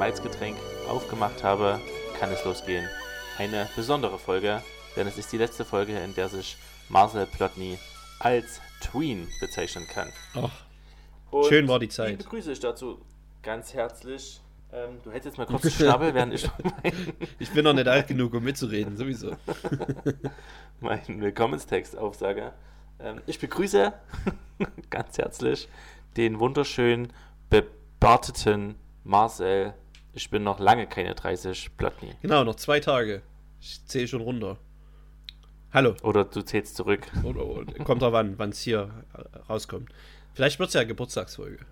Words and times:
Malzgetränk 0.00 0.56
aufgemacht 0.88 1.44
habe, 1.44 1.78
kann 2.18 2.32
es 2.32 2.42
losgehen. 2.42 2.88
Eine 3.36 3.68
besondere 3.76 4.18
Folge, 4.18 4.62
denn 4.96 5.06
es 5.06 5.18
ist 5.18 5.30
die 5.30 5.36
letzte 5.36 5.62
Folge, 5.66 5.98
in 5.98 6.14
der 6.14 6.30
sich 6.30 6.56
Marcel 6.88 7.26
Plotny 7.26 7.78
als 8.18 8.62
Tween 8.80 9.28
bezeichnen 9.40 9.86
kann. 9.86 10.08
Ach, 10.36 11.44
Schön 11.46 11.68
war 11.68 11.78
die 11.78 11.84
Ich 11.84 11.92
Zeit. 11.92 12.16
begrüße 12.16 12.48
dich 12.48 12.60
dazu 12.60 13.02
ganz 13.42 13.74
herzlich. 13.74 14.40
Ähm, 14.72 15.00
du 15.04 15.10
hättest 15.10 15.26
jetzt 15.26 15.36
mal 15.36 15.44
kurz 15.46 15.70
Schnabel, 15.74 16.14
während 16.14 16.32
ich 16.32 16.48
mein, 16.62 16.94
ich 17.38 17.50
bin 17.50 17.64
noch 17.64 17.74
nicht 17.74 17.86
alt 17.86 18.08
genug, 18.08 18.32
um 18.32 18.42
mitzureden, 18.42 18.96
sowieso. 18.96 19.36
meinen 20.80 21.20
Willkommenstext 21.20 21.98
aufsage. 21.98 22.54
Ähm, 23.00 23.20
ich 23.26 23.38
begrüße 23.38 23.92
ganz 24.88 25.18
herzlich 25.18 25.68
den 26.16 26.40
wunderschönen, 26.40 27.12
bebarteten 27.50 28.76
Marcel. 29.04 29.74
Ich 30.12 30.30
bin 30.30 30.42
noch 30.42 30.58
lange 30.58 30.86
keine 30.86 31.14
30 31.14 31.76
Plotny. 31.76 32.14
Genau, 32.22 32.44
noch 32.44 32.56
zwei 32.56 32.80
Tage. 32.80 33.22
Ich 33.60 33.84
zähle 33.86 34.08
schon 34.08 34.22
runter. 34.22 34.58
Hallo. 35.72 35.94
Oder 36.02 36.24
du 36.24 36.42
zählst 36.42 36.76
zurück. 36.76 37.06
Oder, 37.22 37.46
oder, 37.46 37.72
kommt 37.84 38.02
drauf 38.02 38.14
an, 38.14 38.38
wann 38.38 38.50
es 38.50 38.60
hier 38.60 38.90
äh, 39.14 39.38
rauskommt. 39.48 39.88
Vielleicht 40.34 40.58
wird 40.58 40.68
es 40.68 40.74
ja 40.74 40.82
Geburtstagsfolge. 40.82 41.64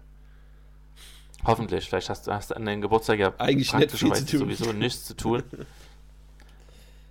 Hoffentlich. 1.44 1.88
Vielleicht 1.88 2.08
hast 2.08 2.26
du 2.26 2.32
hast 2.32 2.54
an 2.54 2.64
deinem 2.64 2.80
Geburtstag 2.80 3.18
ja 3.18 3.34
Eigentlich 3.38 3.70
praktischerweise 3.70 4.26
zu 4.26 4.38
tun. 4.38 4.48
sowieso 4.48 4.72
nichts 4.72 5.04
zu 5.04 5.16
tun. 5.16 5.42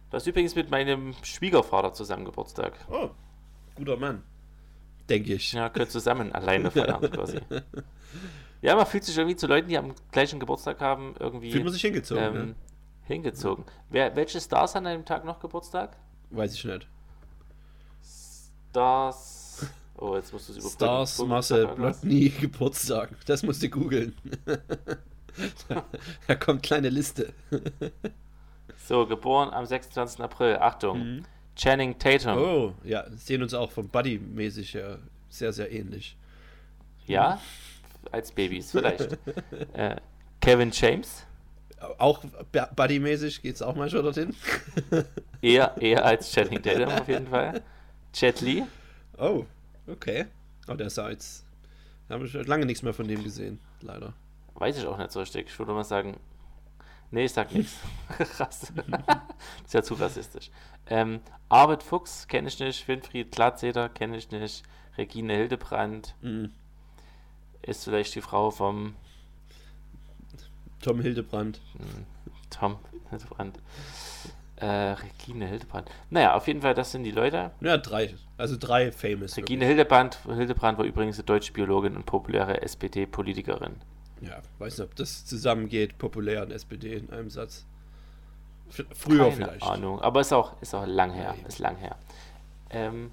Du 0.10 0.16
hast 0.16 0.26
übrigens 0.26 0.56
mit 0.56 0.72
meinem 0.72 1.14
Schwiegervater 1.22 1.92
zusammen 1.92 2.24
Geburtstag. 2.24 2.74
Oh, 2.90 3.10
guter 3.76 3.98
Mann. 3.98 4.24
Denke 5.10 5.34
ich. 5.34 5.52
Ja, 5.52 5.68
können 5.68 5.90
zusammen 5.90 6.32
alleine 6.32 6.72
feiern 6.72 7.12
quasi. 7.12 7.42
Ja, 8.62 8.76
man 8.76 8.86
fühlt 8.86 9.04
sich 9.04 9.18
irgendwie 9.18 9.36
zu 9.36 9.48
Leuten, 9.48 9.68
die 9.68 9.78
am 9.78 9.94
gleichen 10.12 10.40
Geburtstag 10.40 10.82
haben, 10.82 11.16
irgendwie 11.20 11.52
Fühlt 11.52 11.64
man 11.64 11.74
sich 11.74 11.82
hingezogen, 11.82 12.24
ähm, 12.24 12.34
ne? 12.34 12.56
hingezogen. 13.06 13.66
Wer, 13.90 14.16
welche 14.16 14.42
Stars 14.42 14.76
an 14.76 14.88
einem 14.88 15.06
Tag 15.06 15.26
noch 15.26 15.40
Geburtstag? 15.40 15.96
Weiß 16.32 16.54
ich 16.54 16.66
nicht. 16.66 16.88
Stars. 18.70 19.66
Oh, 19.98 20.16
jetzt 20.16 20.32
musst 20.34 20.50
du 20.50 20.54
es 20.54 20.58
überbrücken. 20.60 20.76
Stars 20.76 21.20
Marcel. 21.20 21.68
Plotny 21.68 22.30
Geburtstag. 22.42 23.10
Das 23.26 23.44
musst 23.44 23.64
du 23.64 23.70
googeln. 23.70 24.16
da, 25.70 25.84
da 26.28 26.36
kommt 26.36 26.64
kleine 26.64 26.90
Liste. 26.90 27.34
So, 28.88 29.06
geboren 29.08 29.50
am 29.50 29.66
26. 29.66 30.20
April. 30.22 30.58
Achtung. 30.58 31.00
Mhm. 31.00 31.26
Channing 31.56 31.98
Tatum. 31.98 32.38
Oh, 32.38 32.74
ja, 32.84 33.06
sehen 33.16 33.42
uns 33.42 33.54
auch 33.56 33.72
vom 33.72 33.90
Buddy-mäßig 33.90 34.74
ja 34.74 35.00
sehr, 35.30 35.52
sehr 35.52 35.72
ähnlich. 35.72 36.16
Ja, 37.08 37.40
als 38.14 38.32
Babys 38.32 38.72
vielleicht. 38.72 39.18
äh, 39.74 39.96
Kevin 40.42 40.72
James. 40.72 41.26
Auch 42.00 42.24
Bu- 42.52 42.66
Buddy-mäßig 42.76 43.42
geht 43.44 43.56
es 43.56 43.62
auch 43.62 43.76
mal 43.76 43.90
schon 43.90 44.04
dorthin. 44.04 44.36
Eher, 45.42 45.76
eher 45.80 46.04
als 46.04 46.32
Channing 46.32 46.62
Tatum 46.64 46.90
auf 46.92 47.08
jeden 47.08 47.28
Fall. 47.28 47.62
Jet 48.16 48.42
Li. 48.42 48.64
Oh, 49.20 49.46
okay. 49.86 50.26
Oh, 50.68 50.74
der 50.74 50.90
sah 50.90 51.10
jetzt. 51.12 51.46
Da 52.08 52.16
habe 52.16 52.26
ich 52.26 52.34
lange 52.34 52.66
nichts 52.66 52.82
mehr 52.82 52.94
von 52.94 53.08
dem 53.08 53.24
gesehen, 53.24 53.60
leider. 53.82 54.14
Weiß 54.56 54.78
ich 54.80 54.86
auch 54.88 54.98
nicht 54.98 55.12
so 55.12 55.20
richtig. 55.20 55.48
Ich 55.50 55.60
würde 55.60 55.74
mal 55.74 55.84
sagen. 55.84 56.18
Nee, 57.12 57.26
ich 57.26 57.34
sag 57.34 57.54
nichts. 57.54 57.76
Krass. 58.18 58.74
ist 59.64 59.74
ja 59.74 59.84
zu 59.84 59.94
rassistisch. 59.94 60.50
Ähm, 60.88 61.20
Arvid 61.50 61.84
Fuchs 61.84 62.28
kenne 62.28 62.48
ich 62.48 62.60
nicht. 62.60 62.88
Winfried 62.88 63.32
Glatzeder 63.32 63.90
kenne 63.90 64.18
ich 64.18 64.32
nicht. 64.32 64.64
Regine 64.98 65.36
Hildebrand 65.36 66.16
Mhm. 66.22 66.52
Ist 67.68 67.84
vielleicht 67.84 68.16
die 68.16 68.22
Frau 68.22 68.52
vom 68.52 68.96
Tom 70.82 71.02
Hildebrand. 71.02 71.60
Tom 72.50 72.78
Hildebrand. 73.10 73.60
Äh, 74.58 74.66
Regine 74.66 75.46
Hildebrand. 75.46 75.90
Naja, 76.10 76.34
auf 76.34 76.48
jeden 76.48 76.62
Fall, 76.62 76.74
das 76.74 76.92
sind 76.92 77.04
die 77.04 77.12
Leute. 77.12 77.52
Ja, 77.62 77.78
drei. 77.78 78.16
Also 78.38 78.56
drei 78.58 78.92
famous. 78.92 79.38
Regine 79.38 79.66
Hildebrand, 79.66 80.20
Hildebrand 80.26 80.78
war 80.78 80.86
übrigens 80.86 81.18
eine 81.18 81.26
deutsche 81.26 81.54
Biologin 81.54 81.96
und 81.96 82.06
populäre 82.06 82.62
SPD-Politikerin. 82.62 83.76
Ja, 84.22 84.42
weiß 84.58 84.80
nicht, 84.80 84.88
ob 84.88 84.96
das 84.96 85.26
zusammengeht, 85.26 85.98
populär 85.98 86.44
und 86.44 86.52
SPD 86.52 86.96
in 86.96 87.10
einem 87.12 87.30
Satz. 87.30 87.66
F 88.70 88.84
früher 88.94 89.26
Keine 89.30 89.36
vielleicht. 89.36 89.64
Ahnung, 89.64 90.02
aber 90.02 90.22
ist 90.22 90.34
auch, 90.34 90.60
ist 90.62 90.74
auch 90.74 90.86
lang 90.88 91.12
her. 91.12 91.36
Ja, 91.40 91.48
ist 91.48 91.60
lang 91.60 91.78
her. 91.78 91.96
Ähm, 92.70 93.12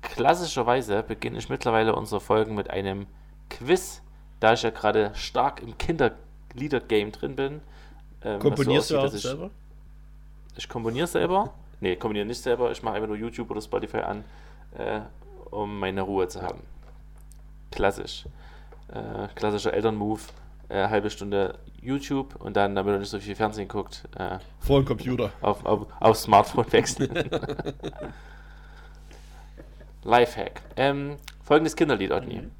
klassischerweise 0.00 1.02
beginne 1.02 1.38
ich 1.38 1.48
mittlerweile 1.48 1.94
unsere 1.94 2.20
Folgen 2.20 2.54
mit 2.54 2.70
einem 2.70 3.06
Quiz, 3.52 4.02
da 4.40 4.54
ich 4.54 4.62
ja 4.62 4.70
gerade 4.70 5.12
stark 5.14 5.62
im 5.62 5.76
Kinderlieder-Game 5.78 7.12
drin 7.12 7.36
bin. 7.36 7.60
Ähm, 8.24 8.40
Komponierst 8.40 8.88
so 8.88 8.94
du 8.94 9.00
auch 9.00 9.04
aussieht, 9.04 9.16
dass 9.24 9.30
selber? 9.30 9.50
Ich, 10.52 10.58
ich 10.58 10.68
komponiere 10.68 11.06
selber. 11.06 11.54
Nee, 11.80 11.96
komponiere 11.96 12.26
nicht 12.26 12.40
selber. 12.40 12.70
Ich 12.70 12.82
mache 12.82 12.94
einfach 12.94 13.08
nur 13.08 13.16
YouTube 13.16 13.50
oder 13.50 13.60
Spotify 13.60 13.98
an, 13.98 14.24
äh, 14.78 15.00
um 15.50 15.78
meine 15.78 16.02
Ruhe 16.02 16.28
zu 16.28 16.42
haben. 16.42 16.60
Klassisch. 17.70 18.26
Äh, 18.88 19.28
klassischer 19.34 19.72
Elternmove. 19.72 20.28
Äh, 20.68 20.88
halbe 20.88 21.10
Stunde 21.10 21.58
YouTube 21.82 22.36
und 22.36 22.56
dann, 22.56 22.74
damit 22.74 22.94
er 22.94 22.98
nicht 23.00 23.10
so 23.10 23.18
viel 23.18 23.34
Fernsehen 23.34 23.68
guckt, 23.68 24.04
äh, 24.16 24.38
Vor 24.60 24.80
dem 24.80 24.86
Computer. 24.86 25.30
auf, 25.42 25.66
auf, 25.66 25.86
auf 26.00 26.16
Smartphone 26.16 26.72
wechseln. 26.72 27.12
Lifehack. 30.04 30.62
Ähm, 30.76 31.16
folgendes 31.42 31.76
Kinderlied, 31.76 32.12
Otni. 32.12 32.36
Mhm. 32.42 32.50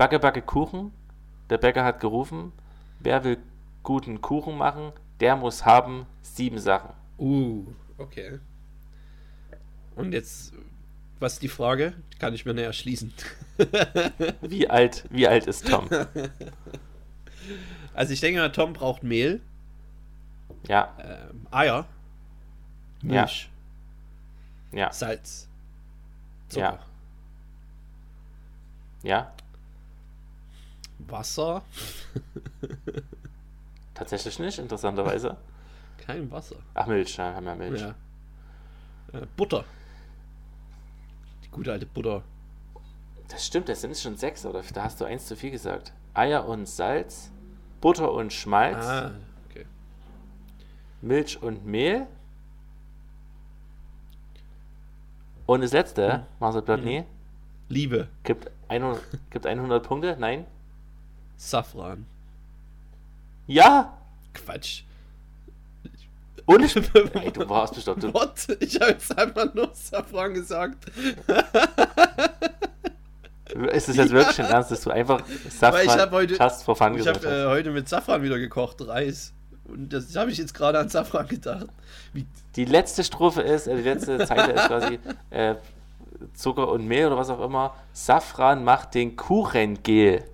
Backe, 0.00 0.18
backe 0.18 0.40
Kuchen. 0.40 0.92
Der 1.50 1.58
Bäcker 1.58 1.84
hat 1.84 2.00
gerufen. 2.00 2.52
Wer 3.00 3.22
will 3.22 3.36
guten 3.82 4.22
Kuchen 4.22 4.56
machen? 4.56 4.92
Der 5.20 5.36
muss 5.36 5.66
haben 5.66 6.06
sieben 6.22 6.58
Sachen. 6.58 6.94
Uh, 7.18 7.66
okay. 7.98 8.38
Und 9.96 10.12
jetzt, 10.12 10.54
was 11.18 11.34
ist 11.34 11.42
die 11.42 11.48
Frage? 11.48 11.92
Kann 12.18 12.32
ich 12.32 12.46
mir 12.46 12.54
näher 12.54 12.72
schließen. 12.72 13.12
Wie 14.40 14.70
alt, 14.70 15.04
wie 15.10 15.28
alt 15.28 15.46
ist 15.46 15.68
Tom? 15.68 15.86
Also 17.92 18.14
ich 18.14 18.20
denke 18.20 18.40
mal, 18.40 18.52
Tom 18.52 18.72
braucht 18.72 19.02
Mehl, 19.02 19.42
Ja, 20.66 20.96
ähm, 20.98 21.46
Eier, 21.50 21.86
Ja. 23.02 23.22
Milch, 23.22 23.50
ja, 24.72 24.92
Salz, 24.92 25.48
Ja. 26.52 26.70
Zucker, 26.70 26.86
ja. 29.02 29.32
Wasser, 31.08 31.62
Tatsächlich 33.94 34.38
nicht, 34.38 34.58
interessanterweise. 34.58 35.36
kein 35.98 36.30
Wasser. 36.30 36.56
Ach, 36.74 36.86
Milch, 36.86 37.16
ja, 37.16 37.34
haben 37.34 37.44
wir 37.46 37.54
Milch. 37.54 37.80
Ja. 37.80 37.94
Äh, 39.12 39.26
Butter. 39.36 39.64
Die 41.44 41.50
gute 41.50 41.72
alte 41.72 41.86
Butter. 41.86 42.22
Das 43.28 43.46
stimmt, 43.46 43.68
das 43.68 43.80
sind 43.82 43.96
schon 43.96 44.16
sechs, 44.16 44.44
oder 44.46 44.62
da 44.74 44.84
hast 44.84 45.00
du 45.00 45.04
eins 45.04 45.26
zu 45.26 45.36
viel 45.36 45.50
gesagt. 45.50 45.92
Eier 46.14 46.46
und 46.48 46.66
Salz, 46.66 47.30
Butter 47.80 48.10
und 48.12 48.32
Schmalz, 48.32 48.84
Ah, 48.86 49.12
okay. 49.48 49.66
Milch 51.02 51.40
und 51.42 51.64
Mehl. 51.66 52.06
Und 55.46 55.60
das 55.62 55.72
letzte, 55.72 56.12
Hm. 56.14 56.22
Marcel 56.38 56.62
Plotny, 56.62 57.04
Liebe, 57.68 58.08
gibt, 58.24 58.50
100, 58.68 59.00
gibt 59.30 59.46
100 59.46 59.82
Punkte? 59.86 60.16
Nein? 60.18 60.46
Safran. 61.42 62.04
Ja! 63.46 63.96
Quatsch. 64.34 64.82
Und 66.44 66.62
Ey, 67.14 67.32
du 67.32 67.48
warst 67.48 67.74
bestimmt. 67.74 68.02
What? 68.12 68.46
Ich 68.60 68.78
habe 68.80 68.90
jetzt 68.92 69.16
einfach 69.16 69.52
nur 69.54 69.70
Safran 69.72 70.34
gesagt. 70.34 70.84
ist 73.72 73.88
es 73.88 73.96
jetzt 73.96 74.12
wirklich 74.12 74.38
ein 74.40 74.46
Ernst, 74.50 74.70
dass 74.70 74.82
du 74.82 74.90
einfach 74.90 75.20
Weil 75.22 75.34
ich 75.46 75.52
Safran 75.54 76.00
hab 76.00 76.10
heute- 76.12 76.34
just 76.36 76.62
for 76.64 76.76
fun 76.76 76.94
Ich 76.98 77.06
habe 77.06 77.18
hast? 77.18 77.24
äh, 77.24 77.46
heute 77.46 77.70
mit 77.70 77.88
Safran 77.88 78.22
wieder 78.22 78.38
gekocht, 78.38 78.86
Reis. 78.86 79.32
Und 79.66 79.92
das 79.92 80.14
habe 80.16 80.30
ich 80.30 80.36
jetzt 80.38 80.52
gerade 80.52 80.78
an 80.78 80.88
Safran 80.90 81.26
gedacht. 81.26 81.66
Wie, 82.12 82.26
Die 82.56 82.64
letzte 82.66 83.02
Strophe 83.02 83.40
ist, 83.42 83.66
äh, 83.66 83.76
die 83.76 83.82
letzte 83.82 84.18
Zeile 84.26 84.52
ist 84.52 84.66
quasi 84.66 84.98
äh, 85.30 85.54
Zucker 86.34 86.68
und 86.70 86.86
Mehl 86.86 87.06
oder 87.06 87.16
was 87.16 87.30
auch 87.30 87.40
immer. 87.42 87.74
Safran 87.94 88.62
macht 88.62 88.94
den 88.94 89.16
Kuchengel. 89.16 90.24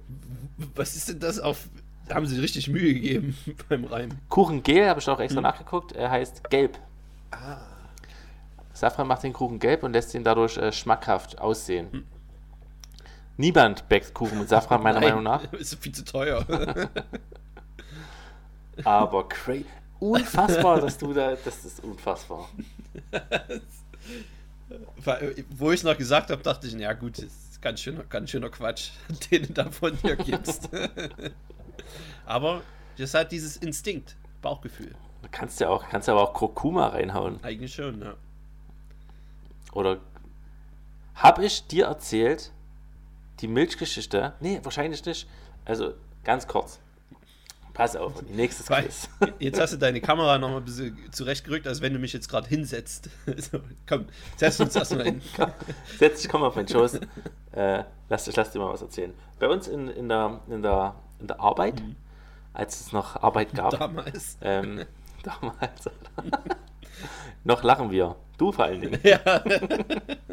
Was 0.74 0.96
ist 0.96 1.08
denn 1.08 1.20
das 1.20 1.38
auf. 1.38 1.68
Da 2.08 2.14
haben 2.14 2.26
sie 2.26 2.38
richtig 2.40 2.68
Mühe 2.68 2.94
gegeben 2.94 3.36
beim 3.68 3.84
Reim. 3.84 4.10
Kuchengel, 4.28 4.88
habe 4.88 5.00
ich 5.00 5.08
auch 5.08 5.18
Hm. 5.18 5.24
extra 5.24 5.40
nachgeguckt, 5.40 5.92
er 5.92 6.10
heißt 6.10 6.48
gelb. 6.50 6.78
Ah. 7.32 7.58
Safran 8.72 9.06
macht 9.08 9.22
den 9.22 9.32
Kuchen 9.32 9.58
gelb 9.58 9.82
und 9.82 9.92
lässt 9.92 10.14
ihn 10.14 10.22
dadurch 10.22 10.56
äh, 10.58 10.70
schmackhaft 10.70 11.38
aussehen. 11.40 11.90
Hm. 11.92 12.04
Niemand 13.38 13.88
bäckt 13.88 14.14
Kuchen 14.14 14.38
mit 14.38 14.48
Safran, 14.48 14.82
meiner 14.82 15.00
Nein, 15.00 15.08
Meinung 15.10 15.24
nach. 15.24 15.52
Ist 15.54 15.74
viel 15.82 15.92
zu 15.92 16.04
teuer. 16.04 16.44
Aber 18.84 19.28
crazy. 19.28 19.64
Unfassbar, 19.98 20.80
dass 20.80 20.98
du 20.98 21.12
da. 21.14 21.34
Das 21.42 21.64
ist 21.64 21.82
unfassbar. 21.82 22.48
Wo 25.50 25.70
ich 25.72 25.82
noch 25.84 25.96
gesagt 25.96 26.30
habe, 26.30 26.42
dachte 26.42 26.66
ich, 26.66 26.74
ja 26.74 26.92
gut, 26.92 27.18
ist 27.18 27.45
ganz 27.66 27.80
schöner, 27.80 28.04
ganz 28.04 28.30
schöner 28.30 28.48
Quatsch, 28.48 28.90
den 29.32 29.42
du 29.48 29.52
da 29.52 29.68
von 29.72 29.98
dir 30.00 30.14
gibst. 30.14 30.70
aber 32.24 32.62
das 32.96 33.12
hat 33.12 33.32
dieses 33.32 33.56
Instinkt, 33.56 34.14
Bauchgefühl. 34.40 34.94
Du 35.22 35.28
kannst 35.32 35.58
ja 35.58 35.68
auch, 35.68 35.88
kannst 35.88 36.08
aber 36.08 36.22
auch 36.22 36.32
Kurkuma 36.32 36.86
reinhauen. 36.86 37.42
Eigentlich 37.42 37.74
schon, 37.74 38.00
ja. 38.00 38.14
Oder 39.72 39.98
habe 41.16 41.44
ich 41.44 41.66
dir 41.66 41.86
erzählt, 41.86 42.52
die 43.40 43.48
Milchgeschichte? 43.48 44.34
Nee, 44.38 44.60
wahrscheinlich 44.62 45.04
nicht. 45.04 45.28
Also 45.64 45.94
ganz 46.22 46.46
kurz. 46.46 46.78
Pass 47.76 47.94
auf, 47.94 48.22
nächstes 48.22 48.68
Quiz. 48.68 49.06
Jetzt 49.38 49.60
hast 49.60 49.74
du 49.74 49.76
deine 49.76 50.00
Kamera 50.00 50.38
noch 50.38 50.48
mal 50.48 50.56
ein 50.56 50.64
bisschen 50.64 50.96
zurechtgerückt, 51.12 51.66
als 51.66 51.82
wenn 51.82 51.92
du 51.92 51.98
mich 51.98 52.14
jetzt 52.14 52.26
gerade 52.26 52.48
hinsetzt. 52.48 53.10
So, 53.36 53.60
komm, 53.86 54.06
setz 54.36 54.58
uns 54.60 54.74
erstmal 54.74 55.04
hin. 55.04 55.20
Setz 55.98 56.22
dich, 56.22 56.30
komm 56.30 56.42
auf 56.42 56.56
meinen 56.56 56.68
Schoß. 56.68 57.00
Äh, 57.52 57.84
lass, 58.08 58.26
ich 58.28 58.34
lass 58.34 58.50
dir 58.50 58.60
mal 58.60 58.72
was 58.72 58.80
erzählen. 58.80 59.12
Bei 59.38 59.48
uns 59.48 59.68
in, 59.68 59.88
in, 59.88 60.08
der, 60.08 60.40
in, 60.48 60.62
der, 60.62 60.94
in 61.20 61.26
der 61.26 61.38
Arbeit, 61.38 61.82
mhm. 61.82 61.96
als 62.54 62.80
es 62.80 62.92
noch 62.92 63.22
Arbeit 63.22 63.52
gab. 63.52 63.78
Damals. 63.78 64.38
Ähm, 64.40 64.86
damals. 65.22 65.90
noch 67.44 67.62
lachen 67.62 67.90
wir. 67.90 68.16
Du 68.38 68.52
vor 68.52 68.64
allen 68.64 68.80
Dingen. 68.80 69.00
Ja, 69.02 69.20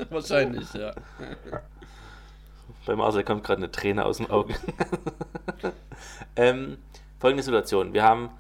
wahrscheinlich, 0.10 0.74
ja. 0.74 0.94
Bei 2.86 2.96
Marcel 2.96 3.26
kommt 3.26 3.44
gerade 3.44 3.58
eine 3.58 3.72
Träne 3.72 4.06
aus 4.06 4.18
dem 4.18 4.32
Auge. 4.32 4.56
ähm, 6.38 6.78
folgende 7.24 7.44
Situation. 7.44 7.94
Wir 7.94 8.04
haben, 8.04 8.32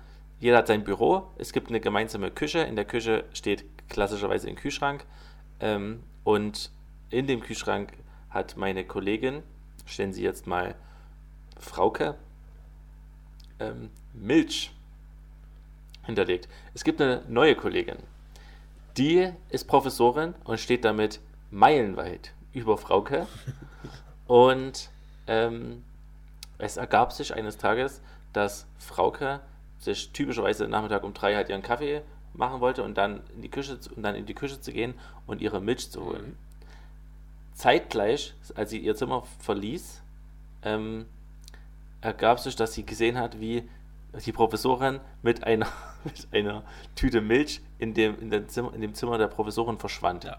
jeder 0.42 0.58
hat 0.58 0.68
sein 0.68 0.84
Büro, 0.84 1.32
es 1.38 1.54
gibt 1.54 1.70
eine 1.70 1.80
gemeinsame 1.80 2.32
Küche. 2.32 2.60
In 2.60 2.76
der 2.76 2.84
Küche 2.84 3.24
steht 3.32 3.64
klassischerweise 3.88 4.50
ein 4.50 4.58
Kühlschrank. 4.58 5.06
Ähm, 5.62 6.04
und 6.26 6.70
in 7.10 7.26
dem 7.26 7.40
Kühlschrank 7.40 7.94
hat 8.30 8.58
meine 8.58 8.84
Kollegin, 8.84 9.42
stellen 9.86 10.12
Sie 10.12 10.22
jetzt 10.22 10.48
mal 10.48 10.76
Frauke, 11.58 12.16
ähm, 13.62 13.90
Milch 14.12 14.74
hinterlegt. 16.06 16.50
Es 16.74 16.84
gibt 16.84 17.00
eine 17.00 17.24
neue 17.30 17.56
Kollegin. 17.56 18.00
Die 18.98 19.32
ist 19.48 19.64
Professorin 19.66 20.36
und 20.44 20.60
steht 20.60 20.84
damit 20.84 21.22
meilenweit 21.52 22.34
über 22.52 22.78
Frauke. 22.78 23.28
Und 24.28 24.90
ähm, 25.28 25.86
es 26.63 26.77
ergab 26.77 27.12
sich 27.12 27.33
eines 27.33 27.57
Tages, 27.57 28.01
dass 28.31 28.68
Frauke 28.77 29.42
sich 29.80 30.12
typischerweise 30.12 30.68
Nachmittag 30.68 31.04
um 31.04 31.13
drei 31.13 31.36
halt 31.36 31.50
ihren 31.50 31.62
Kaffee 31.62 32.01
machen 32.33 32.62
wollte 32.62 32.83
und 32.83 32.98
dann 32.98 33.21
in 33.36 33.42
die 33.42 33.50
Küche, 33.50 33.77
und 33.95 34.01
dann 34.01 34.15
in 34.15 34.25
die 34.25 34.33
Küche 34.33 34.60
zu 34.60 34.71
gehen 34.71 34.94
und 35.27 35.42
ihre 35.42 35.62
Milch 35.62 35.92
zu 35.92 36.04
holen. 36.04 36.30
Mhm. 36.30 36.38
Zeitgleich, 37.54 38.33
als 38.56 38.71
sie 38.71 38.80
ihr 38.80 38.95
Zimmer 38.95 39.24
verließ, 39.39 40.01
ähm, 40.63 41.06
ergab 42.01 42.39
sich, 42.39 42.56
dass 42.56 42.74
sie 42.74 42.86
gesehen 42.86 43.19
hat, 43.19 43.39
wie 43.39 43.69
die 44.25 44.31
Professorin 44.31 45.00
mit 45.21 45.44
einer, 45.44 45.68
mit 46.04 46.27
einer 46.31 46.63
Tüte 46.95 47.21
Milch 47.21 47.62
in 47.77 47.94
dem, 47.94 48.19
in, 48.19 48.31
dem 48.31 48.48
Zimmer, 48.48 48.74
in 48.74 48.81
dem 48.81 48.94
Zimmer 48.94 49.18
der 49.18 49.27
Professorin 49.27 49.77
verschwand. 49.77 50.24
Ja. 50.24 50.38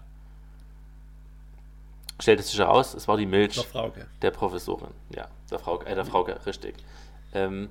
Stellte 2.19 2.43
sich 2.43 2.57
heraus, 2.57 2.93
es 2.93 3.07
war 3.07 3.17
die 3.17 3.25
Milch 3.25 3.55
der, 3.73 3.91
der 4.21 4.31
Professorin. 4.31 4.91
Ja, 5.13 5.27
der 5.51 5.59
Frauke, 5.59 5.85
äh, 5.85 5.95
der 5.95 6.05
Frauke, 6.05 6.39
richtig. 6.45 6.75
Ähm, 7.33 7.69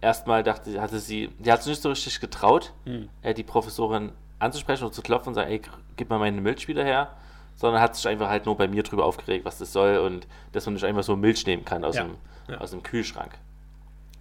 erstmal 0.00 0.42
dachte, 0.42 0.80
hatte 0.80 0.98
sie, 0.98 1.28
die 1.38 1.52
hat 1.52 1.62
sich 1.62 1.70
nicht 1.70 1.82
so 1.82 1.88
richtig 1.90 2.20
getraut, 2.20 2.72
mhm. 2.84 3.08
äh, 3.22 3.34
die 3.34 3.44
Professorin 3.44 4.12
anzusprechen 4.38 4.84
oder 4.84 4.92
zu 4.92 5.02
klopfen 5.02 5.28
und 5.28 5.34
sagen, 5.34 5.50
ey, 5.50 5.62
gib 5.96 6.10
mal 6.10 6.18
meine 6.18 6.40
Milch 6.40 6.66
wieder 6.66 6.84
her, 6.84 7.12
sondern 7.56 7.80
hat 7.80 7.94
sich 7.96 8.06
einfach 8.08 8.28
halt 8.28 8.46
nur 8.46 8.56
bei 8.56 8.68
mir 8.68 8.82
drüber 8.82 9.04
aufgeregt, 9.04 9.44
was 9.44 9.58
das 9.58 9.72
soll 9.72 9.98
und 9.98 10.26
dass 10.52 10.66
man 10.66 10.74
nicht 10.74 10.84
einfach 10.84 11.04
so 11.04 11.16
Milch 11.16 11.46
nehmen 11.46 11.64
kann 11.64 11.84
aus, 11.84 11.96
ja. 11.96 12.04
Dem, 12.04 12.16
ja. 12.48 12.58
aus 12.58 12.72
dem 12.72 12.82
Kühlschrank. 12.82 13.38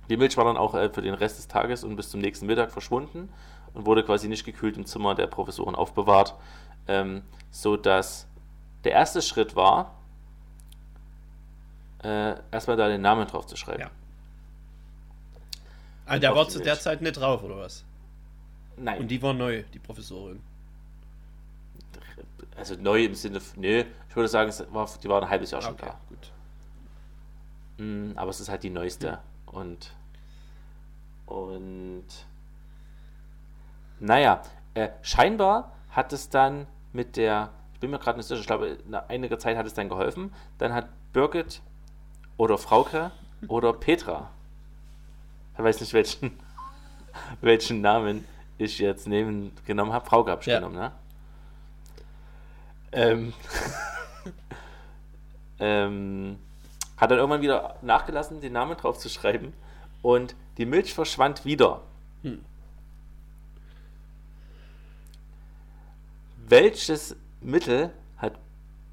Die 0.10 0.18
Milch 0.18 0.38
war 0.38 0.46
dann 0.46 0.58
auch 0.58 0.76
äh, 0.76 0.90
für 0.90 1.02
den 1.02 1.14
Rest 1.14 1.38
des 1.38 1.48
Tages 1.48 1.84
und 1.84 1.96
bis 1.96 2.10
zum 2.10 2.22
nächsten 2.22 2.46
Mittag 2.46 2.72
verschwunden 2.72 3.30
und 3.74 3.86
wurde 3.86 4.04
quasi 4.04 4.28
nicht 4.28 4.46
gekühlt 4.46 4.78
im 4.78 4.86
Zimmer 4.86 5.16
der 5.16 5.28
Professorin 5.28 5.76
aufbewahrt, 5.76 6.36
ähm, 6.88 7.24
so 7.52 7.78
dass 7.78 8.28
der 8.84 8.92
erste 8.92 9.22
Schritt 9.22 9.56
war, 9.56 9.96
äh, 12.04 12.36
erstmal 12.52 12.78
da 12.78 12.88
den 12.88 13.02
Namen 13.02 13.28
drauf 13.28 13.48
zu 13.48 13.56
schreiben. 13.56 13.90
Ja. 16.08 16.20
Der 16.20 16.36
war 16.36 16.48
zu 16.50 16.60
der 16.60 16.78
Zeit 16.80 17.02
nicht 17.02 17.14
drauf, 17.14 17.44
oder 17.44 17.58
was? 17.58 17.86
Nein. 18.78 19.00
Und 19.00 19.08
die 19.08 19.22
war 19.22 19.34
neu, 19.34 19.64
die 19.74 19.80
Professorin. 19.80 20.42
Also 22.56 22.76
neu 22.76 23.06
im 23.06 23.16
Sinne, 23.16 23.42
nö, 23.56 23.84
ich 24.10 24.16
würde 24.16 24.28
sagen, 24.28 24.52
war, 24.72 24.90
die 25.02 25.10
war 25.10 25.22
ein 25.22 25.30
halbes 25.30 25.52
Jahr 25.52 25.62
schon 25.62 25.74
okay, 25.74 25.86
da. 25.88 26.00
Gut. 26.10 26.32
Mm, 27.78 28.12
aber 28.16 28.30
es 28.30 28.40
ist 28.40 28.50
halt 28.50 28.64
die 28.64 28.70
neueste. 28.70 29.08
Ja. 29.08 29.24
Und. 29.46 29.94
Und. 31.26 32.06
Naja, 34.00 34.44
äh, 34.74 34.90
scheinbar 35.02 35.72
hat 35.90 36.14
es 36.14 36.30
dann 36.30 36.68
mit 36.92 37.16
der, 37.18 37.52
bin 37.84 37.92
mir 37.92 38.00
gerade 38.00 38.18
nicht 38.18 38.28
sicher, 38.28 38.40
ich 38.40 38.48
glaube, 38.48 38.78
nach 38.88 39.10
einiger 39.10 39.38
Zeit 39.38 39.58
hat 39.58 39.66
es 39.66 39.74
dann 39.74 39.90
geholfen. 39.90 40.34
Dann 40.58 40.74
hat 40.74 40.88
Birgit 41.12 41.62
oder 42.38 42.58
Frauke 42.58 43.12
oder 43.48 43.74
Petra 43.74 44.32
ich 45.54 45.64
weiß 45.64 45.82
nicht, 45.82 45.94
welchen, 45.94 46.40
welchen 47.42 47.82
Namen 47.82 48.26
ich 48.58 48.80
jetzt 48.80 49.08
neben 49.08 49.52
genommen 49.66 49.94
habe. 49.94 50.06
Frau 50.06 50.26
habe 50.28 50.42
ich 50.42 50.48
ja. 50.48 50.60
genommen, 50.60 50.76
ne? 50.76 50.92
Ähm, 52.92 53.34
ähm, 55.60 56.40
hat 56.98 57.12
dann 57.12 57.18
irgendwann 57.18 57.42
wieder 57.42 57.76
nachgelassen, 57.82 58.42
den 58.42 58.54
Namen 58.54 58.78
drauf 58.78 58.98
zu 58.98 59.10
schreiben. 59.10 59.54
Und 60.02 60.36
die 60.58 60.66
Milch 60.66 60.94
verschwand 60.94 61.46
wieder. 61.46 61.82
Hm. 62.24 62.44
Welches 66.48 67.16
Mittel 67.44 67.92
hat 68.18 68.40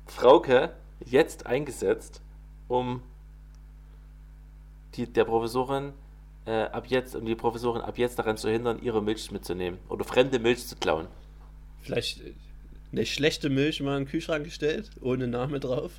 Frauke 0.06 0.74
jetzt 1.04 1.46
eingesetzt, 1.46 2.20
um 2.68 3.02
die, 4.94 5.06
der 5.06 5.24
Professorin 5.24 5.92
äh, 6.46 6.62
ab 6.64 6.86
jetzt, 6.88 7.14
um 7.14 7.24
die 7.24 7.34
Professorin 7.34 7.82
ab 7.82 7.98
jetzt 7.98 8.18
daran 8.18 8.36
zu 8.36 8.50
hindern, 8.50 8.82
ihre 8.82 9.02
Milch 9.02 9.30
mitzunehmen 9.30 9.78
oder 9.88 10.04
fremde 10.04 10.38
Milch 10.38 10.66
zu 10.66 10.76
klauen. 10.76 11.06
Vielleicht 11.82 12.20
eine 12.92 13.06
schlechte 13.06 13.50
Milch 13.50 13.80
mal 13.80 13.96
in 13.96 14.04
den 14.04 14.10
Kühlschrank 14.10 14.44
gestellt, 14.44 14.90
ohne 15.00 15.28
Name 15.28 15.60
drauf. 15.60 15.92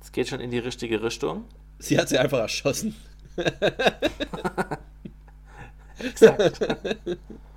Es 0.00 0.12
geht 0.12 0.28
schon 0.28 0.40
in 0.40 0.50
die 0.50 0.58
richtige 0.58 1.02
Richtung. 1.02 1.44
Sie 1.78 1.98
hat 1.98 2.08
sie 2.08 2.18
einfach 2.18 2.38
erschossen. 2.38 2.94
Exakt. 5.98 6.60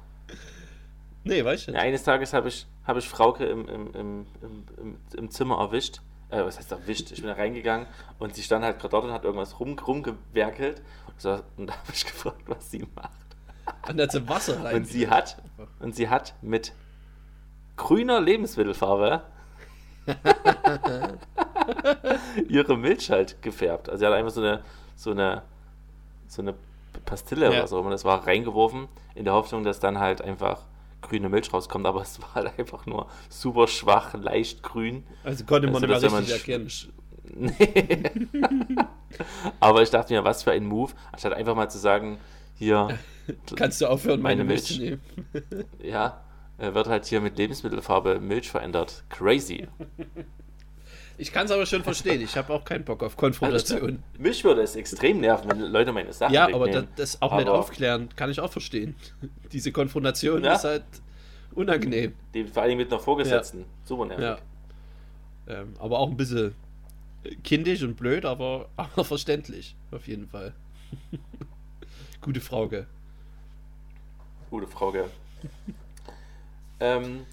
nee, 1.26 1.44
weißt 1.44 1.68
du. 1.68 1.74
Eines 1.74 2.04
Tages 2.04 2.34
habe 2.34 2.48
ich, 2.48 2.66
hab 2.86 2.98
ich 2.98 3.08
Frauke 3.10 3.46
im, 3.46 3.68
im, 3.68 3.94
im, 3.94 4.26
im, 4.78 4.98
im 5.16 5.30
Zimmer 5.32 5.58
erwischt 5.58 6.00
äh, 6.30 6.44
was 6.44 6.58
heißt 6.58 6.72
erwischt? 6.72 7.12
Ich 7.12 7.22
bin 7.22 7.28
da 7.28 7.34
reingegangen 7.34 7.88
und 8.20 8.36
sie 8.36 8.44
stand 8.44 8.64
halt 8.64 8.80
gerade 8.80 8.92
dort 8.92 9.06
und 9.06 9.12
hat 9.12 9.24
irgendwas 9.24 9.60
rum, 9.60 9.78
rumgewerkelt. 9.78 10.82
Und, 11.08 11.22
so, 11.22 11.40
und 11.58 11.68
da 11.68 11.74
habe 11.74 11.92
ich 11.94 12.06
gefragt, 12.06 12.44
was 12.48 12.72
sie 12.72 12.86
macht. 12.96 13.12
Und 13.88 14.02
hat 14.02 14.12
sie 14.12 14.28
Wasser 14.28 14.64
rein. 14.64 14.76
Und 14.76 14.88
sie 14.88 15.10
hat, 15.10 15.38
und 15.80 15.96
sie 15.96 16.10
hat 16.10 16.36
mit 16.42 16.74
grüner 17.78 18.22
Lebensmittelfarbe 18.22 19.24
ihre 22.48 22.78
Milch 22.78 23.10
halt 23.10 23.42
gefärbt. 23.42 23.90
Also 23.90 24.00
sie 24.00 24.06
hat 24.06 24.14
einfach 24.14 24.32
so 24.32 24.42
eine, 24.42 24.64
so 24.96 25.12
eine, 25.12 25.42
so 26.28 26.42
eine 26.42 26.54
Pastille 27.06 27.46
ja. 27.46 27.52
oder 27.52 27.68
so, 27.68 27.80
und 27.80 27.92
das 27.92 28.06
war 28.06 28.26
reingeworfen, 28.26 28.88
in 29.16 29.26
der 29.26 29.34
Hoffnung, 29.34 29.64
dass 29.64 29.80
dann 29.80 30.00
halt 30.00 30.22
einfach 30.22 30.62
grüne 31.08 31.30
Milch 31.30 31.54
rauskommt, 31.54 31.86
aber 31.86 32.02
es 32.04 32.22
war 32.22 32.36
halt 32.36 32.60
einfach 32.60 32.86
nur 32.86 33.08
super 33.30 33.68
schwach, 33.68 34.14
leicht 34.14 34.64
grün. 34.64 35.04
Also 35.24 35.46
konnte 35.46 35.70
man 35.70 35.84
also, 35.92 36.08
nicht 36.08 36.18
richtig 36.18 36.50
erkennen. 36.50 36.72
Nee. 37.38 38.04
aber 39.60 39.82
ich 39.82 39.90
dachte 39.90 40.14
mir, 40.14 40.24
was 40.24 40.44
für 40.44 40.52
ein 40.52 40.66
Move, 40.66 40.94
anstatt 41.12 41.34
einfach 41.34 41.56
mal 41.56 41.70
zu 41.70 41.80
sagen, 41.80 42.20
hier. 42.54 42.98
Kannst 43.56 43.82
du 43.82 43.88
aufhören, 43.88 44.22
meine, 44.22 44.44
meine 44.44 44.54
Milch 44.54 44.66
zu 44.66 44.80
nehmen? 44.80 45.02
ja, 45.82 46.22
wird 46.58 46.88
halt 46.88 47.06
hier 47.06 47.22
mit 47.22 47.38
Lebensmittelfarbe 47.38 48.20
Milch 48.20 48.50
verändert. 48.50 49.04
Crazy. 49.10 49.68
Ich 51.18 51.32
kann 51.32 51.46
es 51.46 51.52
aber 51.52 51.66
schon 51.66 51.84
verstehen. 51.84 52.22
Ich 52.22 52.36
habe 52.36 52.54
auch 52.54 52.64
keinen 52.64 52.84
Bock 52.84 53.02
auf 53.04 53.16
Konfrontation. 53.16 53.82
Also, 53.82 53.98
mich 54.18 54.44
würde 54.44 54.62
es 54.62 54.76
extrem 54.76 55.22
nerven, 55.22 55.50
wenn 55.50 55.60
Leute 55.60 55.94
meine 55.94 56.12
Sachen 56.12 56.34
Ja, 56.34 56.54
aber 56.54 56.70
das, 56.70 56.86
das 56.96 57.22
auch 57.22 57.32
aber 57.32 57.42
nicht 57.42 57.50
aufklären, 57.50 58.10
kann 58.16 58.30
ich 58.30 58.40
auch 58.40 58.52
verstehen. 58.52 58.96
Diese 59.52 59.72
Konfrontation 59.72 60.44
ja? 60.44 60.54
ist 60.54 60.64
halt 60.64 60.84
unangenehm. 61.54 62.14
Die, 62.34 62.44
vor 62.46 62.64
allem 62.64 62.78
mit 62.78 62.92
einer 62.92 63.00
Vorgesetzten. 63.00 63.60
Ja. 63.60 63.66
Super 63.86 64.06
nervig. 64.06 64.24
Ja. 64.26 64.38
Ähm, 65.48 65.74
aber 65.80 66.00
auch 66.00 66.10
ein 66.10 66.18
bisschen 66.18 66.54
kindisch 67.44 67.84
und 67.84 67.96
blöd, 67.96 68.26
aber, 68.26 68.70
aber 68.76 69.06
verständlich. 69.06 69.76
Auf 69.92 70.08
jeden 70.08 70.28
Fall. 70.28 70.54
Gute 72.22 72.42
Frauke. 72.42 72.88
Gute 74.50 74.68
Frauke. 74.68 75.10
ähm, 76.80 77.26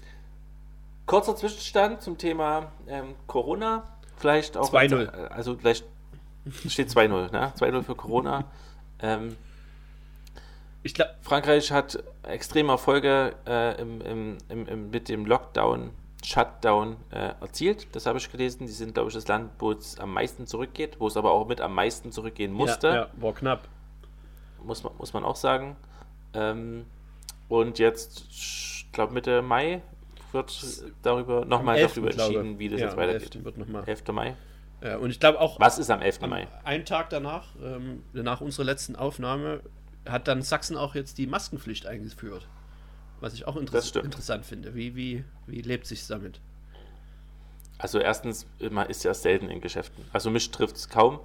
Kurzer 1.05 1.35
Zwischenstand 1.35 2.01
zum 2.01 2.17
Thema 2.17 2.71
ähm, 2.87 3.15
Corona. 3.27 3.83
Vielleicht 4.17 4.55
auch. 4.57 4.71
2-0. 4.73 5.07
Also 5.27 5.57
vielleicht 5.57 5.85
steht 6.67 6.89
2-0, 6.89 7.31
ne? 7.31 7.53
2-0 7.57 7.83
für 7.83 7.95
Corona. 7.95 8.45
ähm, 9.01 9.35
Ich 10.83 10.93
glaube, 10.93 11.11
Frankreich 11.21 11.71
hat 11.71 12.01
extreme 12.23 12.71
Erfolge 12.73 13.35
äh, 13.47 13.81
im, 13.81 14.01
im, 14.01 14.37
im, 14.49 14.89
mit 14.91 15.09
dem 15.09 15.25
Lockdown, 15.25 15.91
Shutdown 16.23 16.97
äh, 17.11 17.33
erzielt. 17.41 17.87
Das 17.95 18.05
habe 18.05 18.17
ich 18.17 18.31
gelesen. 18.31 18.65
Die 18.65 18.71
sind, 18.71 18.93
glaube 18.93 19.09
ich, 19.09 19.15
das 19.15 19.27
Land, 19.27 19.51
wo 19.59 19.71
es 19.71 19.99
am 19.99 20.13
meisten 20.13 20.47
zurückgeht, 20.47 20.99
wo 20.99 21.07
es 21.07 21.17
aber 21.17 21.31
auch 21.31 21.47
mit 21.47 21.59
am 21.61 21.73
meisten 21.75 22.11
zurückgehen 22.11 22.51
musste. 22.53 22.87
Ja, 22.87 22.95
ja, 22.95 23.07
war 23.17 23.33
knapp. 23.33 23.67
Muss, 24.63 24.83
man, 24.83 24.93
muss 24.97 25.11
man 25.13 25.25
auch 25.25 25.35
sagen. 25.35 25.75
Ähm, 26.33 26.85
und 27.49 27.77
jetzt, 27.79 28.25
ich 28.29 28.87
glaube, 28.93 29.13
Mitte 29.13 29.41
Mai 29.41 29.81
wird 30.33 30.83
darüber 31.01 31.45
nochmal 31.45 31.77
11., 31.77 31.93
darüber 31.95 32.11
entschieden, 32.11 32.59
wie 32.59 32.69
das 32.69 32.79
Ja, 32.79 32.87
jetzt 32.87 32.97
weitergeht. 32.97 33.35
11. 33.35 33.45
wird 33.45 33.57
noch 33.57 33.67
mal. 33.67 33.83
11. 33.87 34.03
Mai. 34.11 34.35
Ja, 34.81 34.97
und 34.97 35.09
ich 35.09 35.19
glaube 35.19 35.39
auch, 35.39 35.59
Was 35.59 35.79
ist 35.79 35.89
am 35.89 36.01
11. 36.01 36.23
am, 36.23 36.29
Mai? 36.31 36.47
einen 36.63 36.85
Tag 36.85 37.09
danach, 37.09 37.55
ähm, 37.63 38.03
nach 38.13 38.41
unserer 38.41 38.65
letzten 38.65 38.95
Aufnahme, 38.95 39.61
hat 40.05 40.27
dann 40.27 40.41
Sachsen 40.41 40.75
auch 40.75 40.95
jetzt 40.95 41.17
die 41.17 41.27
Maskenpflicht 41.27 41.85
eingeführt. 41.85 42.47
Was 43.21 43.33
ich 43.33 43.47
auch 43.47 43.55
interess 43.55 43.91
interessant 43.91 44.45
finde. 44.45 44.75
Wie, 44.75 44.95
wie, 44.95 45.23
wie 45.47 45.61
lebt 45.61 45.85
sich 45.87 46.05
damit? 46.07 46.41
Also 47.77 47.99
erstens, 47.99 48.45
man 48.69 48.89
ist 48.89 49.03
ja 49.05 49.13
selten 49.13 49.49
in 49.49 49.61
Geschäften. 49.61 50.03
Also 50.11 50.29
mich 50.29 50.51
trifft 50.51 50.75
es 50.75 50.89
kaum. 50.89 51.19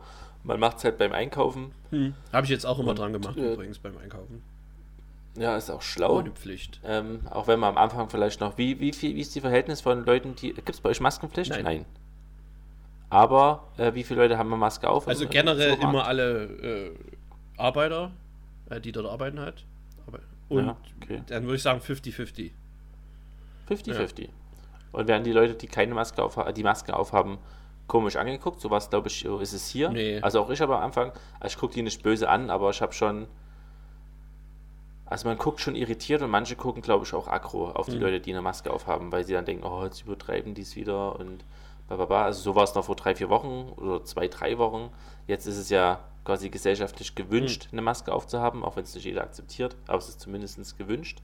Man 0.45 0.61
macht 0.61 0.79
es 0.79 0.85
halt 0.85 0.99
beim 0.99 1.12
Einkaufen. 1.12 1.73
Habe 2.33 2.45
ich 2.45 2.50
jetzt 2.50 2.65
auch 2.65 2.79
immer 2.79 2.91
Und, 2.91 2.99
dran 3.00 3.12
gemacht, 3.12 3.37
äh, 3.37 3.55
übrigens 3.55 3.81
beim 3.81 3.99
Einkaufen. 3.99 4.43
Ja, 5.38 5.57
ist 5.57 5.71
auch 5.71 5.83
schlau. 5.83 6.18
Ohne 6.18 6.30
Pflicht. 6.30 6.80
Ähm, 6.85 7.21
auch 7.30 7.47
wenn 7.47 7.61
man 7.61 7.71
am 7.71 7.78
Anfang 7.78 8.09
vielleicht 8.11 8.40
noch, 8.40 8.59
wie, 8.59 8.80
wie, 8.80 8.92
viel, 8.92 9.14
wie 9.14 9.21
ist 9.21 9.35
die 9.35 9.40
Verhältnis 9.40 9.80
von 9.80 10.04
Leuten, 10.04 10.35
die, 10.35 10.52
gibt 10.52 10.71
es 10.71 10.80
bei 10.80 10.90
euch 10.90 11.00
Maskenpflicht? 11.00 11.50
Nein. 11.62 11.85
Aber 13.11 13.68
äh, 13.78 13.95
wie 13.95 14.04
viele 14.04 14.23
Leute 14.23 14.37
haben 14.37 14.49
eine 14.49 14.59
Maske 14.59 14.88
auf? 14.88 15.09
Also 15.09 15.26
generell 15.28 15.71
Supermarkt? 15.71 15.95
immer 15.95 16.07
alle 16.07 16.45
äh, 16.45 16.90
Arbeiter, 17.57 18.11
äh, 18.68 18.80
die 18.80 18.92
dort 18.92 19.07
arbeiten 19.07 19.40
halt. 19.40 19.64
Und 20.49 20.66
Ja, 20.66 20.76
okay. 21.02 21.23
dann 21.26 21.45
würde 21.45 21.57
ich 21.57 21.62
sagen 21.62 21.80
50-50. 21.80 22.50
50-50. 23.68 24.28
Und 24.92 25.09
werden 25.09 25.25
die 25.25 25.33
Leute, 25.33 25.54
die 25.54 25.66
keine 25.66 25.95
Maske 25.95 26.23
auf, 26.23 26.38
die 26.54 26.62
Maske 26.62 26.97
aufhaben, 26.97 27.38
komisch 27.87 28.16
angeguckt? 28.16 28.61
So 28.61 28.71
was, 28.71 28.88
glaube 28.88 29.09
ich, 29.09 29.21
so 29.21 29.38
ist 29.40 29.52
es 29.52 29.68
hier. 29.68 29.90
Nee. 29.90 30.21
Also 30.21 30.40
auch 30.40 30.50
ich 30.50 30.61
habe 30.61 30.76
am 30.76 30.83
Anfang, 30.83 31.12
also 31.38 31.54
ich 31.54 31.59
gucke 31.59 31.75
die 31.75 31.83
nicht 31.83 32.02
böse 32.02 32.28
an, 32.28 32.50
aber 32.50 32.71
ich 32.71 32.80
habe 32.80 32.92
schon, 32.95 33.26
also 35.11 35.29
man 35.29 35.38
guckt 35.38 35.61
schon 35.61 35.75
irritiert 35.75 36.23
und 36.23 36.31
manche 36.31 36.57
gucken, 36.57 36.83
glaube 36.83 37.05
ich, 37.05 37.15
auch 37.15 37.29
aggro 37.29 37.71
auf 37.71 37.87
die 37.87 37.97
Mhm. 37.97 38.03
Leute, 38.03 38.21
die 38.21 38.33
eine 38.33 38.43
Maske 38.43 38.71
aufhaben, 38.73 39.11
weil 39.12 39.25
sie 39.25 39.33
dann 39.33 39.45
denken, 39.45 39.65
oh, 39.65 39.85
jetzt 39.85 40.03
übertreiben 40.03 40.55
die 40.55 40.62
es 40.62 40.77
wieder 40.77 41.19
und 41.19 41.45
bababa. 41.88 42.25
Also 42.25 42.43
so 42.43 42.55
war 42.55 42.65
es 42.65 42.75
noch 42.75 42.85
vor 42.85 42.97
drei, 42.97 43.15
vier 43.15 43.31
Wochen 43.31 43.73
oder 43.77 44.05
zwei, 44.05 44.29
drei 44.29 44.59
Wochen. 44.59 44.91
Jetzt 45.27 45.47
ist 45.47 45.57
es 45.57 45.71
ja 45.71 46.00
quasi 46.25 46.50
gesellschaftlich 46.50 47.15
gewünscht, 47.15 47.69
eine 47.73 47.81
Maske 47.81 48.12
aufzuhaben, 48.12 48.62
auch 48.62 48.77
wenn 48.77 48.85
es 48.85 48.95
nicht 48.95 49.05
jeder 49.05 49.23
akzeptiert, 49.23 49.77
aber 49.87 49.99
es 49.99 50.09
ist 50.11 50.21
zumindest 50.21 50.77
gewünscht. 50.77 51.23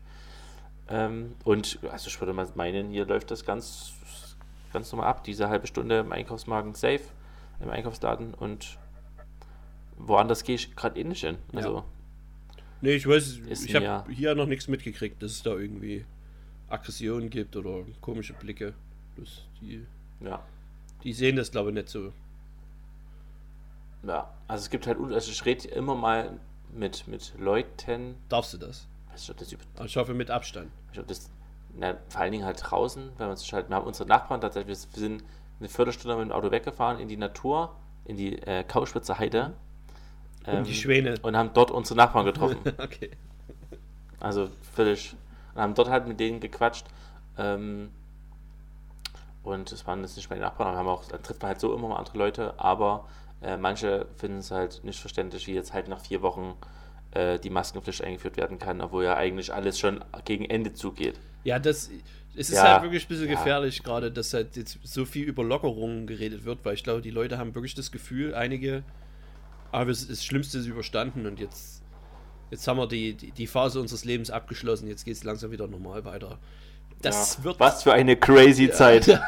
Ähm, 0.89 1.35
und 1.45 1.79
also 1.91 2.09
ich 2.09 2.19
würde 2.21 2.33
mal 2.33 2.49
meinen, 2.55 2.91
hier 2.91 3.05
läuft 3.07 3.31
das 3.31 3.45
ganz, 3.45 3.93
ganz 4.73 4.91
normal 4.93 5.09
ab. 5.09 5.25
Diese 5.25 5.49
halbe 5.49 5.67
Stunde 5.67 5.99
im 5.99 6.13
Einkaufswagen 6.13 6.75
safe, 6.75 7.03
im 7.61 7.69
Einkaufsladen 7.71 8.33
und 8.35 8.79
woanders 9.99 10.43
gehe 10.45 10.55
ich 10.55 10.75
gerade 10.75 10.99
eh 10.99 11.05
nicht 11.05 11.21
hin. 11.21 11.37
Also 11.55 11.85
Nee, 12.85 12.97
ich 12.97 13.09
weiß, 13.09 13.39
Ist 13.49 13.65
ich 13.65 13.75
habe 13.75 14.13
hier 14.13 14.35
noch 14.35 14.45
nichts 14.45 14.69
mitgekriegt, 14.69 15.23
dass 15.23 15.33
es 15.33 15.43
da 15.43 15.53
irgendwie 15.53 16.05
Aggressionen 16.69 17.31
gibt 17.31 17.57
oder 17.57 17.83
komische 18.03 18.35
Blicke. 18.35 18.75
Das, 19.17 19.41
die, 19.59 19.87
ja. 20.21 20.43
die 21.03 21.15
sehen 21.15 21.37
das, 21.37 21.51
glaube 21.51 21.71
ich, 21.71 21.75
nicht 21.77 21.89
so. 21.89 22.13
Ja, 24.07 24.31
also 24.49 24.65
es 24.65 24.69
gibt 24.69 24.87
halt, 24.87 24.99
also 25.01 25.31
ich 25.31 25.45
rede 25.47 25.67
immer 25.69 25.95
mal 25.95 26.39
mit, 26.75 27.09
mit 27.09 27.33
Leuten, 27.39 28.17
Darfst 28.29 28.53
du 28.53 28.59
das? 28.59 28.87
ob 29.31 29.37
das, 29.39 29.51
über- 29.51 29.63
Aber 29.77 29.87
Ich 29.87 29.97
hoffe 29.97 30.13
mit 30.13 30.31
Abstand. 30.31 30.71
ich 30.93 30.99
ob 31.01 31.07
das 31.07 31.31
na, 31.77 31.97
vor 32.11 32.21
allen 32.21 32.33
Dingen 32.33 32.45
halt 32.45 32.61
draußen, 32.63 33.13
wenn 33.17 33.29
man 33.29 33.37
sich 33.39 33.51
halt, 33.55 33.71
wir 33.71 33.77
haben 33.77 33.87
unsere 33.87 34.07
Nachbarn 34.07 34.43
tatsächlich, 34.43 34.77
wir 34.93 35.01
sind 35.01 35.25
eine 35.59 35.71
Viertelstunde 35.71 36.17
mit 36.19 36.27
dem 36.27 36.33
Auto 36.33 36.51
weggefahren 36.51 36.99
in 37.01 37.09
die 37.09 37.17
Natur, 37.17 37.75
in 38.05 38.17
die 38.19 38.37
äh, 38.43 38.63
Kauspitzer 38.63 39.19
Heide. 39.19 39.55
Um 40.47 40.59
ähm, 40.59 40.65
die 40.65 40.75
Schwäne. 40.75 41.15
Und 41.23 41.37
haben 41.37 41.51
dort 41.55 41.71
unsere 41.71 41.97
Nachbarn 41.97 42.25
getroffen. 42.27 42.59
okay. 42.79 43.11
Also 44.21 44.49
völlig. 44.75 45.15
Und 45.55 45.61
haben 45.61 45.75
dort 45.75 45.89
halt 45.89 46.07
mit 46.07 46.21
denen 46.21 46.41
gequatscht. 46.41 46.87
Ähm, 47.39 47.91
und 49.43 49.73
es 49.73 49.87
waren 49.87 50.01
jetzt 50.01 50.17
nicht 50.17 50.31
meine 50.31 50.43
Nachbarn, 50.43 50.69
aber 50.69 50.79
haben 50.79 50.89
auch, 50.89 51.05
da 51.05 51.19
trifft 51.19 51.43
man 51.43 51.51
halt 51.51 51.61
so 51.61 51.75
immer 51.75 51.89
mal 51.89 51.97
andere 51.97 52.17
Leute, 52.17 52.55
aber 52.59 53.07
äh, 53.43 53.59
manche 53.59 54.07
finden 54.17 54.39
es 54.39 54.51
halt 54.51 54.83
nicht 54.85 54.99
verständlich, 54.99 55.47
wie 55.47 55.53
jetzt 55.53 55.75
halt 55.75 55.89
nach 55.89 56.01
vier 56.01 56.23
Wochen 56.23 56.55
äh, 57.11 57.39
die 57.39 57.51
Maskenpflicht 57.51 58.03
eingeführt 58.03 58.39
werden 58.39 58.59
kann, 58.59 58.81
obwohl 58.81 59.05
ja 59.05 59.17
eigentlich 59.17 59.53
alles 59.53 59.79
schon 59.79 60.03
gegen 60.25 60.47
Ende 60.47 60.73
zugeht. 60.73 61.21
Ja, 61.45 61.59
das 61.59 61.91
es 62.37 62.51
ist 62.51 62.57
Ja, 62.57 62.75
halt 62.75 62.83
wirklich 62.83 63.05
ein 63.05 63.09
bisschen 63.09 63.29
ja. 63.29 63.35
gefährlich, 63.37 63.83
gerade, 63.83 64.11
dass 64.11 64.35
halt 64.35 64.57
jetzt 64.57 64.79
so 64.83 65.05
viel 65.05 65.25
über 65.25 65.45
Lockerungen 65.45 66.07
geredet 66.07 66.45
wird, 66.45 66.65
weil 66.65 66.75
ich 66.75 66.83
glaube, 66.83 67.01
die 67.01 67.11
Leute 67.11 67.39
haben 67.39 67.55
wirklich 67.55 67.75
das 67.75 67.93
Gefühl, 67.93 68.35
einige, 68.35 68.83
aber 69.75 69.91
es 69.91 70.07
das 70.07 70.25
Schlimmste 70.25 70.59
ist 70.59 70.67
überstanden 70.67 71.27
und 71.27 71.41
jetzt, 71.41 71.83
jetzt 72.51 72.67
haben 72.69 72.79
wir 72.79 72.87
die, 72.87 73.15
die, 73.15 73.33
die 73.33 73.47
Phase 73.47 73.81
unseres 73.81 74.05
Lebens 74.05 74.31
abgeschlossen, 74.31 74.87
jetzt 74.89 75.05
geht 75.05 75.17
es 75.17 75.25
langsam 75.25 75.51
wieder 75.51 75.67
normal 75.67 76.05
weiter. 76.05 76.39
Das 77.03 77.39
ja. 77.39 77.45
wird 77.45 77.61
Was 77.61 77.83
für 77.83 77.93
eine 77.93 78.17
crazy 78.17 78.71
Zeit. 78.71 79.05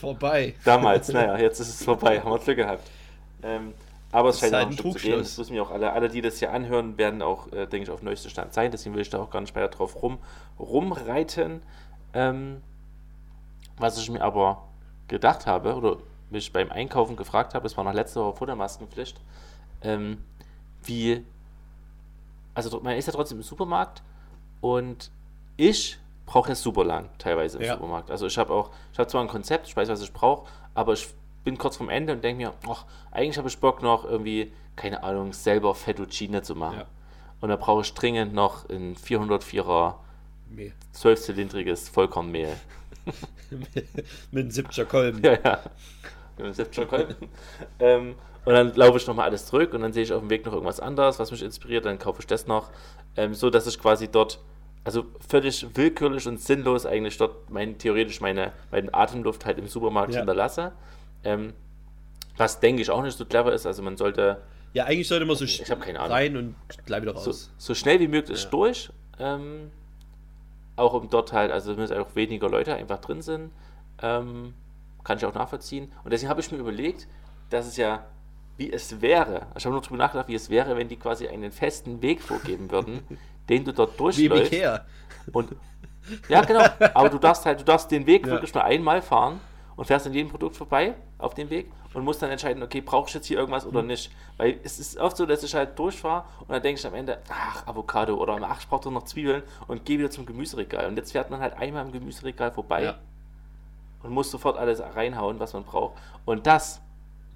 vorbei. 0.00 0.54
Damals, 0.64 1.08
naja, 1.08 1.38
jetzt 1.38 1.60
ist 1.60 1.68
es 1.68 1.84
vorbei, 1.84 2.20
haben 2.20 2.30
wir 2.30 2.38
Glück 2.38 2.56
gehabt. 2.56 2.90
Ähm, 3.42 3.72
aber 4.10 4.30
es 4.30 4.40
scheint 4.40 4.52
halt 4.52 4.66
auch 4.66 4.70
ein 4.70 4.78
Stück 4.78 4.92
zu 4.92 4.98
gehen. 4.98 5.18
Das 5.18 5.38
wissen 5.38 5.54
wir 5.54 5.62
auch 5.62 5.70
alle. 5.70 5.92
Alle, 5.92 6.08
die 6.08 6.20
das 6.20 6.38
hier 6.38 6.52
anhören, 6.52 6.98
werden 6.98 7.22
auch, 7.22 7.48
äh, 7.52 7.66
denke 7.66 7.84
ich, 7.84 7.90
auf 7.90 8.02
neuesten 8.02 8.30
Stand 8.30 8.52
sein. 8.52 8.70
Deswegen 8.70 8.94
will 8.94 9.02
ich 9.02 9.10
da 9.10 9.18
auch 9.18 9.30
gar 9.30 9.40
nicht 9.40 9.54
weiter 9.54 9.68
drauf 9.68 10.02
rum, 10.02 10.18
rumreiten. 10.58 11.62
Ähm, 12.12 12.62
was 13.78 13.98
ich 13.98 14.10
mir 14.10 14.22
aber 14.22 14.68
gedacht 15.08 15.46
habe, 15.46 15.74
oder 15.74 15.98
mich 16.30 16.52
beim 16.52 16.70
Einkaufen 16.70 17.16
gefragt 17.16 17.54
habe, 17.54 17.62
das 17.64 17.76
war 17.76 17.84
noch 17.84 17.92
letzte 17.92 18.20
Woche 18.20 18.36
vor 18.38 18.46
der 18.46 18.56
Maskenpflicht, 18.56 19.20
ähm, 19.82 20.18
wie, 20.84 21.24
also 22.54 22.80
man 22.80 22.96
ist 22.96 23.06
ja 23.06 23.12
trotzdem 23.12 23.38
im 23.38 23.42
Supermarkt 23.44 24.02
und 24.60 25.10
ich 25.56 25.98
brauche 26.26 26.48
ja 26.50 26.54
super 26.54 26.84
lang 26.84 27.10
teilweise 27.18 27.58
im 27.58 27.64
Ja. 27.64 27.74
Supermarkt. 27.74 28.10
Also 28.10 28.26
ich 28.26 28.38
habe 28.38 28.52
auch, 28.52 28.70
ich 28.92 28.98
habe 28.98 29.08
zwar 29.08 29.20
ein 29.20 29.28
Konzept, 29.28 29.68
ich 29.68 29.76
weiß, 29.76 29.88
was 29.88 30.00
ich 30.02 30.12
brauche, 30.12 30.48
aber 30.74 30.94
ich 30.94 31.08
bin 31.44 31.58
kurz 31.58 31.76
vorm 31.76 31.90
Ende 31.90 32.14
und 32.14 32.24
denke 32.24 32.42
mir, 32.44 32.54
ach, 32.68 32.86
eigentlich 33.10 33.36
habe 33.38 33.48
ich 33.48 33.58
Bock 33.58 33.82
noch 33.82 34.04
irgendwie, 34.04 34.52
keine 34.76 35.02
Ahnung, 35.02 35.32
selber 35.34 35.74
Fettuccine 35.74 36.40
zu 36.42 36.54
machen. 36.54 36.78
Ja. 36.78 36.86
Und 37.40 37.50
da 37.50 37.56
brauche 37.56 37.82
ich 37.82 37.92
dringend 37.92 38.32
noch 38.32 38.68
ein 38.70 38.96
404er, 38.96 39.96
Nee. 40.50 40.72
12-zylindriges 40.94 41.90
Vollkornmehl. 41.90 42.56
Mit 44.30 44.44
einem 44.44 44.48
70er 44.50 44.84
Kolben. 44.84 45.22
Ja, 45.22 45.32
ja. 45.44 45.60
Mit 46.36 46.46
einem 46.46 46.54
70er 46.54 46.86
Kolben. 46.86 47.14
ähm, 47.78 48.14
und 48.44 48.52
dann 48.52 48.74
laufe 48.74 48.98
ich 48.98 49.06
nochmal 49.06 49.26
alles 49.26 49.46
zurück 49.46 49.72
und 49.72 49.80
dann 49.82 49.92
sehe 49.92 50.02
ich 50.02 50.12
auf 50.12 50.20
dem 50.20 50.28
Weg 50.30 50.44
noch 50.44 50.52
irgendwas 50.52 50.80
anderes, 50.80 51.18
was 51.18 51.30
mich 51.30 51.42
inspiriert, 51.42 51.84
dann 51.86 51.98
kaufe 51.98 52.20
ich 52.20 52.26
das 52.26 52.46
noch. 52.46 52.70
Ähm, 53.16 53.34
so 53.34 53.48
dass 53.50 53.66
ich 53.66 53.78
quasi 53.78 54.08
dort, 54.08 54.38
also 54.84 55.06
völlig 55.28 55.66
willkürlich 55.76 56.26
und 56.28 56.40
sinnlos 56.40 56.84
eigentlich 56.84 57.16
dort 57.16 57.48
mein, 57.50 57.78
theoretisch 57.78 58.20
meine, 58.20 58.52
meine 58.70 58.92
Atemluft 58.92 59.46
halt 59.46 59.58
im 59.58 59.66
Supermarkt 59.68 60.12
Ja. 60.12 60.18
hinterlasse. 60.20 60.72
Ähm, 61.22 61.54
was 62.36 62.60
denke 62.60 62.82
ich 62.82 62.90
auch 62.90 63.02
nicht 63.02 63.16
so 63.16 63.24
clever 63.24 63.52
ist. 63.52 63.64
Also 63.66 63.82
man 63.82 63.96
sollte 63.96 64.42
Ja, 64.74 64.84
eigentlich 64.84 65.06
sollte 65.08 65.24
man 65.24 65.36
so 65.36 65.44
Ich 65.44 65.62
rein 65.70 66.36
und 66.36 66.54
gleich 66.84 67.00
wieder 67.02 67.16
so, 67.16 67.30
raus. 67.30 67.50
so 67.56 67.74
schnell 67.74 68.00
wie 68.00 68.08
möglich 68.08 68.42
Ja. 68.42 68.50
durch. 68.50 68.90
Ähm, 69.20 69.70
auch 70.76 70.92
um 70.94 71.08
dort 71.10 71.32
halt, 71.32 71.52
also 71.52 71.74
damit 71.74 71.92
auch 71.92 72.14
weniger 72.14 72.48
Leute 72.48 72.74
einfach 72.74 72.98
drin 72.98 73.22
sind. 73.22 73.50
Ähm, 74.02 74.54
kann 75.04 75.18
ich 75.18 75.24
auch 75.24 75.34
nachvollziehen. 75.34 75.92
Und 76.02 76.12
deswegen 76.12 76.30
habe 76.30 76.40
ich 76.40 76.50
mir 76.50 76.58
überlegt, 76.58 77.06
dass 77.50 77.66
es 77.66 77.76
ja, 77.76 78.04
wie 78.56 78.72
es 78.72 79.00
wäre, 79.00 79.46
ich 79.56 79.64
habe 79.64 79.74
nur 79.74 79.82
darüber 79.82 79.98
nachgedacht, 79.98 80.28
wie 80.28 80.34
es 80.34 80.48
wäre, 80.50 80.76
wenn 80.76 80.88
die 80.88 80.96
quasi 80.96 81.28
einen 81.28 81.52
festen 81.52 82.00
Weg 82.02 82.22
vorgeben 82.22 82.70
würden, 82.70 83.00
den 83.48 83.64
du 83.64 83.72
dort 83.72 83.92
Wie 83.94 83.98
durchläufst. 84.28 84.52
Ikea. 84.52 84.84
Und 85.32 85.54
ja, 86.28 86.42
genau. 86.42 86.64
Aber 86.94 87.08
du 87.10 87.18
darfst 87.18 87.46
halt, 87.46 87.60
du 87.60 87.64
darfst 87.64 87.90
den 87.90 88.06
Weg 88.06 88.26
Ja. 88.26 88.32
wirklich 88.32 88.52
nur 88.54 88.64
einmal 88.64 89.02
fahren 89.02 89.40
und 89.76 89.84
fährst 89.86 90.06
an 90.06 90.12
jedem 90.14 90.30
Produkt 90.30 90.56
vorbei 90.56 90.94
auf 91.24 91.34
dem 91.34 91.50
Weg 91.50 91.70
und 91.94 92.04
musst 92.04 92.22
dann 92.22 92.30
entscheiden, 92.30 92.62
okay, 92.62 92.80
brauche 92.80 93.08
ich 93.08 93.14
jetzt 93.14 93.26
hier 93.26 93.38
irgendwas 93.38 93.66
oder 93.66 93.82
nicht. 93.82 94.10
Weil 94.36 94.58
es 94.62 94.78
ist 94.78 94.96
oft 94.98 95.16
so, 95.16 95.26
dass 95.26 95.42
ich 95.42 95.54
halt 95.54 95.78
durchfahre 95.78 96.24
und 96.40 96.50
dann 96.50 96.62
denke 96.62 96.78
ich 96.80 96.86
am 96.86 96.94
Ende, 96.94 97.18
ach, 97.28 97.66
Avocado 97.66 98.14
oder 98.16 98.38
ach, 98.42 98.60
ich 98.60 98.68
brauche 98.68 98.84
doch 98.84 98.90
noch 98.90 99.04
Zwiebeln 99.04 99.42
und 99.68 99.84
gehe 99.84 99.98
wieder 99.98 100.10
zum 100.10 100.26
Gemüseregal. 100.26 100.86
Und 100.86 100.96
jetzt 100.96 101.12
fährt 101.12 101.30
man 101.30 101.40
halt 101.40 101.54
einmal 101.54 101.84
im 101.84 101.92
Gemüseregal 101.92 102.52
vorbei 102.52 102.82
Ja. 102.84 102.94
und 104.02 104.12
muss 104.12 104.30
sofort 104.30 104.56
alles 104.58 104.80
reinhauen, 104.80 105.38
was 105.40 105.52
man 105.52 105.64
braucht. 105.64 105.94
Und 106.24 106.46
das, 106.46 106.80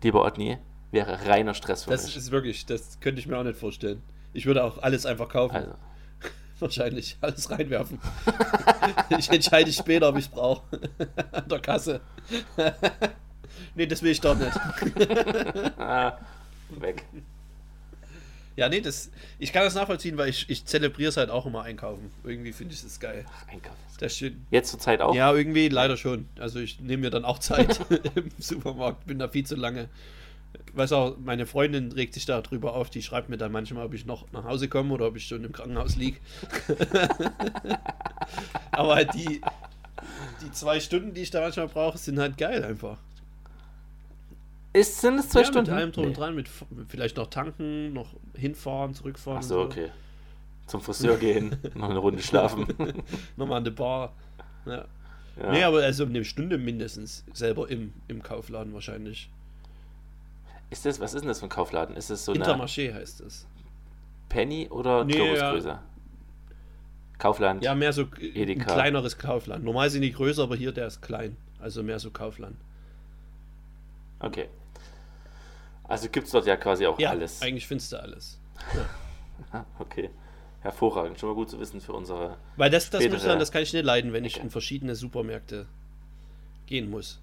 lieber 0.02 0.24
Otni, 0.24 0.58
wäre 0.90 1.26
reiner 1.26 1.54
Stress 1.54 1.84
für 1.84 1.90
Das 1.90 2.04
mich. 2.06 2.16
ist 2.16 2.30
wirklich, 2.30 2.66
das 2.66 2.98
könnte 3.00 3.20
ich 3.20 3.26
mir 3.26 3.38
auch 3.38 3.44
nicht 3.44 3.58
vorstellen. 3.58 4.02
Ich 4.32 4.46
würde 4.46 4.64
auch 4.64 4.78
alles 4.78 5.06
einfach 5.06 5.28
kaufen. 5.28 5.56
Also, 5.56 5.72
Wahrscheinlich 6.60 7.16
alles 7.20 7.48
reinwerfen. 7.50 8.00
ich 9.18 9.30
entscheide 9.30 9.72
später, 9.72 10.08
ob 10.08 10.16
ich 10.16 10.24
es 10.24 10.30
brauche. 10.30 10.62
An 11.32 11.48
der 11.48 11.60
Kasse. 11.60 12.00
Nee, 13.74 13.86
das 13.86 14.02
will 14.02 14.12
ich 14.12 14.20
doch 14.20 14.36
nicht. 14.36 14.56
ah, 15.78 16.18
weg. 16.70 17.04
Ja, 18.58 18.68
nee, 18.68 18.80
das, 18.80 19.12
ich 19.38 19.52
kann 19.52 19.62
das 19.62 19.76
nachvollziehen, 19.76 20.18
weil 20.18 20.30
ich, 20.30 20.50
ich 20.50 20.64
zelebriere 20.64 21.10
es 21.10 21.16
halt 21.16 21.30
auch 21.30 21.46
immer 21.46 21.62
einkaufen. 21.62 22.10
Irgendwie 22.24 22.52
finde 22.52 22.74
ich 22.74 22.82
das 22.82 22.98
geil. 22.98 23.24
Ach, 23.28 23.46
einkaufen. 23.46 23.78
Das 24.00 24.12
ist 24.12 24.18
schön. 24.18 24.44
Jetzt 24.50 24.70
zur 24.70 24.80
Zeit 24.80 25.00
auch? 25.00 25.14
Ja, 25.14 25.32
irgendwie 25.32 25.68
leider 25.68 25.96
schon. 25.96 26.28
Also 26.40 26.58
ich 26.58 26.80
nehme 26.80 27.02
mir 27.02 27.10
dann 27.10 27.24
auch 27.24 27.38
Zeit 27.38 27.78
im 28.16 28.30
Supermarkt, 28.38 29.06
bin 29.06 29.20
da 29.20 29.28
viel 29.28 29.46
zu 29.46 29.54
lange. 29.54 29.88
Weiß 30.72 30.90
auch, 30.90 31.16
meine 31.18 31.46
Freundin 31.46 31.92
regt 31.92 32.14
sich 32.14 32.26
da 32.26 32.40
drüber 32.40 32.74
auf, 32.74 32.90
die 32.90 33.00
schreibt 33.00 33.28
mir 33.28 33.36
dann 33.36 33.52
manchmal, 33.52 33.86
ob 33.86 33.94
ich 33.94 34.06
noch 34.06 34.32
nach 34.32 34.42
Hause 34.42 34.66
komme 34.66 34.92
oder 34.92 35.06
ob 35.06 35.16
ich 35.16 35.28
schon 35.28 35.44
im 35.44 35.52
Krankenhaus 35.52 35.94
liege. 35.94 36.18
Aber 38.72 38.96
halt 38.96 39.14
die, 39.14 39.40
die 40.42 40.50
zwei 40.50 40.80
Stunden, 40.80 41.14
die 41.14 41.22
ich 41.22 41.30
da 41.30 41.42
manchmal 41.42 41.68
brauche, 41.68 41.96
sind 41.96 42.18
halt 42.18 42.36
geil 42.36 42.64
einfach. 42.64 42.98
Ist, 44.78 45.00
sind 45.00 45.18
es 45.18 45.28
zwei 45.28 45.40
ja, 45.40 45.46
Stunden? 45.46 45.70
Mit 45.70 45.78
allem 45.78 45.92
drum 45.92 46.02
Nee. 46.04 46.08
und 46.10 46.18
dran, 46.18 46.34
mit 46.34 46.48
vielleicht 46.88 47.16
noch 47.16 47.28
tanken, 47.28 47.92
noch 47.92 48.14
hinfahren, 48.34 48.94
zurückfahren. 48.94 49.38
Ach 49.40 49.42
so, 49.42 49.60
okay. 49.60 49.90
Zum 50.66 50.80
Friseur 50.80 51.16
gehen, 51.20 51.56
noch 51.74 51.90
eine 51.90 51.98
Runde 51.98 52.22
schlafen. 52.22 52.66
Nochmal 53.36 53.58
an 53.58 53.64
die 53.64 53.70
Bar. 53.70 54.14
Ja. 54.66 54.84
ja. 55.40 55.50
Nee, 55.50 55.62
aber 55.64 55.82
also 55.82 56.04
eine 56.04 56.24
Stunde 56.24 56.58
mindestens 56.58 57.24
selber 57.32 57.68
im, 57.70 57.92
im 58.06 58.22
Kaufladen 58.22 58.72
wahrscheinlich. 58.74 59.30
Ist 60.70 60.84
das, 60.84 61.00
was 61.00 61.14
ist 61.14 61.22
denn 61.22 61.28
das 61.28 61.40
für 61.40 61.46
ein 61.46 61.50
Kaufladen? 61.50 61.96
Ist 61.96 62.10
das 62.10 62.24
so 62.24 62.32
eine 62.32 62.44
Intermarché 62.44 62.92
heißt 62.92 63.20
es. 63.22 63.46
Penny 64.28 64.68
oder 64.68 65.04
Nee, 65.04 65.14
Globusgröße? 65.14 65.78
Kaufland. 67.18 67.64
Ja, 67.64 67.74
mehr 67.74 67.92
so 67.92 68.02
ein 68.02 68.10
Edeka. 68.20 68.72
kleineres 68.72 69.18
Kaufland. 69.18 69.64
Normal 69.64 69.90
sind 69.90 70.02
die 70.02 70.12
größer, 70.12 70.42
aber 70.42 70.56
hier 70.56 70.70
der 70.72 70.86
ist 70.86 71.00
klein. 71.00 71.36
Also 71.58 71.82
mehr 71.82 71.98
so 71.98 72.10
Kaufland. 72.10 72.56
Okay. 74.20 74.48
Also 75.88 76.08
gibt 76.08 76.26
es 76.26 76.32
dort 76.32 76.46
ja 76.46 76.56
quasi 76.56 76.86
auch 76.86 76.98
Ja, 76.98 77.10
alles. 77.10 77.42
eigentlich 77.42 77.66
findest 77.66 77.92
du 77.92 77.96
alles. 78.00 78.38
Ah, 79.52 79.64
Okay. 79.78 80.10
Hervorragend. 80.60 81.18
Schon 81.20 81.28
mal 81.30 81.34
gut 81.36 81.48
zu 81.50 81.58
wissen 81.60 81.80
für 81.80 81.92
unsere. 81.92 82.36
Weil 82.56 82.68
das, 82.70 82.90
das 82.90 83.02
muss 83.04 83.14
ich 83.14 83.22
sagen, 83.22 83.38
das 83.40 83.52
kann 83.52 83.62
ich 83.62 83.72
nicht 83.72 83.84
leiden, 83.84 84.12
wenn 84.12 84.24
ich 84.24 84.34
Okay. 84.34 84.44
in 84.44 84.50
verschiedene 84.50 84.94
Supermärkte 84.96 85.66
gehen 86.66 86.90
muss. 86.90 87.20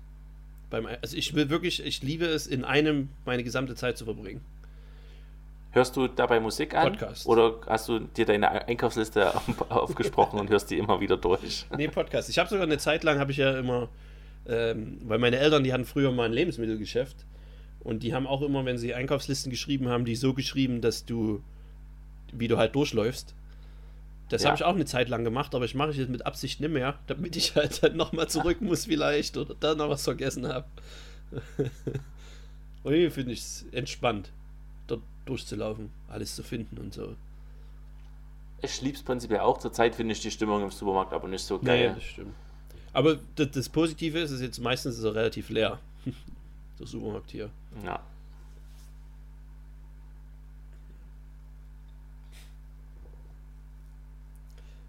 Beim, 0.69 0.87
also 1.01 1.15
ich 1.15 1.33
will 1.35 1.49
wirklich, 1.49 1.85
ich 1.85 2.01
liebe 2.01 2.25
es, 2.25 2.47
in 2.47 2.63
einem 2.63 3.09
meine 3.25 3.43
gesamte 3.43 3.75
Zeit 3.75 3.97
zu 3.97 4.05
verbringen. 4.05 4.41
Hörst 5.71 5.97
du 5.97 6.07
dabei 6.07 6.39
Musik 6.39 6.73
an? 6.73 6.93
Podcast. 6.93 7.27
Oder 7.27 7.55
hast 7.67 7.89
du 7.89 7.99
dir 7.99 8.25
deine 8.25 8.49
Einkaufsliste 8.67 9.35
auf- 9.35 9.69
aufgesprochen 9.69 10.39
und 10.39 10.49
hörst 10.49 10.71
die 10.71 10.77
immer 10.77 11.01
wieder 11.01 11.17
durch? 11.17 11.65
Nee, 11.77 11.89
Podcast. 11.89 12.29
Ich 12.29 12.39
habe 12.39 12.49
sogar 12.49 12.63
eine 12.63 12.77
Zeit 12.77 13.03
lang, 13.03 13.19
habe 13.19 13.31
ich 13.31 13.37
ja 13.37 13.59
immer, 13.59 13.89
ähm, 14.47 14.99
weil 15.03 15.19
meine 15.19 15.37
Eltern, 15.37 15.65
die 15.65 15.73
hatten 15.73 15.85
früher 15.85 16.11
mal 16.13 16.23
ein 16.27 16.33
Lebensmittelgeschäft 16.33 17.17
und 17.85 18.03
die 18.03 18.13
haben 18.13 18.27
auch 18.27 18.41
immer, 18.41 18.65
wenn 18.65 18.77
sie 18.77 18.93
Einkaufslisten 18.93 19.49
geschrieben 19.49 19.87
haben, 19.87 20.03
die 20.03 20.15
so 20.17 20.33
geschrieben, 20.33 20.81
dass 20.81 21.05
du, 21.05 21.41
wie 22.33 22.49
du 22.49 22.57
halt 22.57 22.75
durchläufst. 22.75 23.33
Das 24.29 24.41
Ja. 24.41 24.49
habe 24.49 24.57
ich 24.57 24.63
auch 24.65 24.73
eine 24.75 24.85
Zeit 24.85 25.07
lang 25.07 25.23
gemacht, 25.23 25.53
aber 25.55 25.63
ich 25.65 25.75
mache 25.75 25.91
es 25.91 25.97
jetzt 25.97 26.09
mit 26.09 26.25
Absicht 26.25 26.59
nicht 26.59 26.71
mehr, 26.73 26.99
damit 27.07 27.35
ich 27.37 27.55
halt 27.55 27.81
dann 27.83 27.95
nochmal 27.95 28.27
zurück 28.27 28.59
muss 28.59 28.85
vielleicht 28.85 29.37
oder 29.37 29.55
dann 29.59 29.77
noch 29.77 29.89
was 29.89 30.03
vergessen 30.03 30.47
habe. 30.47 30.65
und 32.83 32.91
irgendwie 32.93 33.11
finde 33.11 33.31
ich 33.33 33.39
es 33.39 33.65
entspannt, 33.71 34.31
dort 34.87 35.01
durchzulaufen, 35.25 35.91
alles 36.07 36.35
zu 36.35 36.43
finden 36.43 36.77
und 36.77 36.93
so. 36.93 37.15
Ich 38.61 38.81
lieb's 38.81 39.03
prinzipiell 39.03 39.41
auch. 39.41 39.59
Zurzeit 39.59 39.95
finde 39.95 40.13
ich 40.13 40.21
die 40.21 40.31
Stimmung 40.31 40.63
im 40.63 40.71
Supermarkt 40.71 41.13
aber 41.13 41.27
nicht 41.27 41.43
so 41.43 41.57
Nee, 41.57 41.65
geil. 41.65 41.91
das 41.95 42.03
stimmt. 42.03 42.33
Aber 42.93 43.19
das, 43.35 43.51
das 43.51 43.69
Positive 43.69 44.17
ist, 44.19 44.31
ist 44.31 44.41
jetzt 44.41 44.59
meistens 44.59 44.97
ist 44.97 45.03
er 45.03 45.13
relativ 45.13 45.49
leer. 45.49 45.79
Der 46.79 46.87
Supermarkt 46.87 47.31
hier. 47.31 47.49
Ja. 47.83 47.99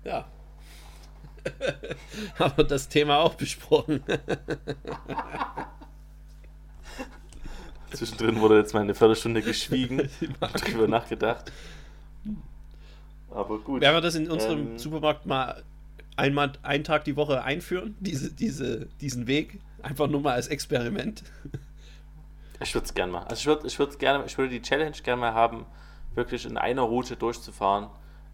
Ja. 0.04 0.24
Haben 2.38 2.56
wir 2.56 2.64
das 2.64 2.88
Thema 2.88 3.18
auch 3.18 3.34
besprochen. 3.34 4.02
Zwischendrin 7.92 8.40
wurde 8.40 8.58
jetzt 8.58 8.74
mal 8.74 8.80
eine 8.80 8.94
Viertelstunde 8.94 9.42
geschwiegen 9.42 10.00
und 10.40 10.68
drüber 10.68 10.88
nachgedacht. 10.88 11.52
Aber 13.30 13.58
gut. 13.58 13.80
Werden 13.80 13.96
wir 13.96 14.00
das 14.00 14.14
in 14.14 14.30
unserem 14.30 14.72
Ähm. 14.72 14.78
Supermarkt 14.78 15.26
mal 15.26 15.62
einmal 16.16 16.52
einen 16.62 16.84
Tag 16.84 17.04
die 17.04 17.16
Woche 17.16 17.42
einführen? 17.42 17.96
Diese, 18.00 18.32
diese, 18.32 18.86
diesen 19.00 19.26
Weg? 19.26 19.60
Einfach 19.82 20.08
nur 20.08 20.20
mal 20.20 20.34
als 20.34 20.48
Experiment. 20.48 21.22
Ich 22.60 22.74
würde 22.74 22.86
es 22.86 22.94
gerne 22.94 23.12
mal. 23.12 23.22
Also 23.24 23.34
ich 23.40 23.46
würde 23.46 23.66
ich 23.66 23.78
würd's 23.78 23.98
gerne, 23.98 24.24
ich 24.26 24.36
würde 24.38 24.50
die 24.50 24.62
Challenge 24.62 24.96
gerne 25.02 25.20
mal 25.20 25.34
haben, 25.34 25.66
wirklich 26.14 26.46
in 26.46 26.56
einer 26.56 26.82
Route 26.82 27.16
durchzufahren. 27.16 27.88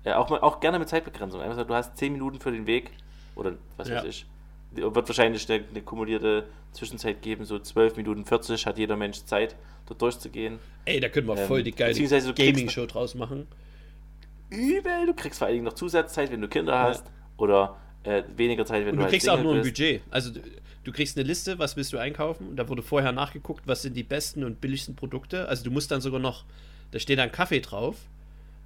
Ja, 0.05 0.19
auch, 0.19 0.31
mal, 0.31 0.41
auch 0.41 0.61
gerne 0.61 0.79
mit 0.79 0.89
Zeitbegrenzung. 0.89 1.41
Einfach 1.41 1.57
so, 1.57 1.65
du 1.65 1.75
hast 1.75 1.97
10 1.97 2.13
Minuten 2.13 2.41
für 2.41 2.51
den 2.53 2.67
Weg 2.67 2.91
oder 3.35 3.53
was 3.77 3.89
Ja. 3.89 3.97
weiß 3.97 4.05
ich. 4.05 4.27
Wird 4.73 4.95
wahrscheinlich 5.09 5.51
eine, 5.51 5.65
eine 5.69 5.83
kumulierte 5.83 6.47
Zwischenzeit 6.73 7.21
geben, 7.21 7.45
so 7.45 7.59
12 7.59 7.97
Minuten 7.99 8.25
40 8.25 8.65
hat 8.67 8.79
jeder 8.79 8.97
Mensch 8.97 9.23
Zeit, 9.25 9.55
dort 9.87 10.01
durchzugehen. 10.01 10.59
Ey, 10.87 10.99
da 10.99 11.09
können 11.09 11.27
wir 11.29 11.37
Ähm, 11.37 11.47
voll 11.47 11.63
die 11.63 11.73
geile 11.73 11.93
Gaming-Show 11.95 12.87
draus 12.87 13.15
machen. 13.15 13.47
Übel, 14.51 15.07
du 15.07 15.15
kriegst 15.15 15.39
vor 15.39 15.47
allen 15.47 15.55
Dingen 15.57 15.65
noch 15.65 15.75
Zusatzzeit, 15.75 16.31
wenn 16.33 16.41
du 16.41 16.49
Kinder 16.49 16.79
hast 16.79 17.05
oder 17.37 17.77
äh, 18.05 18.23
weniger 18.37 18.65
Zeit, 18.67 18.83
wenn 18.87 18.91
Und 18.91 18.93
du 18.93 18.97
du 18.99 19.03
halt 19.05 19.13
kriegst 19.13 19.29
auch 19.29 19.35
Single 19.37 19.45
nur 19.53 19.55
ein 19.61 19.63
bist. 19.63 19.75
Budget. 19.77 20.03
Also 20.11 20.31
du, 20.85 20.93
kriegst 20.93 21.17
eine 21.17 21.27
Liste, 21.27 21.59
was 21.59 21.77
willst 21.77 21.93
du 21.93 21.99
einkaufen? 21.99 22.49
Und 22.49 22.57
da 22.57 22.69
wurde 22.69 22.83
vorher 22.83 23.13
nachgeguckt, 23.13 23.67
was 23.67 23.83
sind 23.83 23.95
die 23.97 24.03
besten 24.03 24.45
und 24.45 24.61
billigsten 24.61 24.95
Produkte. 24.97 25.49
Also 25.49 25.65
du 25.65 25.71
musst 25.71 25.91
dann 25.91 26.01
sogar 26.01 26.21
noch, 26.21 26.45
da 26.91 26.99
steht 26.99 27.19
dann 27.19 27.33
Kaffee 27.33 27.61
drauf. 27.61 27.97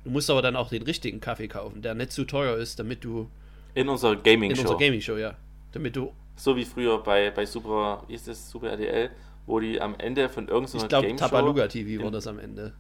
Du 0.05 0.11
musst 0.11 0.31
aber 0.31 0.41
dann 0.43 0.55
auch 0.57 0.69
den 0.69 0.83
richtigen 0.83 1.21
Kaffee 1.21 1.49
kaufen, 1.49 1.83
der 1.83 1.95
nicht 1.95 2.13
zu 2.13 2.25
teuer 2.25 2.57
ist, 2.57 2.79
damit 2.79 3.03
du 3.05 3.29
In 3.75 3.89
unserer 3.89 4.13
in 4.13 4.23
Gaming-Show. 4.23 4.61
unserer 4.63 4.79
Gaming-Show, 4.79 5.17
ja, 5.17 5.35
damit 5.73 5.97
du, 5.97 6.13
So 6.37 6.55
wie 6.57 6.65
früher 6.65 6.99
bei, 7.03 7.31
bei 7.33 7.45
Super, 7.45 8.05
wie 8.07 8.15
ist 8.15 8.29
das, 8.29 8.49
Super 8.51 8.71
RTL, 8.71 9.11
wo 9.47 9.59
die 9.59 9.81
am 9.81 9.95
Ende 9.99 10.29
von 10.29 10.47
irgendeiner 10.49 10.83
ich 10.85 10.89
glaube, 10.89 11.17
Tabaluga 11.17 11.67
TV 11.67 12.01
war 12.01 12.07
in- 12.09 12.13
das 12.13 12.27
am 12.29 12.39
Ende. 12.39 12.73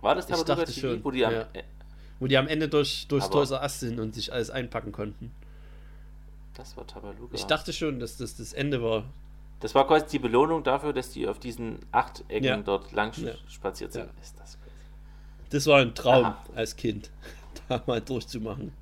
War 0.00 0.14
das 0.14 0.26
Tabaluga 0.28 0.64
TV, 0.64 0.80
schon, 0.80 1.04
wo 1.04 1.10
die 1.10 1.24
am, 1.26 1.32
ja. 1.32 1.46
Wo 2.20 2.26
die 2.26 2.36
am 2.36 2.46
Ende 2.46 2.68
durch, 2.68 3.06
durchs 3.08 3.30
Toys 3.30 3.50
Us 3.50 3.80
sind 3.80 3.98
und 3.98 4.14
sich 4.14 4.32
alles 4.32 4.50
einpacken 4.50 4.92
konnten. 4.92 5.32
Das 6.60 6.76
war 6.76 6.86
Tabaluga. 6.86 7.34
Ich 7.34 7.44
dachte 7.44 7.72
schon, 7.72 7.98
dass 8.00 8.16
das 8.18 8.36
das 8.36 8.52
Ende 8.52 8.82
war. 8.82 9.04
Das 9.60 9.74
war 9.74 9.86
quasi 9.86 10.06
die 10.06 10.18
Belohnung 10.18 10.62
dafür, 10.62 10.92
dass 10.92 11.10
die 11.10 11.26
auf 11.26 11.38
diesen 11.38 11.78
Achtecken 11.90 12.44
Ja. 12.44 12.56
dort 12.58 12.92
lang 12.92 13.12
Ja. 13.16 13.32
spaziert 13.48 13.92
sind. 13.92 14.04
Ja. 14.06 14.22
Ist 14.22 14.38
das 14.38 14.58
crazy. 14.58 14.70
Das 15.50 15.66
war 15.66 15.80
ein 15.80 15.94
Traum 15.94 16.24
Aha. 16.26 16.44
als 16.54 16.76
Kind, 16.76 17.10
da 17.68 17.82
mal 17.86 18.00
durchzumachen. 18.00 18.72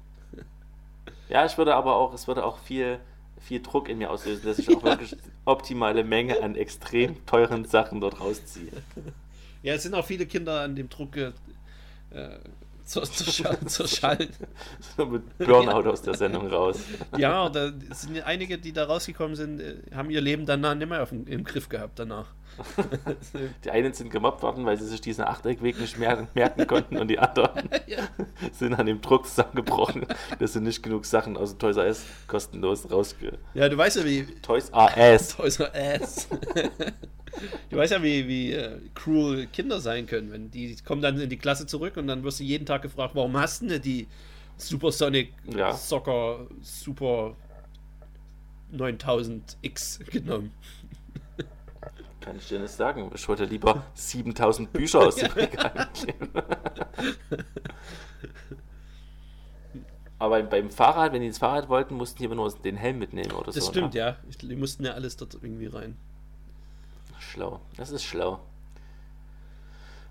Ja, 1.28 1.44
ich 1.46 1.56
würde 1.56 1.74
aber 1.74 1.96
auch, 1.96 2.12
es 2.14 2.26
würde 2.26 2.44
auch 2.44 2.58
viel, 2.58 2.98
viel 3.40 3.60
Druck 3.62 3.88
in 3.88 3.98
mir 3.98 4.10
auslösen, 4.10 4.44
dass 4.46 4.58
ich 4.58 4.68
auch 4.74 4.82
wirklich 4.82 5.16
optimale 5.44 6.02
Menge 6.04 6.42
an 6.42 6.54
extrem 6.56 7.24
teuren 7.26 7.64
Sachen 7.64 8.00
dort 8.00 8.20
rausziehe. 8.20 8.72
Ja, 9.62 9.74
es 9.74 9.82
sind 9.84 9.94
auch 9.94 10.04
viele 10.04 10.26
Kinder 10.26 10.60
an 10.62 10.74
dem 10.76 10.88
Druck 10.88 11.16
äh, 11.16 11.30
zur, 12.88 13.04
zur, 13.04 13.32
Schall, 13.32 13.58
zur 13.66 13.86
Schall. 13.86 14.28
So 14.96 15.04
mit 15.04 15.38
Burnout 15.38 15.88
aus 15.88 16.00
der 16.00 16.14
Sendung 16.14 16.46
raus. 16.46 16.80
Ja, 17.16 17.48
da 17.50 17.70
sind 17.92 18.16
ja 18.16 18.24
einige, 18.24 18.58
die 18.58 18.72
da 18.72 18.84
rausgekommen 18.84 19.36
sind, 19.36 19.60
äh, 19.60 19.76
haben 19.94 20.10
ihr 20.10 20.22
Leben 20.22 20.46
danach 20.46 20.74
nicht 20.74 20.88
mehr 20.88 21.02
auf 21.02 21.12
im 21.12 21.44
Griff 21.44 21.68
gehabt 21.68 21.98
danach. 21.98 22.32
Die 23.64 23.70
einen 23.70 23.92
sind 23.92 24.10
gemobbt 24.10 24.42
worden, 24.42 24.64
weil 24.64 24.78
sie 24.78 24.86
sich 24.86 25.00
diesen 25.00 25.24
Achteckweg 25.24 25.78
nicht 25.80 25.98
mer 25.98 26.28
merken 26.34 26.66
konnten 26.66 26.98
und 26.98 27.08
die 27.08 27.18
anderen 27.18 27.68
ja. 27.86 28.08
sind 28.52 28.74
an 28.74 28.86
dem 28.86 29.00
Druck 29.00 29.26
zusammengebrochen, 29.26 30.06
dass 30.38 30.52
sie 30.52 30.60
nicht 30.60 30.82
genug 30.82 31.04
Sachen 31.04 31.36
aus 31.36 31.50
dem 31.50 31.58
Toys 31.58 31.76
R 31.76 31.86
Us 31.86 32.04
kostenlos 32.26 32.90
rausge... 32.90 33.38
ja, 33.54 33.68
du 33.68 33.76
weißt 33.76 33.98
ja, 33.98 34.04
wie 34.04 34.24
Toys 34.42 34.70
R 34.70 35.12
Us. 35.12 35.28
Toys 35.36 35.60
R 35.60 35.72
Ass. 35.74 36.28
du 37.70 37.76
weißt 37.76 37.92
ja, 37.92 38.02
wie, 38.02 38.26
wie 38.28 38.52
äh, 38.52 38.78
cruel 38.94 39.46
Kinder 39.46 39.80
sein 39.80 40.06
können. 40.06 40.32
Wenn 40.32 40.50
die 40.50 40.76
kommen 40.84 41.02
dann 41.02 41.18
in 41.20 41.30
die 41.30 41.38
Klasse 41.38 41.66
zurück 41.66 41.96
und 41.96 42.06
dann 42.06 42.22
wirst 42.24 42.40
du 42.40 42.44
jeden 42.44 42.66
Tag 42.66 42.82
gefragt, 42.82 43.14
warum 43.14 43.36
hast 43.36 43.62
du 43.62 43.66
nicht 43.66 43.84
die 43.84 44.06
Supersonic 44.56 45.32
Ja. 45.56 45.72
Soccer 45.72 46.46
Super 46.62 47.36
9000X 48.72 50.04
genommen? 50.10 50.52
Kann 52.28 52.36
ich 52.36 52.46
dir 52.48 52.58
nicht 52.58 52.70
sagen. 52.74 53.10
Ich 53.14 53.26
wollte 53.26 53.46
lieber 53.46 53.84
7000 53.94 54.70
Bücher 54.70 55.00
aus 55.00 55.16
dem 55.16 55.32
Regal 55.32 55.88
nehmen. 56.04 56.30
Aber 60.18 60.42
beim 60.42 60.70
Fahrrad, 60.70 61.14
wenn 61.14 61.22
die 61.22 61.28
ins 61.28 61.38
Fahrrad 61.38 61.70
wollten, 61.70 61.94
mussten 61.94 62.18
die 62.18 62.26
aber 62.26 62.34
nur 62.34 62.52
den 62.52 62.76
Helm 62.76 62.98
mitnehmen 62.98 63.32
oder 63.32 63.46
Das 63.46 63.54
so. 63.64 63.70
stimmt, 63.70 63.94
ne? 63.94 64.00
ja. 64.00 64.16
Die 64.42 64.56
mussten 64.56 64.84
ja 64.84 64.92
alles 64.92 65.16
dort 65.16 65.34
irgendwie 65.40 65.68
rein. 65.68 65.96
Schlau. 67.18 67.60
Das 67.78 67.90
ist 67.90 68.04
schlau. 68.04 68.40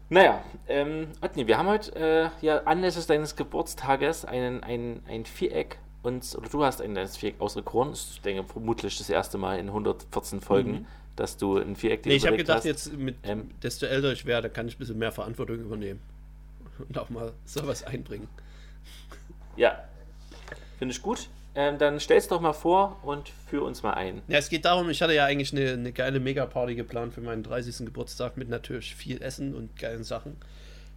Naja, 0.09 0.41
ähm, 0.67 1.09
Otni, 1.21 1.45
wir 1.45 1.59
haben 1.59 1.67
heute 1.67 1.93
äh, 1.95 2.29
ja 2.41 2.63
anlässlich 2.63 3.05
deines 3.05 3.35
Geburtstages 3.35 4.25
einen, 4.25 4.63
ein, 4.63 5.03
ein 5.07 5.25
Viereck 5.25 5.77
uns, 6.01 6.35
oder 6.35 6.49
du 6.49 6.63
hast 6.63 6.81
ein 6.81 6.95
deines 6.95 7.15
Viereck 7.17 7.39
auserkoren. 7.41 7.91
Ich 7.93 8.21
denke 8.21 8.43
vermutlich 8.43 8.97
das 8.97 9.09
erste 9.09 9.37
Mal 9.37 9.59
in 9.59 9.67
114 9.67 10.41
Folgen, 10.41 10.71
Mhm. 10.71 10.85
Dass 11.17 11.35
du 11.35 11.57
ein 11.57 11.75
Viereck 11.75 12.03
dir 12.03 12.09
Nee, 12.09 12.15
ich 12.15 12.25
habe 12.25 12.37
gedacht, 12.37 12.59
hast. 12.59 12.65
jetzt, 12.65 12.93
mit, 12.93 13.17
Ähm. 13.23 13.51
desto 13.61 13.85
älter 13.85 14.13
ich 14.13 14.25
werde, 14.25 14.49
kann 14.49 14.67
ich 14.69 14.75
ein 14.75 14.79
bisschen 14.79 14.97
mehr 14.97 15.11
Verantwortung 15.11 15.57
übernehmen. 15.59 15.99
Und 16.87 16.97
auch 16.97 17.09
mal 17.09 17.33
sowas 17.43 17.83
einbringen. 17.83 18.27
Ja, 19.57 19.83
finde 20.79 20.93
ich 20.93 21.01
gut. 21.01 21.27
Ähm, 21.55 21.79
dann 21.79 21.99
stell's 21.99 22.27
doch 22.27 22.39
mal 22.39 22.53
vor 22.53 22.99
und 23.03 23.29
führ 23.49 23.63
uns 23.63 23.81
mal 23.81 23.93
ein. 23.95 24.21
Ja, 24.27 24.37
es 24.37 24.47
geht 24.49 24.63
darum, 24.65 24.89
ich 24.91 25.01
hatte 25.01 25.13
ja 25.15 25.25
eigentlich 25.25 25.51
eine, 25.53 25.71
eine 25.71 25.91
geile 25.91 26.19
Megaparty 26.19 26.75
geplant 26.75 27.15
für 27.15 27.21
meinen 27.21 27.41
30. 27.41 27.77
Geburtstag 27.87 28.37
mit 28.37 28.47
natürlich 28.47 28.93
viel 28.93 29.19
Essen 29.23 29.55
und 29.55 29.75
geilen 29.79 30.03
Sachen. 30.03 30.37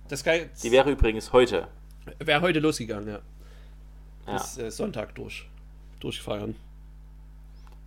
Das 0.09 0.23
geil, 0.23 0.51
Die 0.63 0.71
wäre 0.71 0.91
übrigens 0.91 1.33
heute. 1.33 1.69
wäre 2.19 2.43
heute 2.43 2.61
losgegangen, 2.61 3.09
ja. 3.09 3.21
Ja. 4.27 4.33
Bis 4.35 4.59
äh, 4.59 4.71
Sonntag 4.71 5.15
durch. 5.15 5.49
Durchfeiern. 6.01 6.55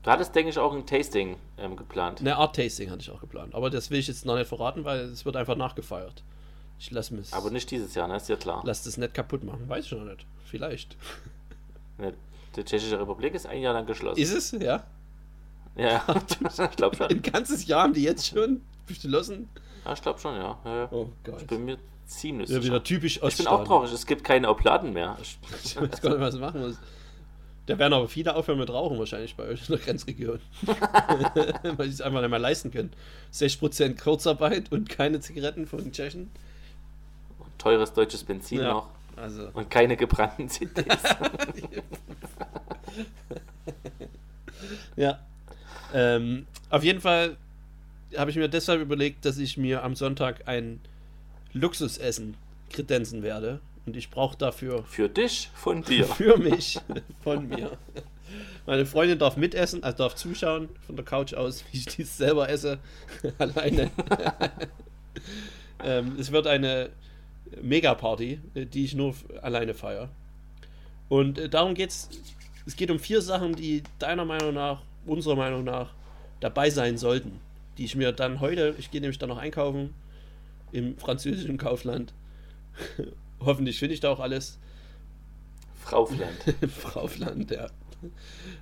Du 0.04 0.12
hattest, 0.12 0.36
denke 0.36 0.50
ich, 0.50 0.60
auch 0.60 0.74
ein 0.74 0.86
Tasting 0.86 1.38
ähm, 1.58 1.76
geplant. 1.78 2.20
Eine 2.20 2.36
Art 2.36 2.56
Tasting 2.56 2.92
hatte 2.92 3.02
ich 3.02 3.10
auch 3.10 3.22
geplant. 3.22 3.56
Aber 3.56 3.70
das 3.70 3.90
will 3.90 4.00
ich 4.00 4.08
jetzt 4.08 4.26
noch 4.26 4.36
nicht 4.36 4.48
verraten, 4.48 4.84
weil 4.84 5.00
es 5.00 5.24
wird 5.26 5.36
einfach 5.38 5.56
nachgefeiert. 5.56 6.24
Ich 6.78 6.92
lasse 6.92 7.14
mich. 7.14 7.34
Aber 7.34 7.50
nicht 7.50 7.72
dieses 7.72 7.96
Jahr, 7.96 8.10
ne? 8.10 8.18
Ist 8.18 8.28
ja 8.28 8.36
klar. 8.36 8.62
Lass 8.66 8.84
das 8.84 8.98
nicht 8.98 9.14
kaputt 9.14 9.44
machen. 9.46 9.68
Weiß 9.70 9.86
ich 9.86 9.92
noch 9.94 10.04
nicht. 10.04 10.26
Vielleicht. 10.46 10.98
Ne, 11.98 12.14
Die 12.56 12.64
Tschechische 12.66 13.00
Republik 13.00 13.34
ist 13.34 13.46
ein 13.48 13.62
Jahr 13.62 13.74
lang 13.74 13.86
geschlossen. 13.86 14.20
Ist 14.20 14.34
es? 14.34 14.52
Ja. 14.52 14.84
ja, 15.78 16.04
ich 16.70 16.76
glaube 16.76 16.98
schon. 16.98 17.08
Ein 17.08 17.22
ganzes 17.22 17.66
Jahr 17.68 17.84
haben 17.84 17.94
die 17.94 18.04
jetzt 18.04 18.28
schon 18.28 18.62
beschlossen. 18.86 19.48
Ja, 19.86 19.94
ich 19.94 20.02
glaube 20.02 20.20
schon, 20.20 20.36
ja. 20.36 20.58
ja, 20.66 20.76
ja. 20.76 20.88
Oh 20.92 21.08
Gott. 21.24 21.42
Ich 21.42 21.48
bin 21.48 21.64
mir 21.64 21.78
ziemlich 22.06 22.50
Ja, 22.50 22.56
sicher. 22.56 22.66
wieder 22.66 22.84
typisch 22.84 23.20
Ich 23.26 23.38
bin 23.38 23.48
auch 23.48 23.64
traurig, 23.64 23.94
es 23.94 24.06
gibt 24.06 24.24
keine 24.24 24.50
Obladen 24.50 24.92
mehr. 24.92 25.18
Ich, 25.22 25.38
Ich 25.64 25.80
weiß 25.80 26.02
gar 26.02 26.12
nicht, 26.12 26.20
was 26.20 26.36
machen 26.36 26.62
muss. 26.62 26.78
Da 27.66 27.80
werden 27.80 27.94
aber 27.94 28.10
viele 28.10 28.36
aufhören 28.36 28.60
mit 28.60 28.70
Rauchen 28.70 29.00
wahrscheinlich 29.00 29.36
bei 29.36 29.44
euch 29.46 29.70
in 29.70 29.76
der 29.76 29.86
Grenzregion. 29.86 30.40
Weil 30.66 31.88
sie 31.88 31.94
es 31.94 32.02
einfach 32.02 32.20
nicht 32.22 32.30
mehr 32.30 32.40
leisten 32.40 32.72
können. 32.72 32.92
60% 33.34 34.02
Kurzarbeit 34.02 34.72
und 34.72 34.90
keine 34.90 35.20
Zigaretten 35.22 35.66
von 35.66 35.92
Tschechen. 35.92 36.30
teures 37.58 37.94
deutsches 37.94 38.24
Benzin 38.26 38.60
Ja. 38.60 38.74
noch 38.74 38.90
Also. 39.16 39.48
und 39.54 39.70
keine 39.70 39.96
gebrannten 39.96 40.50
CDs. 40.50 40.86
Ja. 44.96 45.20
Ähm, 45.94 46.46
auf 46.70 46.84
jeden 46.84 47.02
Fall 47.02 47.38
habe 48.18 48.30
ich 48.32 48.38
mir 48.38 48.48
deshalb 48.48 48.82
überlegt, 48.82 49.26
dass 49.26 49.38
ich 49.38 49.58
mir 49.58 49.84
am 49.84 49.96
Sonntag 49.96 50.48
ein 50.48 50.80
Luxusessen 51.54 52.36
kredenzen 52.72 53.24
werde. 53.24 53.60
Und 53.86 53.98
ich 53.98 54.10
brauche 54.10 54.38
dafür 54.38 54.84
Für 54.86 55.10
dich, 55.10 55.50
von 55.54 55.84
dir. 55.84 56.06
für 56.18 56.38
mich, 56.38 56.80
von 57.22 57.48
mir. 57.48 57.78
Meine 58.66 58.86
Freundin 58.86 59.20
darf 59.20 59.36
mitessen, 59.36 59.84
also 59.84 59.98
darf 59.98 60.16
zuschauen 60.16 60.70
von 60.86 60.96
der 60.96 61.04
Couch 61.04 61.34
aus, 61.34 61.64
wie 61.72 61.78
ich 61.78 61.86
dies 61.86 62.18
selber 62.18 62.48
esse, 62.50 62.80
alleine. 63.38 63.92
ähm, 65.84 66.16
es 66.18 66.32
wird 66.32 66.48
eine 66.48 66.90
Megaparty, 67.62 68.40
äh, 68.54 68.66
die 68.66 68.86
ich 68.86 68.96
nur 68.96 69.14
alleine 69.42 69.74
feiere. 69.74 70.10
Und 71.10 71.38
äh, 71.38 71.50
darum 71.50 71.76
geht's. 71.76 72.10
Es 72.66 72.78
geht 72.78 72.90
um 72.90 72.98
vier 72.98 73.22
Sachen, 73.22 73.58
die 73.58 73.84
deiner 74.00 74.24
Meinung 74.24 74.54
nach, 74.54 74.82
unserer 75.06 75.36
Meinung 75.36 75.66
nach, 75.66 75.94
dabei 76.40 76.70
sein 76.70 76.98
sollten. 76.98 77.42
Die 77.78 77.84
ich 77.84 77.96
mir 77.98 78.14
dann 78.14 78.40
heute, 78.40 78.76
ich 78.78 78.90
gehe 78.90 79.02
nämlich 79.02 79.20
dann 79.20 79.28
noch 79.28 79.38
einkaufen 79.38 79.94
im 80.72 80.98
französischen 80.98 81.58
Kaufland. 81.58 82.14
Hoffentlich 83.46 83.80
finde 83.80 83.94
ich 83.94 84.00
da 84.00 84.10
auch 84.10 84.20
alles. 84.20 84.60
Fraufland. 85.82 86.38
Fraufland, 86.72 87.52
ja. 87.52 87.68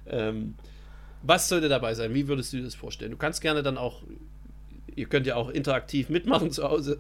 Ähm, 0.08 0.56
was 1.24 1.50
sollte 1.50 1.70
dabei 1.70 1.94
sein? 1.94 2.14
Wie 2.14 2.28
würdest 2.28 2.52
du 2.54 2.58
dir 2.58 2.64
das 2.64 2.76
vorstellen? 2.76 3.12
Du 3.12 3.18
kannst 3.18 3.42
gerne 3.42 3.62
dann 3.64 3.78
auch, 3.78 4.02
ihr 4.96 5.06
könnt 5.06 5.28
ja 5.28 5.36
auch 5.36 5.50
interaktiv 5.50 6.10
mitmachen 6.10 6.52
zu 6.52 6.64
Hause. 6.64 6.98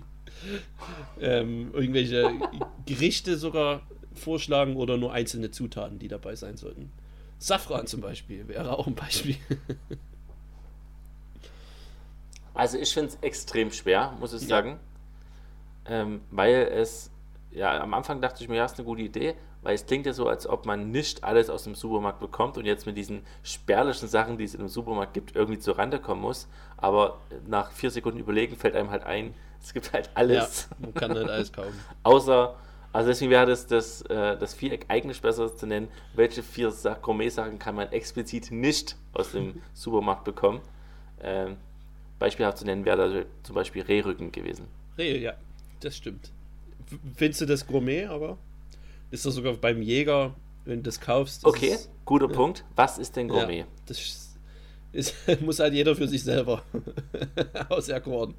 ähm, 1.20 1.70
irgendwelche 1.72 2.30
Gerichte 2.86 3.36
sogar 3.36 3.82
vorschlagen 4.14 4.76
oder 4.76 4.96
nur 4.96 5.12
einzelne 5.12 5.50
Zutaten, 5.50 5.98
die 5.98 6.08
dabei 6.08 6.36
sein 6.36 6.56
sollten. 6.56 6.90
Safran 7.38 7.86
zum 7.86 8.00
Beispiel 8.00 8.48
wäre 8.48 8.78
auch 8.78 8.86
ein 8.86 8.94
Beispiel. 8.94 9.36
Also 12.54 12.78
ich 12.78 12.94
finde 12.94 13.10
es 13.10 13.18
extrem 13.20 13.70
schwer, 13.70 14.16
muss 14.18 14.32
ich 14.32 14.40
Ja. 14.42 14.48
sagen. 14.48 14.80
Ähm, 15.88 16.20
weil 16.30 16.68
es, 16.72 17.10
ja, 17.52 17.80
am 17.80 17.94
Anfang 17.94 18.20
dachte 18.20 18.42
ich 18.42 18.48
mir, 18.48 18.56
ja, 18.56 18.64
ist 18.64 18.78
eine 18.78 18.84
gute 18.86 19.02
Idee, 19.02 19.34
weil 19.62 19.74
es 19.74 19.86
klingt 19.86 20.06
ja 20.06 20.12
so, 20.12 20.28
als 20.28 20.46
ob 20.46 20.66
man 20.66 20.90
nicht 20.90 21.24
alles 21.24 21.50
aus 21.50 21.64
dem 21.64 21.74
Supermarkt 21.74 22.20
bekommt 22.20 22.56
und 22.58 22.64
jetzt 22.66 22.86
mit 22.86 22.96
diesen 22.96 23.22
spärlichen 23.42 24.08
Sachen, 24.08 24.36
die 24.38 24.44
es 24.44 24.54
in 24.54 24.60
dem 24.60 24.68
Supermarkt 24.68 25.14
gibt, 25.14 25.34
irgendwie 25.36 25.58
zur 25.58 25.78
Rande 25.78 25.98
kommen 25.98 26.20
muss. 26.22 26.48
Aber 26.76 27.18
nach 27.46 27.70
vier 27.72 27.90
Sekunden 27.90 28.18
Überlegen 28.18 28.56
fällt 28.56 28.74
einem 28.76 28.90
halt 28.90 29.04
ein, 29.04 29.34
es 29.62 29.72
gibt 29.72 29.92
halt 29.92 30.10
alles. 30.14 30.68
man 30.78 30.94
kann 30.94 31.12
nicht 31.12 31.28
alles 31.28 31.52
kaufen. 31.52 31.78
Außer, 32.02 32.54
also 32.92 33.08
deswegen 33.08 33.30
wäre 33.30 33.46
das, 33.46 33.66
das, 33.66 34.02
äh, 34.02 34.36
das 34.38 34.54
Viereck 34.54 34.86
eigentlich 34.88 35.20
besser 35.20 35.54
zu 35.54 35.66
nennen, 35.66 35.88
welche 36.14 36.42
vier 36.42 36.70
Sa- 36.70 36.94
Gourmet-Sachen 37.00 37.58
kann 37.58 37.74
man 37.74 37.90
explizit 37.92 38.50
nicht 38.50 38.96
aus 39.12 39.32
dem 39.32 39.60
Supermarkt 39.74 40.24
bekommen. 40.24 40.60
Ähm, 41.20 41.56
beispielhaft 42.18 42.58
zu 42.58 42.64
nennen 42.64 42.84
wäre 42.84 42.96
da 43.22 43.24
zum 43.42 43.54
Beispiel 43.54 43.82
Rehrücken 43.82 44.32
gewesen. 44.32 44.68
Rehe, 44.96 45.18
ja, 45.18 45.34
das 45.80 45.96
stimmt. 45.96 46.30
Findest 47.16 47.40
du 47.40 47.46
das 47.46 47.66
Gourmet, 47.66 48.06
aber? 48.06 48.38
Ist 49.10 49.26
das 49.26 49.34
sogar 49.34 49.54
beim 49.54 49.82
Jäger, 49.82 50.34
wenn 50.64 50.78
du 50.78 50.82
das 50.84 51.00
kaufst? 51.00 51.44
das 51.44 51.48
Okay, 51.52 51.68
ist- 51.70 51.90
guter 52.04 52.28
Punkt. 52.28 52.64
Was 52.76 52.98
ist 52.98 53.16
denn 53.16 53.28
Gourmet? 53.28 53.60
Ja, 53.60 53.64
das 53.86 54.22
ist, 54.92 55.14
muss 55.42 55.58
halt 55.58 55.74
jeder 55.74 55.94
für 55.96 56.08
sich 56.08 56.22
selber 56.22 56.62
auserkoren. 57.68 58.34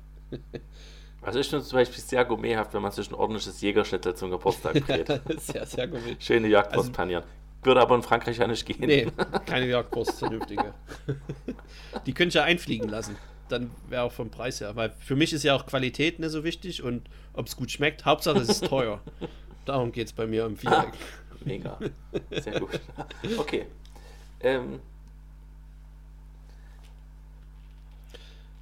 Also 1.22 1.40
ich 1.40 1.48
finde 1.50 1.66
zum 1.66 1.78
Beispiel 1.78 2.00
sehr 2.02 2.24
gourmethaft, 2.26 2.74
wenn 2.74 2.82
man 2.82 2.92
sich 2.92 3.10
ein 3.10 3.16
ordentliches 3.16 3.60
Jägerschnitzel 3.62 4.16
zum 4.16 4.30
Geburtstag 4.32 4.74
dreht. 4.88 5.08
sehr, 5.42 5.66
sehr 5.66 5.88
gourmet. 5.88 6.16
Schöne 6.20 6.48
Jagdwurst 6.48 6.94
panieren. 6.94 7.24
Würde 7.64 7.82
aber 7.82 7.96
in 7.96 8.04
Frankreich 8.04 8.38
ja 8.38 8.48
nicht 8.48 8.66
gehen. 8.66 8.78
Nee, 8.86 9.08
keine 9.46 9.68
Jagdwurst, 9.68 10.20
vernünftige. 10.20 10.74
Die 12.06 12.14
könnte 12.14 12.30
ich 12.30 12.34
ja 12.36 12.44
einfliegen 12.44 12.88
lassen. 12.88 13.16
Dann 13.50 13.72
wäre 13.88 14.04
auch 14.04 14.12
vom 14.12 14.30
Preis 14.30 14.62
her. 14.62 14.76
Weil 14.76 14.94
für 15.00 15.16
mich 15.16 15.34
ist 15.34 15.44
ja 15.44 15.56
auch 15.56 15.66
Qualität 15.66 16.20
nicht 16.20 16.32
so 16.32 16.44
wichtig 16.44 16.84
und 16.84 17.10
ob 17.34 17.48
es 17.48 17.56
gut 17.56 17.72
schmeckt. 17.72 18.06
Hauptsache 18.06 18.40
es 18.40 18.50
ist 18.50 18.68
teuer. 18.68 19.02
Darum 19.66 19.92
geht 19.92 20.08
es 20.08 20.14
bei 20.14 20.28
mir 20.28 20.46
im 20.46 20.58
Viereck. 20.58 20.94
Mega. 21.46 21.78
Sehr 22.32 22.60
gut. 22.60 22.80
Okay. 23.38 23.66
Ähm, 24.42 24.80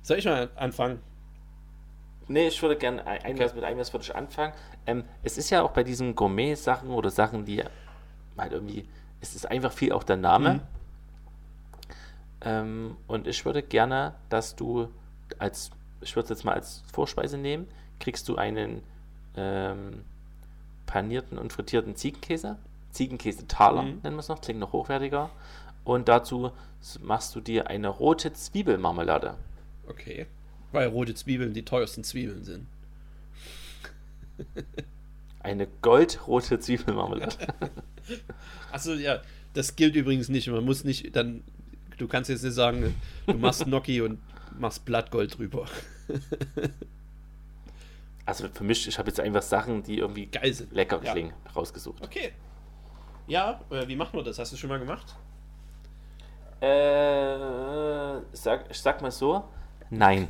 Soll 0.06 0.20
ich 0.20 0.26
mal 0.26 0.50
anfangen? 0.56 1.00
Nee, 2.28 2.50
ich 2.50 2.62
würde 2.62 2.76
gerne 2.76 3.06
ein, 3.08 3.24
ein, 3.24 3.36
mit 3.36 3.64
einem 3.64 3.80
was 3.80 3.92
würde 3.92 4.04
ich 4.04 4.16
anfangen. 4.16 4.54
Ähm, 4.86 5.04
es 5.24 5.40
ist 5.40 5.50
ja 5.50 5.64
auch 5.64 5.72
bei 5.72 5.84
diesen 5.84 6.14
Gourmet-Sachen 6.14 6.90
oder 6.90 7.10
Sachen, 7.10 7.44
die 7.44 7.64
halt 8.38 8.52
irgendwie, 8.52 8.88
es 9.20 9.34
ist 9.36 9.50
einfach 9.50 9.72
viel 9.72 9.92
auch 9.94 10.04
der 10.04 10.18
Name. 10.18 10.54
Mhm. 10.54 10.62
Ähm, 12.42 12.98
und 13.08 13.28
ich 13.28 13.46
würde 13.46 13.64
gerne, 13.64 14.16
dass 14.30 14.56
du 14.56 14.90
als, 15.40 15.72
ich 16.02 16.16
würde 16.16 16.26
es 16.26 16.30
jetzt 16.30 16.44
mal 16.46 16.54
als 16.54 16.84
Vorspeise 16.92 17.38
nehmen, 17.38 17.68
kriegst 18.00 18.28
du 18.30 18.36
einen 18.36 18.84
ähm, 19.36 20.04
panierten 20.86 21.38
und 21.38 21.54
frittierten 21.54 21.96
Ziegenkäse. 21.96 22.58
Ziegenkäse-Taler 22.92 23.82
Mhm. 23.84 24.00
nennen 24.04 24.16
wir 24.16 24.20
es 24.20 24.30
noch, 24.30 24.42
klingt 24.42 24.60
noch 24.60 24.74
hochwertiger. 24.74 25.30
Und 25.84 26.08
dazu 26.08 26.52
machst 27.02 27.36
du 27.36 27.42
dir 27.42 27.68
eine 27.68 27.90
rote 27.90 28.34
Zwiebelmarmelade. 28.34 29.36
Okay. 29.88 30.26
Weil 30.72 30.88
rote 30.88 31.14
Zwiebeln 31.16 31.54
die 31.54 31.64
teuersten 31.66 32.04
Zwiebeln 32.04 32.44
sind. 32.44 32.68
Eine 35.40 35.68
goldrote 35.82 36.60
Zwiebelmarmelade. 36.60 37.36
Achso, 38.72 38.94
ja, 38.94 39.22
das 39.54 39.76
gilt 39.76 39.96
übrigens 39.96 40.28
nicht. 40.30 40.48
Man 40.48 40.66
muss 40.66 40.84
nicht 40.84 41.16
dann. 41.16 41.44
Du 41.98 42.08
kannst 42.08 42.30
jetzt 42.30 42.44
nicht 42.44 42.54
sagen, 42.54 42.94
du 43.28 43.34
machst 43.38 43.66
Gnocchi 43.66 44.02
und 44.02 44.20
machst 44.60 44.84
Blattgold 44.86 45.38
drüber. 45.38 45.66
Also 48.26 48.48
für 48.50 48.64
mich, 48.64 48.88
ich 48.88 48.98
habe 48.98 49.10
jetzt 49.10 49.20
einfach 49.20 49.42
Sachen, 49.42 49.84
die 49.84 50.00
irgendwie 50.00 50.26
Geil 50.26 50.52
sind. 50.54 50.72
lecker 50.74 51.00
Ja. 51.04 51.12
klingen, 51.12 51.34
rausgesucht. 51.56 52.04
Okay. 52.04 52.32
Ja, 53.28 53.62
äh, 53.70 53.88
wie 53.88 53.96
macht 53.96 54.14
man 54.14 54.24
das? 54.26 54.40
Hast 54.40 54.52
du 54.54 54.58
schon 54.58 54.70
mal 54.70 54.80
gemacht? 54.80 55.16
Äh, 56.62 58.22
sag, 58.34 58.66
ich 58.70 58.80
sag 58.80 59.02
mal 59.02 59.12
so, 59.12 59.44
nein. 59.90 60.28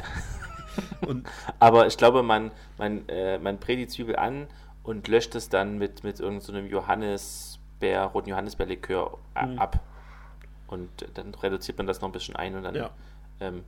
Und 1.07 1.27
Aber 1.59 1.87
ich 1.87 1.95
glaube, 1.97 2.21
man, 2.23 2.51
man, 2.77 3.07
äh, 3.07 3.37
man 3.37 3.57
brät 3.59 3.79
die 3.79 3.87
Zwiebel 3.87 4.17
an 4.17 4.47
und 4.83 5.07
löscht 5.07 5.33
es 5.35 5.47
dann 5.47 5.77
mit, 5.77 6.03
mit 6.03 6.19
irgendeinem 6.19 6.65
so 6.67 6.73
Johannisbeer, 6.75 8.03
roten 8.07 8.29
Johannisbeerlikör 8.29 9.17
a- 9.33 9.45
Mhm. 9.45 9.59
Und 10.67 10.89
dann 11.13 11.33
reduziert 11.35 11.77
man 11.77 11.87
das 11.87 12.01
noch 12.01 12.09
ein 12.09 12.11
bisschen 12.11 12.35
ein 12.35 12.55
und 12.55 12.63
dann 12.63 12.75
Ja. 12.75 12.89
ähm, 13.39 13.63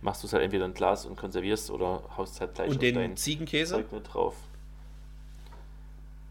machst 0.00 0.22
du 0.22 0.26
es 0.26 0.32
halt 0.32 0.42
entweder 0.42 0.64
in 0.64 0.74
Glas 0.74 1.04
und 1.06 1.16
konservierst 1.16 1.70
oder 1.70 2.02
haust 2.16 2.40
halt 2.40 2.54
gleich 2.54 2.70
Und 2.70 2.82
den 2.82 2.94
dein 2.94 3.16
Ziegenkäse? 3.16 3.74
Zeug 3.76 3.92
mit 3.92 4.12
drauf. 4.12 4.34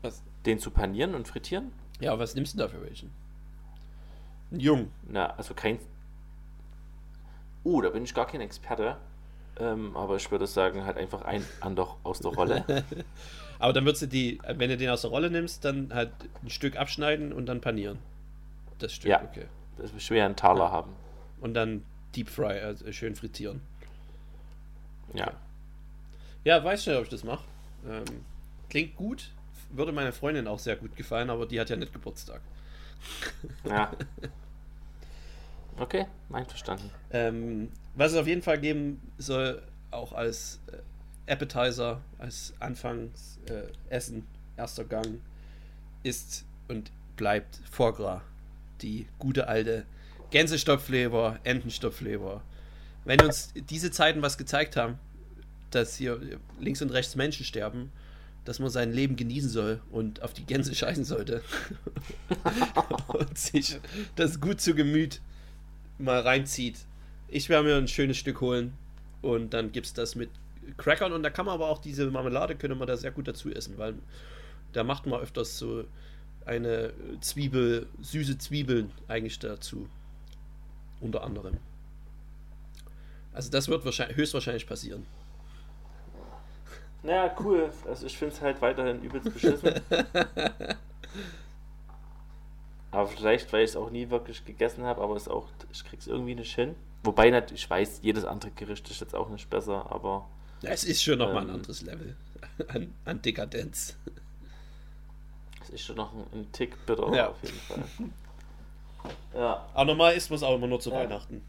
Was? 0.02 0.22
Den 0.46 0.60
zu 0.60 0.72
panieren 0.72 1.16
und 1.16 1.28
frittieren? 1.28 1.72
Ja, 2.00 2.18
was 2.20 2.36
nimmst 2.36 2.54
du 2.56 2.58
da 2.58 2.68
für 2.68 2.82
welchen? 2.82 3.12
Ein 4.52 4.60
Jung. 4.60 4.92
Na, 5.08 5.28
also 5.36 5.54
kein. 5.54 5.80
Uh, 7.64 7.82
da 7.82 7.90
bin 7.90 8.04
ich 8.04 8.14
gar 8.14 8.28
kein 8.28 8.42
Experte. 8.42 8.98
Ähm, 9.60 9.96
aber 9.96 10.16
ich 10.16 10.30
würde 10.32 10.48
sagen, 10.48 10.84
halt 10.84 10.98
einfach 10.98 11.22
ein 11.22 11.46
Anderch 11.62 11.96
aus 12.04 12.20
der 12.20 12.32
Rolle. 12.32 12.66
Aber 13.60 13.72
dann 13.72 13.86
würdest 13.86 14.02
du 14.02 14.08
die, 14.08 14.40
wenn 14.48 14.68
du 14.70 14.76
den 14.78 14.90
aus 14.90 15.02
der 15.02 15.12
Rolle 15.12 15.30
nimmst, 15.30 15.64
dann 15.64 15.94
halt 15.94 16.12
ein 16.44 16.50
Stück 16.50 16.76
abschneiden 16.76 17.32
und 17.32 17.46
dann 17.46 17.62
panieren. 17.62 18.00
Das 18.80 18.94
Stück, 18.94 19.10
Ja. 19.12 19.22
okay. 19.24 19.46
Das 19.78 19.92
ist 19.92 20.04
schwer 20.04 20.26
einen 20.26 20.36
Taler 20.36 20.72
haben. 20.72 20.94
Und 21.42 21.54
dann 21.54 21.84
Deep 22.16 22.30
Fry, 22.30 22.60
also 22.60 22.92
schön 22.92 23.16
frittieren. 23.16 23.62
Ja. 25.14 25.32
Ja, 26.44 26.64
weiß 26.64 26.88
nicht, 26.88 26.98
ob 26.98 27.04
ich 27.04 27.10
das 27.10 27.24
mache. 27.24 27.44
Ähm, 27.88 28.04
klingt 28.70 28.96
gut. 28.96 29.32
Würde 29.72 29.92
meiner 29.92 30.14
Freundin 30.14 30.48
auch 30.48 30.60
sehr 30.60 30.76
gut 30.76 30.96
gefallen, 30.96 31.30
aber 31.30 31.46
die 31.46 31.60
hat 31.60 31.70
ja 31.70 31.76
nicht 31.76 31.94
Geburtstag. 31.94 32.42
Ja. 33.66 33.92
Okay, 35.80 36.06
einverstanden. 36.32 36.92
Ähm, 37.12 37.72
was 37.96 38.12
es 38.12 38.18
auf 38.18 38.28
jeden 38.28 38.42
Fall 38.42 38.60
geben 38.60 39.02
soll, 39.18 39.62
auch 39.92 40.14
als 40.14 40.60
äh, 40.72 41.32
Appetizer, 41.32 42.02
als 42.20 42.54
Anfangsessen, 42.60 44.20
äh, 44.20 44.60
erster 44.60 44.84
Gang, 44.84 45.20
ist 46.04 46.46
und 46.68 46.92
bleibt 47.16 47.60
Foie 47.72 47.94
Gras. 47.94 48.22
Die 48.84 49.08
gute 49.18 49.48
alte 49.48 49.86
Gänsestopfleber, 50.32 51.40
Entenstopfleber. 51.44 52.42
Wenn 53.06 53.22
uns 53.22 53.54
diese 53.70 53.92
Zeiten 53.92 54.22
was 54.22 54.38
gezeigt 54.38 54.76
haben, 54.76 55.00
dass 55.72 55.96
hier 55.96 56.20
links 56.60 56.82
und 56.82 56.92
rechts 56.92 57.16
Menschen 57.16 57.46
sterben, 57.46 57.92
dass 58.46 58.60
man 58.60 58.70
sein 58.70 58.92
Leben 58.92 59.16
genießen 59.16 59.50
soll 59.50 59.82
und 59.92 60.22
auf 60.22 60.34
die 60.34 60.46
Gänse 60.46 60.76
scheißen 60.76 61.06
sollte 61.06 61.42
und 63.08 63.38
sich 63.38 63.80
das 64.16 64.42
gut 64.42 64.60
zu 64.60 64.76
Gemüt 64.76 65.22
mal 65.98 66.20
reinzieht. 66.20 66.78
Ich 67.30 67.50
werde 67.50 67.68
mir 67.68 67.78
ein 67.78 67.88
schönes 67.88 68.18
Stück 68.18 68.42
holen 68.42 68.74
und 69.22 69.54
dann 69.54 69.72
gibt 69.72 69.88
es 69.88 69.94
das 69.94 70.16
mit 70.16 70.30
Crackern 70.78 71.14
und 71.14 71.24
da 71.24 71.30
kann 71.30 71.46
man 71.46 71.56
aber 71.56 71.70
auch 71.70 71.80
diese 71.80 72.10
Marmelade, 72.12 72.56
könnte 72.56 72.76
man 72.76 72.88
da 72.88 72.98
sehr 72.98 73.12
gut 73.12 73.28
dazu 73.28 73.52
essen, 73.52 73.78
weil 73.78 73.96
da 74.74 74.84
macht 74.84 75.06
man 75.06 75.20
öfters 75.20 75.58
so 75.58 75.86
eine 76.46 76.94
Zwiebel, 77.22 77.88
süße 78.02 78.38
Zwiebeln 78.38 78.92
eigentlich 79.08 79.40
dazu. 79.40 79.88
Unter 81.00 81.24
anderem. 81.24 81.58
Also 83.34 83.50
das 83.50 83.68
wird 83.68 83.84
wahrscheinlich, 83.84 84.18
höchstwahrscheinlich 84.18 84.68
passieren. 84.68 85.06
Naja, 87.02 87.36
cool. 87.42 87.70
Also 87.88 88.06
ich 88.06 88.18
finde 88.18 88.36
es 88.36 88.42
halt 88.42 88.62
weiterhin 88.62 89.02
übelst 89.04 89.34
beschissen. 89.34 89.74
aber 92.92 93.08
vielleicht, 93.08 93.52
weil 93.52 93.64
ich 93.64 93.72
es 93.72 93.76
auch 93.76 93.90
nie 93.90 94.10
wirklich 94.10 94.46
gegessen 94.46 94.84
habe, 94.84 95.02
aber 95.02 95.16
es 95.16 95.28
auch, 95.28 95.50
ich 95.72 95.84
krieg's 95.84 96.08
irgendwie 96.08 96.36
nicht 96.36 96.54
hin. 96.56 96.76
Wobei 97.04 97.30
ich 97.54 97.70
weiß, 97.70 98.00
jedes 98.02 98.24
andere 98.24 98.52
Gericht 98.52 98.90
ist 98.90 99.02
jetzt 99.02 99.16
auch 99.16 99.30
nicht 99.30 99.50
besser, 99.50 99.92
aber 99.92 100.30
Ja, 100.62 100.70
es 100.70 100.86
ist 100.86 101.04
schon 101.04 101.18
nochmal 101.20 101.42
ein 101.44 101.50
Ähm. 101.50 101.56
anderes 101.56 101.82
Level 101.82 102.16
an, 102.70 102.94
an 103.04 103.22
Dekadenz. 103.22 103.98
Es 105.64 105.70
ist 105.70 105.82
schon 105.82 105.96
noch 105.96 106.14
ein, 106.14 106.26
ein 106.34 106.52
Tick 106.52 106.86
bitter 106.86 107.14
Ja. 107.16 107.30
auf 107.30 107.42
jeden 107.44 107.58
Fall. 107.60 107.84
Ja, 109.34 109.66
Aber 109.74 109.86
normal 109.86 110.14
isst 110.14 110.30
man 110.30 110.38
es 110.38 110.44
auch 110.44 110.56
immer 110.56 110.68
nur 110.68 110.80
zu 110.80 110.90
Ja. 110.90 111.00
Weihnachten. 111.00 111.42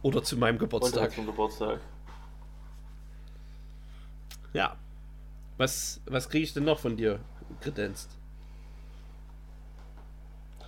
Oder 0.00 0.22
zu 0.22 0.38
meinem 0.38 0.54
und 0.54 0.60
Geburtstag. 0.60 1.12
zum 1.12 1.26
Geburtstag. 1.26 1.80
Ja. 4.54 4.76
Was, 5.58 6.00
was 6.06 6.30
kriege 6.30 6.44
ich 6.44 6.54
denn 6.54 6.64
noch 6.64 6.78
von 6.78 6.96
dir 6.96 7.20
kredenzt? 7.60 8.16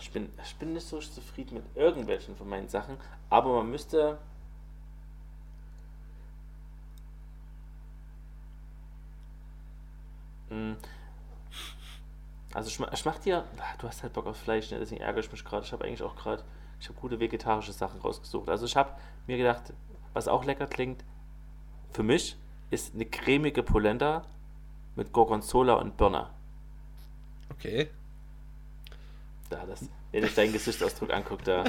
Ich 0.00 0.10
bin, 0.10 0.28
ich 0.44 0.54
bin 0.56 0.74
nicht 0.74 0.86
so 0.86 0.98
zufrieden 1.00 1.54
mit 1.54 1.64
irgendwelchen 1.74 2.36
von 2.36 2.46
meinen 2.48 2.68
Sachen, 2.68 2.98
aber 3.30 3.54
man 3.56 3.70
müsste. 3.70 4.18
Mm. 10.50 10.74
Also 12.54 12.68
ich, 12.68 12.78
ma- 12.78 12.90
ich 12.92 13.04
mach 13.04 13.18
dir, 13.18 13.44
ah, 13.58 13.74
du 13.78 13.88
hast 13.88 14.02
halt 14.02 14.12
Bock 14.12 14.26
auf 14.26 14.36
Fleisch, 14.36 14.70
ne? 14.70 14.78
deswegen 14.78 15.00
ärgere 15.00 15.20
ich 15.20 15.30
mich 15.32 15.44
gerade. 15.44 15.66
Ich 15.66 15.72
habe 15.72 15.84
eigentlich 15.84 16.02
auch 16.02 16.16
gerade, 16.16 16.42
ich 16.80 16.88
habe 16.88 16.98
gute 17.00 17.18
vegetarische 17.20 17.72
Sachen 17.72 18.00
rausgesucht. 18.00 18.48
Also 18.48 18.64
ich 18.66 18.76
habe 18.76 18.92
mir 19.26 19.36
gedacht, 19.36 19.72
was 20.12 20.28
auch 20.28 20.44
lecker 20.44 20.66
klingt, 20.66 21.04
für 21.92 22.02
mich 22.04 22.36
ist 22.70 22.94
eine 22.94 23.04
cremige 23.06 23.62
Polenta 23.62 24.24
mit 24.96 25.12
Gorgonzola 25.12 25.74
und 25.74 25.96
Birne. 25.96 26.28
Okay. 27.50 27.88
Da, 29.50 29.66
das, 29.66 29.88
wenn 30.12 30.24
ich 30.24 30.34
deinen 30.34 30.52
Gesichtsausdruck 30.52 31.12
angucke, 31.12 31.42
da, 31.44 31.64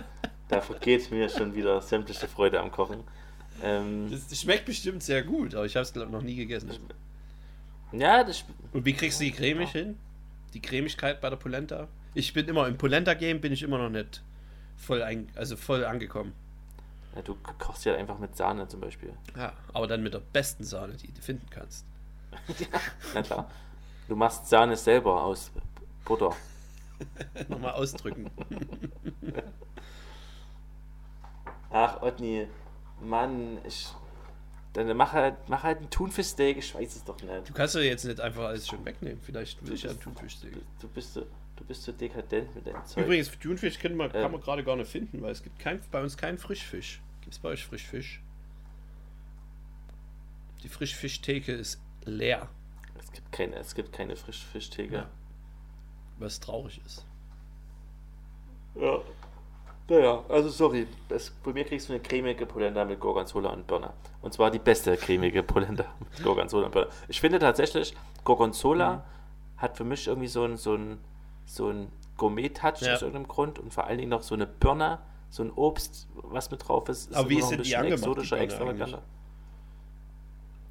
da 0.48 0.62
vergeht 0.62 1.12
mir 1.12 1.30
schon 1.30 1.54
wieder 1.56 1.82
sämtliche 1.82 2.28
Freude 2.28 2.60
am 2.60 2.72
Kochen. 2.72 3.04
Ähm, 3.62 4.10
Das, 4.12 4.40
schmeckt 4.40 4.66
bestimmt 4.66 5.02
sehr 5.04 5.24
gut, 5.24 5.56
aber 5.56 5.66
ich 5.66 5.76
habe 5.76 5.84
es 5.84 5.96
noch 5.96 6.22
nie 6.22 6.36
gegessen. 6.36 6.70
ja, 7.92 8.24
das, 8.24 8.46
Und 8.74 8.86
wie 8.86 8.94
kriegst 8.94 9.20
du 9.20 9.24
die 9.26 9.32
cremig 9.32 9.72
hin? 9.72 9.98
Die 10.56 10.62
Cremigkeit 10.62 11.22
bei 11.22 11.30
der 11.30 11.38
Polenta? 11.38 11.88
Ich 12.16 12.34
bin 12.34 12.48
immer 12.48 12.68
im 12.68 12.78
Polenta-Game 12.78 13.42
bin 13.42 13.52
ich 13.54 13.62
immer 13.62 13.78
noch 13.78 13.90
nicht 13.90 14.24
voll 14.78 15.04
ein, 15.04 15.28
also 15.36 15.56
voll 15.58 15.86
angekommen. 15.86 16.34
ja, 17.16 17.22
du 17.22 17.36
kochst 17.60 17.86
ja 17.86 17.96
einfach 17.96 18.18
mit 18.20 18.36
Sahne 18.36 18.68
zum 18.68 18.80
Beispiel. 18.82 19.14
Ja, 19.38 19.54
aber 19.74 19.86
dann 19.88 20.02
mit 20.02 20.14
der 20.14 20.20
besten 20.22 20.64
Sahne, 20.64 20.94
die 20.94 21.12
du 21.12 21.22
finden 21.22 21.48
kannst. 21.50 21.86
Na 23.14 23.22
klar. 23.22 23.52
Du 24.08 24.16
machst 24.16 24.48
Sahne 24.48 24.76
selber 24.78 25.24
aus 25.24 25.52
Butter. 26.06 26.34
Nochmal 27.50 27.74
ausdrücken. 27.74 28.32
Ach, 31.70 32.02
Otni, 32.02 32.48
Mann, 33.02 33.60
ich. 33.66 33.90
Dann 34.76 34.96
mach 34.98 35.14
halt, 35.14 35.36
mach 35.48 35.64
halt 35.64 35.80
ein 35.82 35.90
Thunfischsteak, 35.90 36.58
ich 36.58 36.76
weiß 36.76 36.98
es 36.98 37.04
doch 37.06 37.20
nicht. 37.22 37.50
Du 37.50 37.54
kannst 37.54 37.76
ja 37.76 37.82
jetzt 37.82 38.04
nicht 38.04 38.20
einfach 38.20 38.44
alles 38.44 38.68
schon 38.68 38.84
wegnehmen. 38.86 39.20
Vielleicht 39.22 39.66
will 39.66 39.74
ich 39.74 39.84
ja 39.84 39.90
einen 39.90 39.98
bist- 39.98 40.04
Thunfischsteak. 40.04 40.54
Du 40.82 40.88
bist 40.90 41.14
so, 41.14 41.26
du 41.56 41.64
bist 41.66 41.84
so 41.84 41.92
dekadent 41.94 42.54
mit 42.54 42.68
deinem 42.68 42.86
Zeug. 42.86 43.06
Übrigens, 43.06 43.32
Thunfisch 43.40 43.80
kann 43.80 43.96
man, 43.96 44.12
Ähm. 44.14 44.32
man 44.34 44.42
gerade 44.42 44.64
gar 44.66 44.76
nicht 44.76 44.92
finden, 44.92 45.22
weil 45.22 45.32
es 45.32 45.42
gibt 45.42 45.58
kein, 45.60 45.80
bei 45.92 46.02
uns 46.04 46.18
keinen 46.18 46.38
Frischfisch. 46.38 47.02
Gibt 47.22 47.34
es 47.34 47.40
bei 47.40 47.50
euch 47.50 47.64
Frischfisch? 47.66 48.22
Die 50.64 50.70
Frischfischtheke 50.70 51.54
ist 51.54 51.80
leer, 52.04 52.50
Es 53.00 53.12
gibt 53.12 53.32
keine, 53.32 53.56
es 53.56 53.76
gibt 53.76 53.94
keine 53.94 54.16
Frischfischtheke. 54.16 54.96
Ja. 54.96 55.10
was 56.18 56.40
traurig 56.40 56.82
ist. 56.86 57.06
Ja. 58.76 59.00
Naja, 59.88 60.24
also 60.30 60.50
sorry. 60.50 60.88
Das, 61.10 61.30
bei 61.44 61.54
mir 61.54 61.64
kriegst 61.64 61.90
du 61.90 61.94
eine 61.94 62.02
cremige 62.02 62.46
Polenta 62.46 62.84
mit 62.86 63.00
Gorgonzola 63.00 63.50
und 63.50 63.68
Birne. 63.68 63.94
Und 64.22 64.34
zwar 64.34 64.50
die 64.50 64.58
beste 64.60 64.98
cremige 64.98 65.44
Polenta 65.44 65.86
mit 66.00 66.24
Gorgonzola 66.24 66.66
und 66.68 66.72
Birne. 66.72 66.90
Ich 67.08 67.22
finde 67.22 67.38
tatsächlich, 67.40 67.96
Gorgonzola 68.24 68.96
Mhm. 68.98 69.02
hat 69.62 69.78
für 69.78 69.84
mich 69.84 70.08
irgendwie 70.08 70.28
so 70.28 70.44
ein, 70.44 70.58
so 70.58 70.74
ein, 70.76 70.98
so 71.46 71.70
ein 71.70 71.92
Gourmet-Touch 72.18 72.82
Ja. 72.82 72.94
aus 72.96 73.02
irgendeinem 73.04 73.28
Grund 73.28 73.60
und 73.60 73.74
vor 73.74 73.86
allen 73.86 74.00
Dingen 74.00 74.10
noch 74.10 74.24
so 74.24 74.34
eine 74.34 74.48
Birne, 74.48 75.00
so 75.30 75.44
ein 75.44 75.52
Obst, 75.52 76.08
was 76.16 76.50
mit 76.50 76.68
drauf 76.68 76.90
ist. 76.90 77.14
Aber 77.14 77.30
wie 77.30 77.38
ist 77.40 77.50
denn 77.50 77.62
die 77.62 77.76
angemacht, 77.76 78.00
exotischer, 78.00 78.40
extravaganter. 78.40 79.04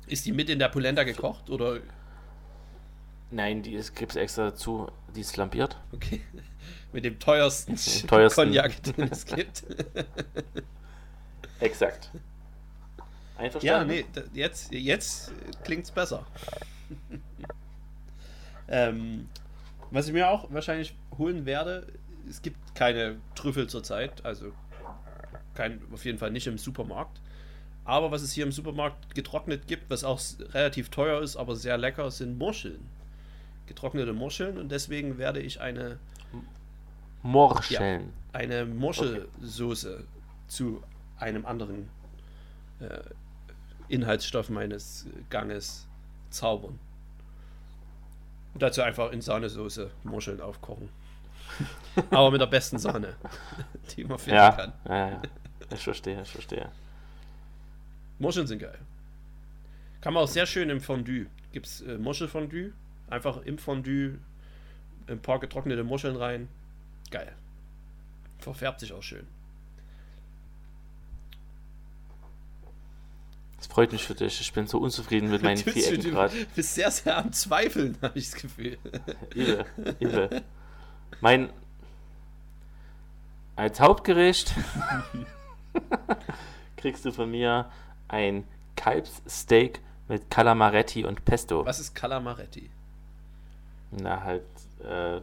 Ist 0.06 0.26
die 0.26 0.32
mit 0.32 0.50
in 0.50 0.58
der 0.58 0.68
Polenta 0.68 1.04
gekocht 1.04 1.48
oder? 1.50 1.78
Nein, 3.30 3.62
die 3.62 3.72
gibt 3.94 4.10
es 4.10 4.16
extra 4.16 4.44
dazu. 4.50 4.88
Die 5.14 5.20
ist 5.20 5.36
lambiert. 5.36 5.78
Okay. 5.92 6.20
Mit 6.94 7.04
dem 7.04 7.18
teuersten, 7.18 7.74
Dem 7.74 8.06
teuersten. 8.06 8.44
Cognac, 8.44 8.80
den 8.84 9.08
es 9.10 9.26
gibt. 9.26 9.64
Exakt. 11.58 12.10
ja, 12.14 13.04
Einverstanden? 13.36 13.88
nee, 13.88 14.04
da- 14.12 14.22
jetzt, 14.32 14.72
jetzt 14.72 15.32
klingt's 15.64 15.90
besser. 15.90 16.24
ähm, 18.68 19.28
was 19.90 20.06
ich 20.06 20.12
mir 20.12 20.28
auch 20.30 20.52
wahrscheinlich 20.52 20.94
holen 21.18 21.46
werde, 21.46 21.88
es 22.30 22.42
gibt 22.42 22.76
keine 22.76 23.16
Trüffel 23.34 23.66
zurzeit, 23.66 24.24
also 24.24 24.52
kein, 25.54 25.80
auf 25.92 26.04
jeden 26.04 26.18
Fall 26.18 26.30
nicht 26.30 26.46
im 26.46 26.58
Supermarkt. 26.58 27.20
Aber 27.84 28.12
was 28.12 28.22
es 28.22 28.32
hier 28.32 28.44
im 28.44 28.52
Supermarkt 28.52 29.16
getrocknet 29.16 29.66
gibt, 29.66 29.90
was 29.90 30.04
auch 30.04 30.20
relativ 30.52 30.90
teuer 30.90 31.20
ist, 31.20 31.34
aber 31.36 31.56
sehr 31.56 31.76
lecker, 31.76 32.08
sind 32.12 32.38
Muscheln. 32.38 32.86
Getrocknete 33.66 34.12
Muscheln 34.12 34.58
und 34.58 34.70
deswegen 34.70 35.18
werde 35.18 35.40
ich 35.40 35.60
eine 35.60 35.98
Morscheln. 37.24 38.12
eine 38.32 38.64
Muschelsoße 38.66 40.04
zu 40.46 40.82
einem 41.18 41.44
anderen 41.46 41.88
äh, 42.80 43.00
Inhaltsstoff 43.88 44.50
meines 44.50 45.06
Ganges 45.30 45.86
zaubern. 46.30 46.78
Und 48.52 48.62
dazu 48.62 48.82
einfach 48.82 49.10
in 49.10 49.20
Sahnesoße 49.20 49.90
Muscheln 50.04 50.40
aufkochen. 50.40 50.88
Aber 52.10 52.30
mit 52.30 52.40
der 52.40 52.46
besten 52.46 52.78
Sahne, 52.78 53.14
die 53.96 54.04
man 54.04 54.18
finden 54.18 54.36
Ja, 54.36 54.52
kann. 54.52 54.72
ja, 54.88 55.08
ja. 55.10 55.22
Ich 55.72 55.80
verstehe, 55.82 56.20
ich 56.22 56.30
verstehe. 56.30 56.70
Muscheln 58.18 58.46
sind 58.46 58.58
geil. 58.60 58.78
Kann 60.00 60.12
man 60.14 60.22
auch 60.24 60.28
sehr 60.28 60.46
schön 60.46 60.68
im 60.70 60.80
Fondue. 60.80 61.26
Gibt 61.52 61.66
es 61.66 61.80
äh, 61.80 61.96
Muschelfondue? 61.98 62.72
Einfach 63.08 63.38
im 63.42 63.58
Fondue 63.58 64.18
ein 65.06 65.20
paar 65.20 65.40
getrocknete 65.40 65.84
Muscheln 65.84 66.16
rein. 66.16 66.48
Geil. 67.14 67.32
Verfärbt 68.38 68.80
sich 68.80 68.92
auch 68.92 69.04
schön. 69.04 69.24
Das 73.56 73.68
freut 73.68 73.92
mich 73.92 74.04
für 74.04 74.16
dich. 74.16 74.40
Ich 74.40 74.52
bin 74.52 74.66
so 74.66 74.78
unzufrieden 74.78 75.30
mit 75.30 75.40
meinen 75.44 75.58
Du 75.58 75.64
bist- 75.66 75.76
Vierecken 75.76 76.02
du 76.02 76.10
gerade. 76.10 76.34
bist 76.56 76.74
sehr, 76.74 76.90
sehr 76.90 77.16
am 77.16 77.32
Zweifeln, 77.32 77.96
habe 78.02 78.18
ich 78.18 78.30
das 78.32 78.40
Gefühl. 78.42 78.78
Übel, 79.32 79.64
übel. 80.00 80.42
Mein. 81.20 81.50
Als 83.54 83.78
Hauptgericht 83.78 84.52
kriegst 86.76 87.04
du 87.04 87.12
von 87.12 87.30
mir 87.30 87.70
ein 88.08 88.42
Kalbssteak 88.74 89.80
mit 90.08 90.28
Calamaretti 90.30 91.04
und 91.04 91.24
Pesto. 91.24 91.64
Was 91.64 91.78
ist 91.78 91.94
Calamaretti? 91.94 92.68
Na, 93.92 94.20
halt. 94.24 94.42
Äh, 94.82 95.20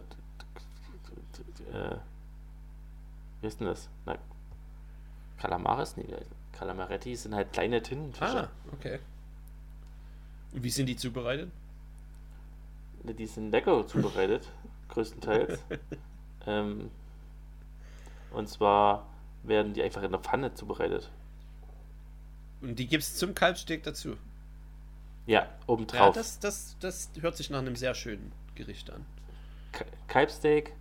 äh, 1.71 1.95
wie 3.41 3.47
ist 3.47 3.59
denn 3.59 3.67
das? 3.67 3.89
Na, 4.05 4.17
Calamares? 5.37 5.97
Nee, 5.97 6.05
Calamaretti 6.53 7.15
sind 7.15 7.33
halt 7.33 7.51
kleine 7.53 7.81
Tintenfische. 7.81 8.43
Ah, 8.43 8.49
okay. 8.73 8.99
Und 10.53 10.63
wie 10.63 10.69
sind 10.69 10.85
die 10.87 10.95
zubereitet? 10.95 11.49
Die 13.03 13.25
sind 13.25 13.49
lecker 13.51 13.87
zubereitet, 13.87 14.47
größtenteils. 14.89 15.59
ähm, 16.45 16.91
und 18.31 18.47
zwar 18.47 19.07
werden 19.43 19.73
die 19.73 19.81
einfach 19.81 20.03
in 20.03 20.11
der 20.11 20.19
Pfanne 20.19 20.53
zubereitet. 20.53 21.09
Und 22.61 22.77
die 22.77 22.85
gibt 22.87 23.01
es 23.01 23.17
zum 23.17 23.33
Kalbssteak 23.33 23.81
dazu. 23.83 24.17
Ja, 25.25 25.41
Ja, 25.41 25.49
obendrauf. 25.65 26.13
das, 26.13 26.37
das, 26.39 26.75
das 26.79 27.09
hört 27.21 27.35
sich 27.37 27.49
nach 27.49 27.59
einem 27.59 27.75
sehr 27.75 27.95
schönen 27.95 28.31
Gericht 28.53 28.91
an. 28.91 29.03
Ka- 29.71 29.85
Kalbsteak, 30.07 30.73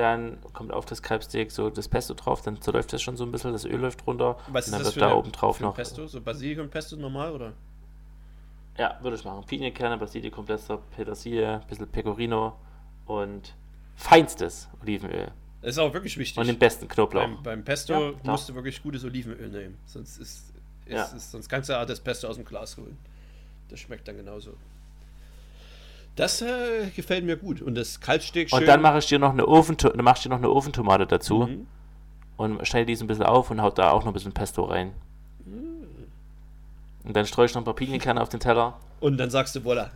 dann 0.00 0.38
kommt 0.52 0.72
auf 0.72 0.84
das 0.86 1.02
Kalbsteak 1.02 1.50
so 1.50 1.70
das 1.70 1.88
Pesto 1.88 2.14
drauf, 2.14 2.42
dann 2.42 2.60
zerläuft 2.60 2.92
das 2.92 3.02
schon 3.02 3.16
so 3.16 3.24
ein 3.24 3.32
bisschen, 3.32 3.52
das 3.52 3.64
Öl 3.64 3.76
läuft 3.78 4.06
runter. 4.06 4.36
Was 4.48 4.66
und 4.68 4.72
ist 4.72 4.72
dann 4.72 4.82
das 4.84 4.96
wird 4.96 5.02
da 5.02 5.52
für 5.52 5.58
ein 5.64 5.68
noch. 5.68 5.74
Pesto? 5.74 6.06
So 6.06 6.20
Basilikum-Pesto 6.20 6.96
normal, 6.96 7.32
oder? 7.32 7.52
Ja, 8.78 8.98
würde 9.02 9.16
ich 9.16 9.24
machen. 9.24 9.44
Pinienkerne, 9.46 9.98
Basilikum, 9.98 10.44
Blätter, 10.46 10.78
Petersilie, 10.96 11.60
ein 11.60 11.66
bisschen 11.66 11.88
Pecorino 11.88 12.54
und 13.06 13.54
feinstes 13.96 14.68
Olivenöl. 14.80 15.30
Das 15.60 15.72
ist 15.72 15.78
auch 15.78 15.92
wirklich 15.92 16.16
wichtig. 16.16 16.38
Und 16.38 16.46
den 16.46 16.58
besten 16.58 16.88
Knoblauch. 16.88 17.22
beim, 17.22 17.42
beim 17.42 17.64
Pesto 17.64 17.92
Ja, 17.92 18.12
musst 18.24 18.48
du 18.48 18.54
wirklich 18.54 18.82
gutes 18.82 19.04
Olivenöl 19.04 19.48
nehmen. 19.48 19.76
Sonst 19.84 20.16
ist, 20.18 20.54
ist, 20.86 20.92
Ja. 20.92 21.04
ist 21.04 21.30
sonst 21.30 21.48
kannst 21.48 21.68
du 21.68 21.74
ja 21.74 21.84
das 21.84 22.00
Pesto 22.00 22.28
aus 22.28 22.36
dem 22.36 22.44
Glas 22.46 22.76
holen. 22.78 22.96
Das 23.68 23.78
schmeckt 23.80 24.08
dann 24.08 24.16
genauso. 24.16 24.54
Das 26.16 26.42
äh, 26.42 26.90
gefällt 26.94 27.24
mir 27.24 27.36
gut. 27.36 27.62
Und 27.62 27.74
das 27.76 28.00
Kalbssteak 28.00 28.50
schön. 28.50 28.58
Und 28.60 28.66
dann 28.66 28.82
mache 28.82 28.98
ich 28.98 29.06
dir 29.06 29.18
noch 29.18 29.30
eine 29.30 29.46
Ofen, 29.46 29.76
dann 29.78 30.04
machst 30.04 30.24
du 30.24 30.28
dir 30.28 30.34
noch 30.34 30.40
eine 30.42 30.50
Ofentomate 30.50 31.06
dazu 31.06 31.46
Mhm. 31.46 31.66
und 32.36 32.66
schneide 32.66 32.86
die 32.86 32.96
so 32.96 33.04
ein 33.04 33.08
bisschen 33.08 33.24
auf 33.24 33.50
und 33.50 33.62
haut 33.62 33.78
da 33.78 33.90
auch 33.90 34.00
noch 34.00 34.08
ein 34.08 34.12
bisschen 34.14 34.32
Pesto 34.32 34.64
rein. 34.64 34.92
Mhm. 35.46 35.86
Und 37.04 37.16
dann 37.16 37.26
streue 37.26 37.46
ich 37.46 37.54
noch 37.54 37.62
ein 37.62 37.64
paar 37.64 37.74
Pinienkerne 37.74 38.20
auf 38.20 38.28
den 38.28 38.40
Teller. 38.40 38.78
Und 39.00 39.16
dann 39.16 39.30
sagst 39.30 39.54
du, 39.56 39.60
voilà, 39.60 39.88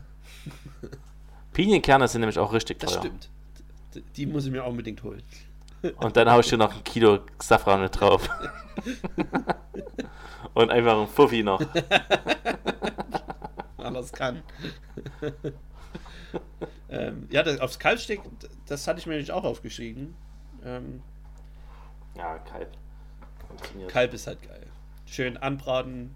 Pinienkerner 1.52 2.08
sind 2.08 2.20
nämlich 2.20 2.38
auch 2.38 2.52
richtig 2.52 2.78
das 2.80 2.92
teuer. 2.94 3.00
stimmt. 3.02 3.28
D- 3.94 4.02
Die 4.16 4.26
muss 4.26 4.46
ich 4.46 4.52
mir 4.52 4.64
auch 4.64 4.70
unbedingt 4.70 5.02
holen. 5.02 5.22
Und 5.98 6.16
dann 6.16 6.30
haue 6.30 6.40
ich 6.40 6.48
dir 6.48 6.56
noch 6.56 6.74
ein 6.74 6.82
Kilo 6.84 7.18
Safran 7.38 7.82
mit 7.82 8.00
drauf. 8.00 8.26
und 10.54 10.70
einfach 10.70 10.98
ein 11.02 11.08
Fuffi 11.08 11.42
noch. 11.42 11.60
Anders 13.78 14.10
kann. 14.12 14.42
ähm, 16.88 17.26
ja, 17.30 17.42
das, 17.42 17.60
aufs 17.60 17.78
Kalbssteak, 17.78 18.20
das 18.66 18.86
hatte 18.86 19.00
ich 19.00 19.06
mir 19.06 19.12
nämlich 19.12 19.32
auch 19.32 19.44
aufgeschrieben. 19.44 20.14
Ähm, 20.64 21.02
Ja, 22.16 22.38
Kalb. 22.38 22.68
Kalb 23.88 24.14
ist 24.14 24.26
halt 24.26 24.42
geil. 24.42 24.66
Schön 25.06 25.36
anbraten 25.36 26.14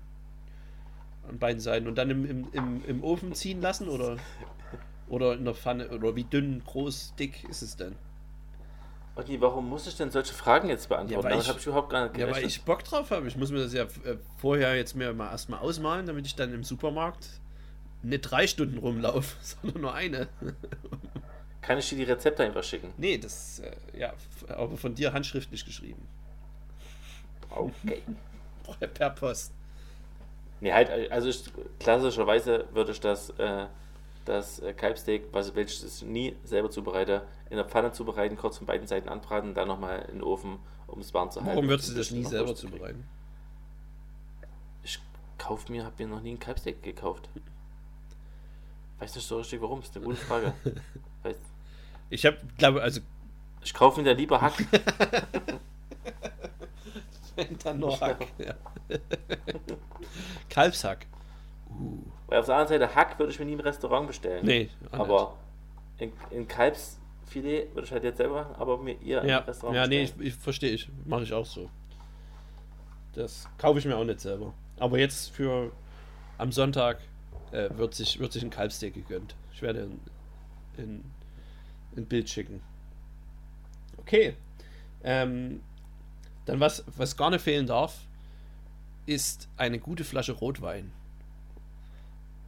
an 1.29 1.39
beiden 1.39 1.61
Seiten 1.61 1.87
und 1.87 1.97
dann 1.97 2.11
im, 2.11 2.25
im, 2.25 2.49
im, 2.53 2.85
im 2.87 3.05
Ofen 3.05 3.35
ziehen 3.35 3.61
lassen 3.61 3.89
oder, 3.89 4.17
oder 5.09 5.35
in 5.35 5.45
der 5.45 5.55
Pfanne 5.55 5.89
oder 5.91 6.17
wie 6.17 6.25
dünn, 6.25 6.63
groß, 6.65 7.15
dick 7.19 7.45
ist 7.45 7.63
es 7.63 7.77
denn? 7.77 7.95
Olli, 9.15 9.41
warum 9.41 9.69
muss 9.69 9.87
ich 9.87 9.97
denn 9.97 10.11
solche 10.11 10.33
Fragen 10.33 10.69
jetzt 10.69 10.89
beantworten? 10.89 11.25
weil 11.25 11.31
Damit 11.33 11.43
ich- 11.45 11.49
habe 11.51 11.59
ich 11.59 11.67
überhaupt 11.67 11.91
gar 11.91 12.05
nicht 12.09 12.17
Ja, 12.19 12.31
weil 12.31 12.45
ich 12.45 12.63
Bock 12.63 12.85
drauf 12.85 13.11
habe. 13.11 13.27
Ich 13.29 13.37
muss 13.37 13.51
mir 13.51 13.59
das 13.59 13.73
ja 13.73 13.83
äh, 13.83 14.17
vorher 14.37 14.77
jetzt 14.77 14.95
mir 14.95 15.13
mal 15.13 15.31
erstmal 15.31 15.59
ausmalen, 15.61 16.07
damit 16.07 16.25
ich 16.27 16.37
dann 16.37 16.55
im 16.55 16.63
Supermarkt 16.65 17.29
nicht 18.03 18.23
drei 18.23 18.47
Stunden 18.47 18.79
rumlaufe, 18.79 19.37
sondern 19.43 19.83
nur 19.83 19.95
eine. 19.95 20.29
Kann 21.61 21.79
ich 21.79 21.89
dir 21.89 21.97
die 21.97 22.05
Rezepte 22.05 22.45
einfach 22.45 22.65
schicken? 22.65 22.93
nee, 22.97 23.19
das, 23.19 23.61
äh, 23.61 23.77
ja, 23.99 24.15
aber 24.49 24.77
von 24.77 24.95
dir 24.95 25.13
handschriftlich 25.13 25.65
geschrieben. 25.65 26.07
Okay. 27.51 28.03
Per 28.95 29.11
Post. 29.11 29.53
Nee, 30.61 30.73
halt, 30.73 31.11
also 31.11 31.29
ich, 31.29 31.45
klassischerweise 31.79 32.67
würde 32.73 32.93
ich 32.93 33.01
das, 33.01 33.31
äh, 33.31 33.67
das 34.25 34.59
äh, 34.61 34.73
Kalbsteak, 34.73 35.25
was 35.33 35.55
welches 35.55 36.03
ich 36.03 36.09
nie 36.09 36.37
selber 36.45 36.71
zubereite, 36.71 37.23
in 37.51 37.57
der 37.57 37.65
Pfanne 37.65 37.93
zubereiten, 37.93 38.37
kurz 38.37 38.59
von 38.59 38.67
beiden 38.67 38.87
Seiten 38.87 39.09
anbraten, 39.09 39.55
dann 39.55 39.69
nochmal 39.69 40.01
in 40.09 40.17
den 40.17 40.23
Ofen, 40.23 40.59
um 40.87 41.01
es 41.01 41.15
warm 41.15 41.31
zu 41.31 41.41
halten. 41.41 41.55
Warum 41.55 41.69
würdest 41.69 41.91
du 41.91 41.95
das 41.95 42.11
nie 42.11 42.25
selber 42.25 42.55
zubereiten? 42.55 43.05
Ich 44.83 44.99
kauf 45.39 45.69
mir, 45.69 45.85
habe 45.85 45.95
mir 46.03 46.09
noch 46.09 46.21
nie 46.21 46.33
ein 46.33 46.39
Kalbsteak 46.39 46.83
gekauft. 46.83 47.29
Weißt 48.99 49.17
du 49.17 49.21
so 49.21 49.39
richtig 49.39 49.61
warum? 49.61 49.81
Ist 49.81 49.97
eine 49.97 50.05
gute 50.05 50.19
Frage. 50.19 50.53
Weißt, 51.23 51.41
Ich 52.11 52.27
habe, 52.27 52.39
glaube, 52.57 52.83
also 52.83 53.01
ich 53.63 53.75
kaufe 53.75 54.01
mir 54.01 54.07
da 54.07 54.13
lieber 54.13 54.41
Hack. 54.41 54.55
wenn 57.37 57.59
dann 57.59 57.79
nur 57.79 58.01
Hack. 58.01 58.27
ja. 58.39 58.55
Kalbshack. 60.49 61.07
Uh. 61.71 61.99
Weil 62.27 62.41
auf 62.41 62.47
der 62.47 62.57
anderen 62.57 62.81
Seite 62.81 62.95
Hack 62.95 63.19
würde 63.19 63.33
ich 63.33 63.39
mir 63.39 63.47
nie 63.47 63.53
im 63.55 63.61
Restaurant 63.61 64.07
bestellen. 64.07 64.45
Nee, 64.45 64.69
Aber 64.91 65.37
in, 65.99 66.13
in 66.31 66.47
Kalbsfilet 66.47 67.75
würde 67.75 67.87
ich 67.87 67.93
halt 67.93 68.05
jetzt 68.05 68.19
selber, 68.19 68.55
aber 68.59 68.79
mir 68.79 69.01
eher 69.03 69.25
ja, 69.25 69.39
im 69.39 69.45
Restaurant 69.45 69.77
ja, 69.77 69.87
nee, 69.87 70.03
bestellen. 70.03 70.23
ich, 70.23 70.29
ich 70.29 70.35
verstehe 70.35 70.71
ich. 70.73 70.89
Mache 71.05 71.23
ich 71.23 71.33
auch 71.33 71.47
so. 71.47 71.71
Das 73.15 73.49
kaufe 73.57 73.79
ich 73.79 73.85
mir 73.85 73.97
auch 73.97 74.05
nicht 74.05 74.21
selber. 74.21 74.53
Aber 74.79 74.99
jetzt 74.99 75.31
für 75.31 75.73
am 76.37 76.53
Sonntag 76.53 77.01
äh, 77.53 77.77
wird, 77.77 77.95
sich, 77.95 78.19
wird 78.19 78.33
sich 78.33 78.43
ein 78.43 78.51
Kalbsteak 78.51 78.95
gegönnt. 78.95 79.35
Ich 79.53 79.63
werde 79.63 79.89
ein, 80.79 81.05
ein, 81.97 82.07
Bild 82.07 82.29
schicken. 82.29 82.61
Okay. 83.99 84.37
Ähm, 85.03 85.61
dann 86.47 86.61
was, 86.61 86.85
was 86.97 87.17
gar 87.17 87.31
nicht 87.31 87.43
fehlen 87.43 87.67
darf, 87.67 88.07
ist 89.07 89.49
eine 89.57 89.79
gute 89.79 90.05
Flasche 90.05 90.33
Rotwein. 90.33 90.93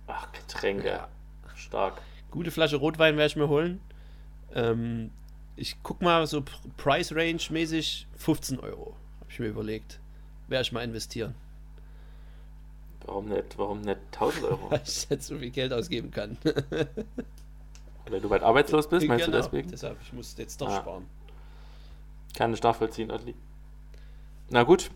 Ach, 0.07 0.31
Getränke. 0.33 0.89
Ja. 0.89 1.09
Stark. 1.55 2.01
Gute 2.31 2.51
Flasche 2.51 2.77
Rotwein 2.77 3.17
werde 3.17 3.27
ich 3.27 3.37
mir 3.37 3.49
holen. 3.49 3.81
Ähm, 4.55 5.11
ich 5.57 5.77
guck 5.83 6.01
mal 6.01 6.27
so 6.27 6.43
Price 6.77 7.13
Range 7.13 7.43
mäßig 7.51 8.07
15 8.17 8.61
Euro. 8.61 8.97
Habe 9.21 9.31
ich 9.31 9.39
mir 9.39 9.49
überlegt. 9.49 10.01
Werde 10.49 10.63
ich 10.63 10.73
mal 10.73 10.83
investieren. 10.83 11.35
Warum 13.07 13.29
nicht, 13.29 13.57
warum 13.59 13.81
nicht 13.81 13.99
1000 14.13 14.45
Euro? 14.45 14.59
Weil 14.71 14.81
ich 14.85 15.09
jetzt 15.09 15.27
so 15.27 15.39
viel 15.39 15.51
Geld 15.51 15.73
ausgeben 15.73 16.11
kann. 16.11 16.37
Weil 18.09 18.21
du 18.21 18.29
bald 18.29 18.43
arbeitslos 18.43 18.89
bist, 18.89 19.07
meinst 19.07 19.25
Genau, 19.27 19.37
du 19.39 19.43
deswegen? 19.43 19.71
Deshalb, 19.71 19.97
ich 20.03 20.13
muss 20.13 20.37
jetzt 20.37 20.61
doch 20.61 20.69
Ah. 20.69 20.77
sparen. 20.81 21.07
Kann 22.37 22.53
ich 22.55 22.63
nachvollziehen, 22.63 23.11
Adli. 23.11 23.35
Na 24.51 24.63
gut. 24.65 24.91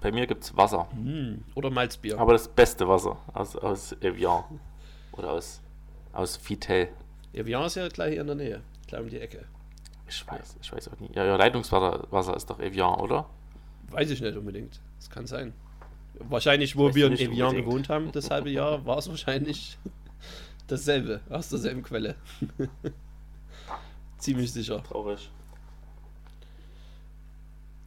Bei 0.00 0.12
mir 0.12 0.26
gibt 0.26 0.44
es 0.44 0.56
Wasser. 0.56 0.88
Hm, 0.92 1.42
Oder 1.54 1.70
Malzbier. 1.70 2.18
Aber 2.18 2.32
das 2.32 2.48
beste 2.48 2.86
Wasser 2.88 3.16
aus, 3.34 3.56
aus 3.56 3.92
Evian. 4.00 4.44
Oder 5.12 5.32
aus, 5.32 5.60
aus 6.12 6.38
Vitel. 6.48 6.88
Evian 7.32 7.64
ist 7.64 7.74
ja 7.74 7.88
gleich 7.88 8.12
hier 8.12 8.20
in 8.20 8.26
der 8.28 8.36
Nähe. 8.36 8.62
Gleich 8.86 9.00
um 9.02 9.08
die 9.08 9.18
Ecke. 9.18 9.44
Ich 10.06 10.26
weiß, 10.26 10.56
ich 10.62 10.72
weiß 10.72 10.88
auch 10.88 11.00
nicht. 11.00 11.14
Ja, 11.16 11.24
ja, 11.24 11.36
Leitungswasser 11.36 12.06
Wasser 12.10 12.36
ist 12.36 12.48
doch 12.48 12.60
Evian, 12.60 12.98
oder? 13.00 13.28
Weiß 13.90 14.10
ich 14.10 14.20
nicht 14.20 14.36
unbedingt. 14.36 14.80
Das 14.98 15.10
kann 15.10 15.26
sein. 15.26 15.52
Wahrscheinlich, 16.20 16.76
wo 16.76 16.94
wir 16.94 17.06
in 17.06 17.14
Evian 17.14 17.56
gewohnt 17.56 17.88
haben, 17.88 18.12
das 18.12 18.30
halbe 18.30 18.50
Jahr, 18.50 18.84
war 18.84 18.98
es 18.98 19.08
wahrscheinlich 19.08 19.78
dasselbe. 20.66 21.20
Aus 21.30 21.48
derselben 21.48 21.82
Quelle. 21.82 22.16
Ziemlich 24.18 24.52
sicher. 24.52 24.82
Traurig. 24.82 25.30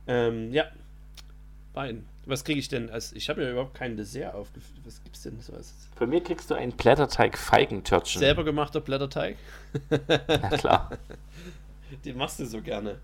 Ähm, 0.08 0.52
ja. 0.54 0.66
Wein. 1.74 2.06
Was 2.26 2.44
kriege 2.44 2.60
ich 2.60 2.68
denn? 2.68 2.90
als 2.90 3.14
Ich 3.14 3.30
habe 3.30 3.42
mir 3.42 3.52
überhaupt 3.52 3.74
kein 3.74 3.98
Dessert 3.98 4.34
aufgeführt. 4.36 4.80
Was 4.86 5.04
gibt's 5.04 5.24
denn 5.24 5.40
so 5.42 5.54
als 5.54 5.74
Für 5.96 6.06
mir 6.08 6.22
kriegst 6.22 6.50
du 6.52 6.54
ein 6.56 6.72
Blätterteig 6.72 7.38
Feigentörtchen. 7.38 8.20
selber 8.20 8.44
gemachter 8.44 8.80
Blätterteig? 8.80 9.38
Na 9.90 10.58
klar. 10.58 10.98
Den 12.06 12.18
machst 12.18 12.40
du 12.40 12.46
so 12.46 12.62
gerne. 12.62 13.00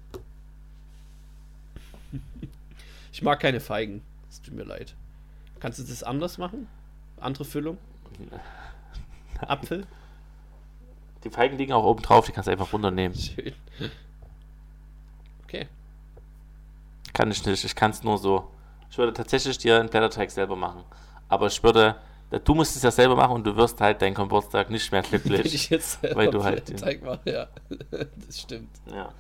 Ich 3.12 3.22
mag 3.22 3.40
keine 3.40 3.60
Feigen. 3.60 4.02
Es 4.30 4.42
tut 4.42 4.54
mir 4.54 4.64
leid. 4.64 4.94
Kannst 5.60 5.80
du 5.80 5.84
das 5.84 6.04
anders 6.04 6.38
machen? 6.38 6.68
Andere 7.20 7.46
Füllung? 7.46 7.78
Apfel? 9.42 9.86
Die 11.24 11.30
Feigen 11.30 11.58
liegen 11.58 11.74
auch 11.74 11.84
oben 11.84 12.02
drauf, 12.02 12.26
die 12.26 12.32
kannst 12.32 12.48
du 12.48 12.52
einfach 12.52 12.72
runternehmen. 12.72 13.18
Schön. 13.18 13.54
Okay. 15.44 15.68
Kann 17.14 17.32
ich 17.32 17.46
nicht, 17.46 17.64
ich 17.64 17.76
kann 17.76 17.92
es 17.92 18.04
nur 18.04 18.18
so. 18.18 18.50
Ich 18.90 18.98
würde 18.98 19.14
tatsächlich 19.14 19.58
dir 19.58 19.80
einen 19.80 19.90
Blätterteig 19.90 20.32
selber 20.32 20.56
machen. 20.56 20.84
Aber 21.30 21.48
ich 21.48 21.62
würde, 21.64 21.96
du 22.44 22.54
musst 22.54 22.76
es 22.76 22.84
ja 22.84 22.92
selber 22.92 23.16
machen 23.16 23.34
und 23.34 23.44
du 23.46 23.56
wirst 23.56 23.82
halt 23.82 24.02
deinen 24.02 24.14
Geburtstag 24.14 24.70
nicht 24.70 24.92
mehr 24.92 25.04
Wenn 25.12 25.22
glücklich. 25.22 25.54
ich 25.56 25.70
jetzt 25.70 26.00
selber 26.02 26.16
weil 26.16 26.30
du 26.32 26.44
halt 26.44 26.80
Teig 26.80 27.04
mache, 27.04 27.30
ja. 27.30 27.48
Das 28.28 28.42
stimmt. 28.42 28.70
ja. 28.92 29.12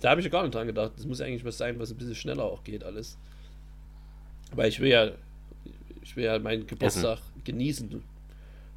Da 0.00 0.10
habe 0.10 0.20
ich 0.20 0.24
ja 0.24 0.30
gar 0.30 0.42
nicht 0.42 0.54
dran 0.54 0.66
gedacht. 0.66 0.92
Das 0.96 1.04
muss 1.04 1.20
eigentlich 1.20 1.44
was 1.44 1.58
sein, 1.58 1.78
was 1.78 1.90
ein 1.90 1.96
bisschen 1.98 2.14
schneller 2.14 2.44
auch 2.44 2.64
geht, 2.64 2.84
alles. 2.84 3.18
Weil 4.54 4.68
ich 4.68 4.80
will 4.80 4.90
ja, 4.90 5.10
ich 6.02 6.16
will 6.16 6.24
ja 6.24 6.38
meinen 6.38 6.66
Geburtstag 6.66 7.18
genießen, 7.44 8.02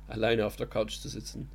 alleine 0.07 0.45
auf 0.45 0.55
der 0.55 0.67
Couch 0.67 0.99
zu 0.99 1.09
sitzen. 1.09 1.49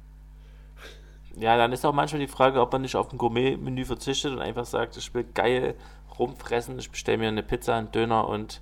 ja, 1.36 1.56
dann 1.56 1.72
ist 1.72 1.84
auch 1.84 1.92
manchmal 1.94 2.20
die 2.20 2.28
Frage, 2.28 2.60
ob 2.60 2.72
man 2.72 2.82
nicht 2.82 2.96
auf 2.96 3.12
ein 3.12 3.18
Gourmet-Menü 3.18 3.84
verzichtet 3.84 4.32
und 4.32 4.40
einfach 4.40 4.64
sagt, 4.66 4.96
ich 4.96 5.12
will 5.14 5.24
geil 5.34 5.74
rumfressen, 6.18 6.78
ich 6.78 6.90
bestelle 6.90 7.18
mir 7.18 7.28
eine 7.28 7.42
Pizza, 7.42 7.76
einen 7.76 7.92
Döner 7.92 8.28
und 8.28 8.60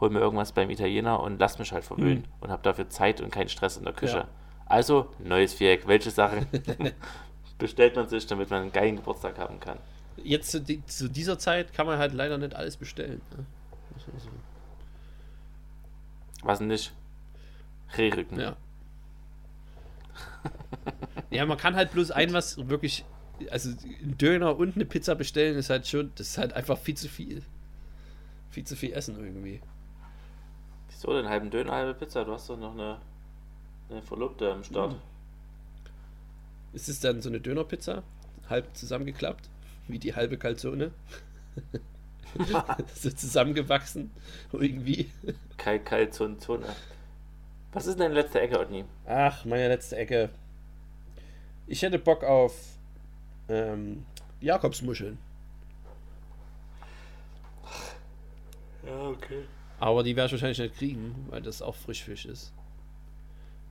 hol 0.00 0.10
mir 0.10 0.20
irgendwas 0.20 0.52
beim 0.52 0.70
Italiener 0.70 1.20
und 1.20 1.40
lass 1.40 1.58
mich 1.58 1.72
halt 1.72 1.84
verwöhnen 1.84 2.24
und 2.40 2.50
habe 2.50 2.62
dafür 2.62 2.88
Zeit 2.88 3.20
und 3.20 3.30
keinen 3.30 3.48
Stress 3.48 3.76
in 3.76 3.84
der 3.84 3.94
Küche. 3.94 4.18
Ja. 4.18 4.28
Also, 4.66 5.08
neues 5.18 5.54
Viereck. 5.54 5.88
Welche 5.88 6.10
Sachen 6.10 6.46
bestellt 7.58 7.96
man 7.96 8.08
sich, 8.08 8.26
damit 8.26 8.50
man 8.50 8.62
einen 8.62 8.72
geilen 8.72 8.96
Geburtstag 8.96 9.38
haben 9.38 9.58
kann? 9.60 9.78
Jetzt 10.22 10.50
zu, 10.50 10.60
die, 10.60 10.84
zu 10.86 11.08
dieser 11.08 11.38
Zeit 11.38 11.72
kann 11.72 11.86
man 11.86 11.98
halt 11.98 12.12
leider 12.12 12.38
nicht 12.38 12.54
alles 12.54 12.76
bestellen. 12.76 13.20
Ne? 13.36 13.46
Was 16.42 16.58
denn 16.58 16.68
nicht? 16.68 16.92
Rehrücken. 17.96 18.38
Ja. 18.38 18.56
ja, 21.30 21.46
man 21.46 21.58
kann 21.58 21.74
halt 21.74 21.92
bloß 21.92 22.10
ein 22.10 22.32
was 22.32 22.68
wirklich, 22.68 23.04
also 23.50 23.70
ein 23.70 24.16
Döner 24.18 24.56
und 24.56 24.76
eine 24.76 24.84
Pizza 24.84 25.14
bestellen 25.14 25.56
ist 25.56 25.70
halt 25.70 25.86
schon, 25.86 26.12
das 26.16 26.28
ist 26.28 26.38
halt 26.38 26.52
einfach 26.52 26.78
viel 26.78 26.96
zu 26.96 27.08
viel. 27.08 27.42
Viel 28.50 28.64
zu 28.64 28.76
viel 28.76 28.92
Essen 28.92 29.18
irgendwie. 29.18 29.60
Wieso 30.88 31.12
den 31.12 31.28
halben 31.28 31.50
Döner, 31.50 31.72
halbe 31.72 31.94
Pizza? 31.94 32.24
Du 32.24 32.32
hast 32.32 32.48
doch 32.48 32.58
noch 32.58 32.72
eine, 32.72 32.98
eine 33.90 34.02
Verlobte 34.02 34.52
am 34.52 34.64
Start. 34.64 34.96
Ist 36.72 36.88
es 36.88 37.00
dann 37.00 37.22
so 37.22 37.28
eine 37.28 37.40
Dönerpizza? 37.40 38.02
Halb 38.48 38.76
zusammengeklappt? 38.76 39.48
Wie 39.86 39.98
die 39.98 40.14
halbe 40.14 40.38
Calzone? 40.38 40.92
so 42.94 43.10
zusammengewachsen? 43.10 44.10
Irgendwie. 44.52 45.10
Kalt, 45.56 45.84
kalt, 45.84 46.14
Zone, 46.14 46.38
Zone. 46.38 46.66
Was 47.72 47.86
ist 47.86 47.98
denn 47.98 48.10
deine 48.10 48.22
letzte 48.22 48.40
Ecke, 48.40 48.58
Otni? 48.58 48.84
Ach, 49.06 49.44
meine 49.44 49.68
letzte 49.68 49.96
Ecke. 49.96 50.30
Ich 51.66 51.82
hätte 51.82 51.98
Bock 51.98 52.24
auf 52.24 52.54
ähm, 53.48 54.04
Jakobsmuscheln. 54.40 55.18
Ja, 58.86 59.08
okay. 59.08 59.44
Aber 59.80 60.02
die 60.02 60.16
werde 60.16 60.26
ich 60.26 60.32
wahrscheinlich 60.32 60.58
nicht 60.58 60.76
kriegen, 60.76 61.26
weil 61.28 61.42
das 61.42 61.62
auch 61.62 61.74
Frischfisch 61.74 62.24
ist. 62.24 62.52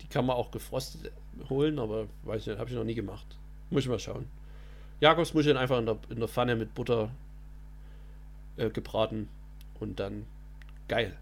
Die 0.02 0.08
kann 0.08 0.26
man 0.26 0.36
auch 0.36 0.52
gefrostet 0.52 1.12
holen, 1.50 1.80
aber 1.80 2.08
weiß 2.24 2.46
nicht, 2.46 2.60
habe 2.60 2.70
ich 2.70 2.76
noch 2.76 2.84
nie 2.84 2.96
gemacht. 2.96 3.26
Muss 3.70 3.84
ich 3.84 3.90
mal 3.90 4.00
schauen. 4.00 4.28
Jakobsmuscheln 5.00 5.58
einfach 5.58 5.80
in 5.80 5.86
der, 5.86 5.98
in 6.10 6.20
der 6.20 6.28
Pfanne 6.28 6.56
mit 6.56 6.74
Butter 6.74 7.12
äh, 8.58 8.70
gebraten 8.70 9.30
und 9.80 10.00
dann 10.00 10.26
geil. 10.88 11.18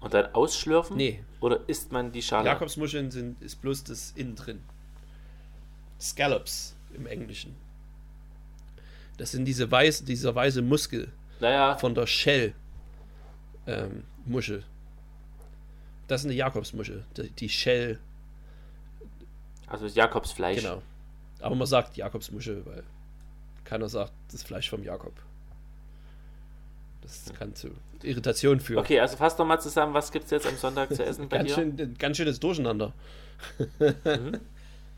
Und 0.00 0.12
dann 0.12 0.34
ausschlürfen? 0.34 0.96
Nee, 0.96 1.24
Oder 1.40 1.60
isst 1.66 1.90
man 1.92 2.12
die 2.12 2.20
Schale? 2.22 2.46
Jakobsmuscheln 2.46 3.10
sind, 3.10 3.40
ist 3.40 3.62
bloß 3.62 3.84
das 3.84 4.12
innen 4.16 4.36
drin. 4.36 4.60
Scallops 5.98 6.76
im 6.94 7.06
Englischen. 7.06 7.56
Das 9.16 9.30
sind 9.30 9.44
diese 9.46 9.70
weiß, 9.70 10.04
dieser 10.04 10.34
weiße 10.34 10.60
Muskel 10.60 11.10
Naja, 11.40 11.76
von 11.76 11.94
der 11.94 12.06
Shell 12.06 12.54
ähm, 13.66 14.04
Muschel. 14.26 14.64
Das 16.06 16.20
ist 16.20 16.26
eine 16.26 16.34
Jakobsmuschel. 16.34 17.06
Die, 17.16 17.30
die 17.30 17.48
Shell, 17.48 17.98
also 19.66 19.86
Jakobsfleisch. 19.86 20.60
genau. 20.60 20.82
Aber 21.40 21.54
man 21.54 21.66
sagt 21.66 21.96
Jakobsmuschel, 21.96 22.64
weil 22.66 22.84
keiner 23.64 23.88
sagt 23.88 24.12
das 24.30 24.42
Fleisch 24.42 24.70
vom 24.70 24.82
Jakob. 24.82 25.14
Das 27.02 27.32
kann 27.38 27.54
zu 27.54 27.70
Irritation 28.02 28.60
führen. 28.60 28.80
Okay, 28.80 29.00
also 29.00 29.16
fass 29.16 29.36
doch 29.36 29.46
mal 29.46 29.60
zusammen, 29.60 29.94
was 29.94 30.10
gibt 30.12 30.26
es 30.26 30.30
jetzt 30.30 30.46
am 30.46 30.56
Sonntag 30.56 30.94
zu 30.94 31.04
essen 31.04 31.28
bei 31.28 31.38
Ganz, 31.38 31.48
dir? 31.48 31.54
schön, 31.54 31.94
ganz 31.98 32.16
schönes 32.16 32.40
Durcheinander. 32.40 32.92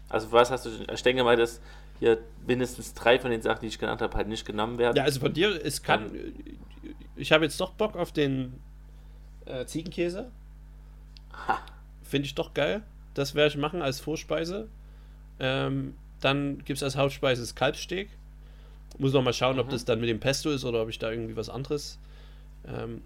Also 0.09 0.31
was 0.31 0.51
hast 0.53 0.67
du, 0.67 0.71
ich 0.93 1.03
denke 1.03 1.25
mal, 1.25 1.37
dass 1.37 1.61
hier 1.99 2.19
mindestens 2.47 2.95
drei 2.95 3.19
von 3.19 3.31
den 3.31 3.43
Sachen, 3.43 3.63
die 3.63 3.67
ich 3.67 3.79
genannt 3.79 4.03
habe, 4.03 4.17
halt 4.17 4.29
nicht 4.29 4.47
genommen 4.47 4.79
werden. 4.79 4.97
Ja, 4.97 5.03
also 5.03 5.19
von 5.19 5.33
dir, 5.33 5.49
es 5.65 5.83
kann. 5.83 6.13
Ich 7.17 7.33
habe 7.33 7.45
jetzt 7.45 7.61
doch 7.61 7.73
Bock 7.73 7.97
auf 7.97 8.13
den 8.13 8.61
äh, 9.47 9.65
Ziegenkäse. 9.65 10.31
Finde 12.03 12.27
ich 12.27 12.35
doch 12.35 12.55
geil. 12.55 12.83
Das 13.15 13.35
werde 13.35 13.49
ich 13.49 13.57
machen 13.57 13.83
als 13.83 13.99
Vorspeise. 13.99 14.69
Ähm, 15.41 15.97
dann 16.21 16.59
gibt 16.59 16.77
es 16.77 16.83
als 16.83 16.97
Hauptspeise 16.97 17.41
das 17.43 17.55
Kalbssteak. 17.55 18.11
Muss 18.99 19.13
noch 19.13 19.23
mal 19.23 19.33
schauen, 19.33 19.59
ob 19.59 19.67
Mhm. 19.67 19.71
das 19.71 19.85
dann 19.85 20.01
mit 20.01 20.09
dem 20.09 20.21
Pesto 20.21 20.51
ist 20.51 20.65
oder 20.65 20.83
ob 20.83 20.89
ich 20.89 20.99
da 20.99 21.11
irgendwie 21.11 21.37
was 21.37 21.49
anderes. 21.51 21.99
Ähm, 22.67 23.03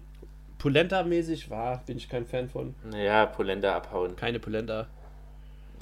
Polenta-mäßig 0.57 1.49
war, 1.49 1.83
bin 1.85 1.97
ich 1.97 2.07
kein 2.07 2.25
Fan 2.25 2.47
von. 2.49 2.75
Naja, 2.89 3.25
Polenta 3.25 3.75
abhauen. 3.75 4.15
Keine 4.15 4.39
Polenta. 4.39 4.87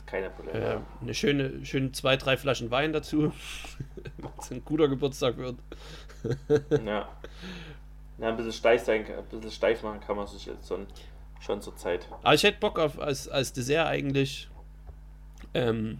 Keine 0.05 0.29
Polenta. 0.29 0.73
Äh, 0.75 0.79
eine 1.01 1.13
schöne, 1.13 1.65
schöne 1.65 1.91
zwei, 1.91 2.15
drei 2.17 2.37
Flaschen 2.37 2.71
Wein 2.71 2.93
dazu. 2.93 3.31
Wenn 4.49 4.57
ein 4.57 4.65
guter 4.65 4.87
Geburtstag 4.87 5.37
wird. 5.37 5.55
Ja. 6.85 7.07
Na, 8.17 8.27
ein 8.29 8.35
bisschen 8.35 8.51
steif 8.51 8.83
sein, 8.83 9.05
ein 9.05 9.23
bisschen 9.29 9.51
steif 9.51 9.81
machen 9.83 10.01
kann 10.01 10.17
man 10.17 10.27
sich 10.27 10.45
jetzt 10.45 10.67
schon, 10.67 10.85
schon 11.39 11.61
zur 11.61 11.77
Zeit. 11.77 12.05
Aber 12.21 12.33
ich 12.33 12.43
hätte 12.43 12.59
Bock 12.59 12.77
auf 12.77 12.99
als, 12.99 13.29
als 13.29 13.53
Dessert 13.53 13.87
eigentlich 13.87 14.49
ähm, 15.53 15.99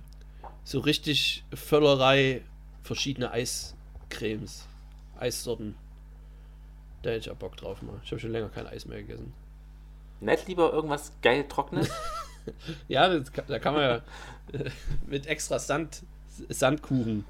so 0.65 0.79
richtig 0.79 1.45
Völlerei 1.53 2.41
verschiedene 2.81 3.31
Eiscremes, 4.09 4.67
Eissorten. 5.19 5.75
Da 7.01 7.11
hätte 7.11 7.19
ich 7.19 7.31
auch 7.31 7.35
Bock 7.35 7.55
drauf 7.55 7.81
mal. 7.81 7.99
Ich 8.03 8.11
habe 8.11 8.19
schon 8.19 8.31
länger 8.31 8.49
kein 8.49 8.67
Eis 8.67 8.85
mehr 8.85 9.01
gegessen. 9.01 9.33
Nicht 10.19 10.47
lieber 10.47 10.73
irgendwas 10.73 11.13
geil 11.21 11.45
Trockenes? 11.47 11.89
Ja, 12.87 13.07
das, 13.07 13.31
da 13.47 13.59
kann 13.59 13.75
man 13.75 13.83
ja 13.83 13.95
äh, 14.53 14.71
mit 15.05 15.27
extra 15.27 15.59
Sand, 15.59 16.01
Sandkuchen 16.47 17.23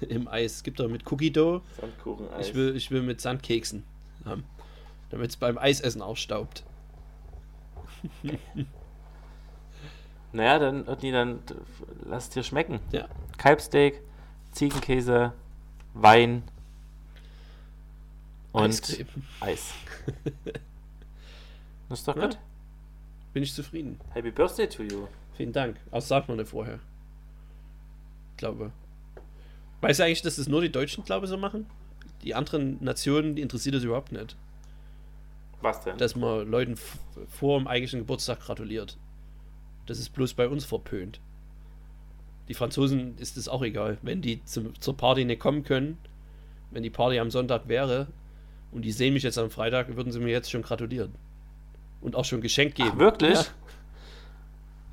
im 0.00 0.28
Eis. 0.28 0.62
Gibt 0.62 0.80
doch 0.80 0.88
mit 0.88 1.10
Cookie 1.12 1.30
Dough. 1.30 1.60
Sandkuchen-Eis. 1.78 2.48
Ich 2.48 2.54
will, 2.54 2.74
ich 2.74 2.90
will 2.90 3.02
mit 3.02 3.20
Sandkeksen 3.20 3.82
haben. 4.24 4.44
Damit 5.10 5.30
es 5.30 5.36
beim 5.36 5.58
Eisessen 5.58 6.00
ausstaubt. 6.00 6.64
Naja, 10.32 10.58
dann, 10.58 10.88
Otni, 10.88 11.12
dann 11.12 11.40
äh, 11.40 11.54
lass 12.06 12.24
es 12.24 12.30
dir 12.30 12.42
schmecken. 12.44 12.80
Ja. 12.92 13.08
Kalbsteak, 13.36 14.00
Ziegenkäse, 14.52 15.34
Wein 15.94 16.42
und 18.52 18.62
Eiscreme. 18.64 19.06
Eis. 19.40 19.72
Das 21.88 21.98
ist 21.98 22.08
doch 22.08 22.16
Ja. 22.16 22.26
gut. 22.26 22.38
Bin 23.34 23.42
ich 23.42 23.52
zufrieden. 23.52 24.00
Happy 24.14 24.30
Birthday 24.30 24.66
to 24.66 24.82
you. 24.82 25.08
Vielen 25.36 25.52
Dank. 25.52 25.76
Das 25.90 26.08
sagt 26.08 26.26
man 26.28 26.38
nicht 26.38 26.48
vorher. 26.48 26.78
Ich 28.30 28.36
glaube. 28.38 28.72
Weißt 29.82 30.00
du 30.00 30.04
eigentlich, 30.04 30.22
dass 30.22 30.36
das 30.36 30.48
nur 30.48 30.62
die 30.62 30.72
Deutschen, 30.72 31.04
glaube 31.04 31.26
ich, 31.26 31.30
so 31.30 31.36
machen? 31.36 31.66
Die 32.22 32.34
anderen 32.34 32.82
Nationen, 32.82 33.34
die 33.36 33.42
interessiert 33.42 33.74
das 33.74 33.82
überhaupt 33.84 34.10
nicht. 34.12 34.36
Was 35.60 35.82
denn? 35.84 35.98
Dass 35.98 36.16
man 36.16 36.48
Leuten 36.50 36.78
vor 37.28 37.58
dem 37.58 37.66
eigentlichen 37.68 38.00
Geburtstag 38.00 38.40
gratuliert. 38.40 38.96
Das 39.86 39.98
ist 39.98 40.10
bloß 40.10 40.32
bei 40.32 40.48
uns 40.48 40.64
verpönt. 40.64 41.20
Die 42.48 42.54
Franzosen 42.54 43.16
ist 43.18 43.36
es 43.36 43.48
auch 43.48 43.62
egal. 43.62 43.98
Wenn 44.02 44.20
die 44.20 44.44
zum, 44.44 44.78
zur 44.80 44.96
Party 44.96 45.24
nicht 45.24 45.40
kommen 45.40 45.64
können, 45.64 45.98
wenn 46.70 46.82
die 46.82 46.90
Party 46.90 47.18
am 47.18 47.30
Sonntag 47.30 47.68
wäre 47.68 48.08
und 48.72 48.82
die 48.82 48.92
sehen 48.92 49.14
mich 49.14 49.22
jetzt 49.22 49.38
am 49.38 49.50
Freitag, 49.50 49.94
würden 49.96 50.12
sie 50.12 50.20
mir 50.20 50.30
jetzt 50.30 50.50
schon 50.50 50.62
gratulieren. 50.62 51.12
Und 52.00 52.16
auch 52.16 52.24
schon 52.24 52.40
Geschenk 52.40 52.74
geben. 52.74 52.90
Ach, 52.94 52.98
wirklich? 52.98 53.34
Ja. 53.38 53.44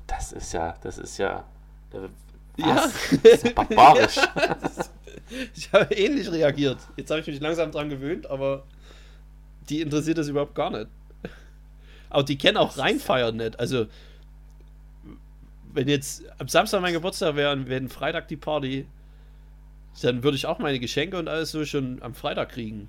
Das 0.06 0.32
ist 0.32 0.52
ja, 0.52 0.76
das 0.82 0.98
ist 0.98 1.18
ja. 1.18 1.44
äh, 1.92 2.08
Ja. 2.56 2.76
Was? 2.76 2.92
Das 3.22 3.32
ist 3.32 3.44
ja 3.46 3.52
barbarisch. 3.52 4.16
Ich 5.54 5.72
habe 5.72 5.94
ähnlich 5.94 6.30
reagiert. 6.32 6.78
Jetzt 6.96 7.08
habe 7.10 7.20
ich 7.20 7.26
mich 7.28 7.38
langsam 7.40 7.70
dran 7.70 7.88
gewöhnt, 7.88 8.28
aber 8.28 8.64
die 9.68 9.80
interessiert 9.80 10.18
das 10.18 10.26
überhaupt 10.26 10.56
gar 10.56 10.70
nicht. 10.70 10.88
Aber 12.08 12.24
die 12.24 12.36
kennen 12.36 12.56
auch 12.56 12.76
reinfeiern 12.76 13.36
nicht. 13.36 13.60
Also, 13.60 13.86
wenn 15.74 15.88
jetzt 15.88 16.24
am 16.38 16.48
Samstag 16.48 16.80
mein 16.82 16.92
Geburtstag 16.92 17.36
wäre 17.36 17.52
und 17.52 17.68
wenn 17.68 17.88
Freitag 17.88 18.28
die 18.28 18.36
Party, 18.36 18.86
dann 20.02 20.22
würde 20.22 20.36
ich 20.36 20.46
auch 20.46 20.58
meine 20.58 20.78
Geschenke 20.78 21.18
und 21.18 21.28
alles 21.28 21.50
so 21.50 21.64
schon 21.64 22.02
am 22.02 22.14
Freitag 22.14 22.50
kriegen. 22.50 22.88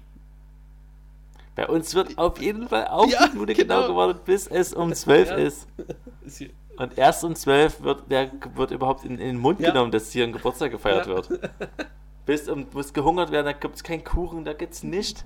Bei 1.56 1.68
uns 1.68 1.94
wird 1.96 2.18
auf 2.18 2.42
jeden 2.42 2.68
Fall 2.70 2.88
auch 2.88 3.08
Ja, 3.08 3.28
die 3.28 3.34
Minute 3.34 3.54
genau. 3.54 3.82
genau. 3.82 3.88
gewartet, 3.90 4.26
bis 4.26 4.48
es 4.48 4.74
um 4.74 4.94
12 4.94 5.30
Ja. 5.30 5.36
ist. 5.36 5.68
Und 6.78 6.98
erst 6.98 7.24
um 7.26 7.36
12 7.36 7.82
wird, 7.84 8.10
der, 8.10 8.32
wird 8.56 8.72
überhaupt 8.72 9.04
in, 9.04 9.12
in 9.12 9.28
den 9.28 9.38
Mund 9.38 9.60
Ja. 9.60 9.70
genommen, 9.72 9.92
dass 9.92 10.12
hier 10.12 10.24
ein 10.24 10.32
Geburtstag 10.32 10.72
gefeiert 10.72 11.06
wird. 11.08 11.30
Bis 12.26 12.48
um, 12.48 12.66
muss 12.74 12.94
gehungert 12.94 13.32
werden, 13.32 13.46
da 13.46 13.52
gibt 13.52 13.76
es 13.76 13.84
keinen 13.84 14.04
Kuchen, 14.04 14.46
da 14.46 14.54
gibt 14.54 14.74
es 14.74 14.82
nicht. 14.84 15.26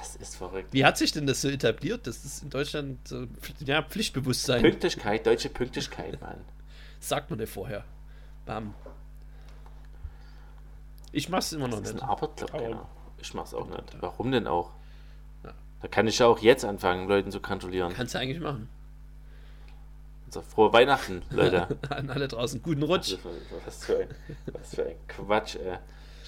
Das 0.00 0.16
ist 0.16 0.36
verrückt. 0.36 0.72
Wie 0.72 0.84
hat 0.84 0.96
sich 0.96 1.12
denn 1.12 1.26
das 1.26 1.42
so 1.42 1.48
etabliert? 1.48 2.06
Das 2.06 2.24
ist 2.24 2.42
in 2.42 2.48
Deutschland 2.50 3.06
so 3.06 3.26
ja, 3.64 3.82
Pflichtbewusstsein. 3.82 4.62
Pünktlichkeit, 4.62 5.26
deutsche 5.26 5.50
Pünktlichkeit, 5.50 6.18
Mann. 6.22 6.38
Sagt 7.00 7.28
man 7.30 7.38
ja 7.38 7.44
vorher. 7.46 7.84
Bam. 8.46 8.72
Ich 11.12 11.28
mach's 11.28 11.52
immer 11.52 11.68
noch 11.68 11.80
Das 11.80 11.88
ist 11.90 11.94
nicht. 11.94 12.02
ein. 12.04 12.08
Aber- 12.08 12.30
Ja. 12.60 12.88
Ich 13.20 13.34
mach's 13.34 13.52
auch 13.52 13.66
nicht. 13.68 13.82
Warum 14.00 14.32
denn 14.32 14.46
auch? 14.46 14.70
Ja. 15.44 15.52
Da 15.82 15.88
kann 15.88 16.06
ich 16.06 16.18
ja 16.18 16.26
auch 16.26 16.38
jetzt 16.38 16.64
anfangen, 16.64 17.06
Leuten 17.06 17.30
zu 17.30 17.40
gratulieren. 17.40 17.92
Kannst 17.92 18.14
du 18.14 18.18
eigentlich 18.18 18.40
machen. 18.40 18.68
So, 20.30 20.40
frohe 20.40 20.72
Weihnachten, 20.72 21.22
Leute. 21.30 21.76
An 21.90 22.08
alle 22.08 22.28
draußen. 22.28 22.62
Guten 22.62 22.84
Rutsch. 22.84 23.16
Was 23.66 23.84
für 23.84 23.98
ein, 23.98 24.08
was 24.52 24.74
für 24.74 24.86
ein 24.86 24.96
Quatsch, 25.08 25.56
ey. 25.56 25.78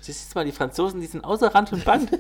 Siehst 0.03 0.35
du 0.35 0.39
mal, 0.39 0.45
die 0.45 0.53
Franzosen, 0.53 1.01
die 1.01 1.07
sind 1.07 1.23
außer 1.25 1.55
Rand 1.55 1.73
und 1.73 1.85
Band. 1.85 2.11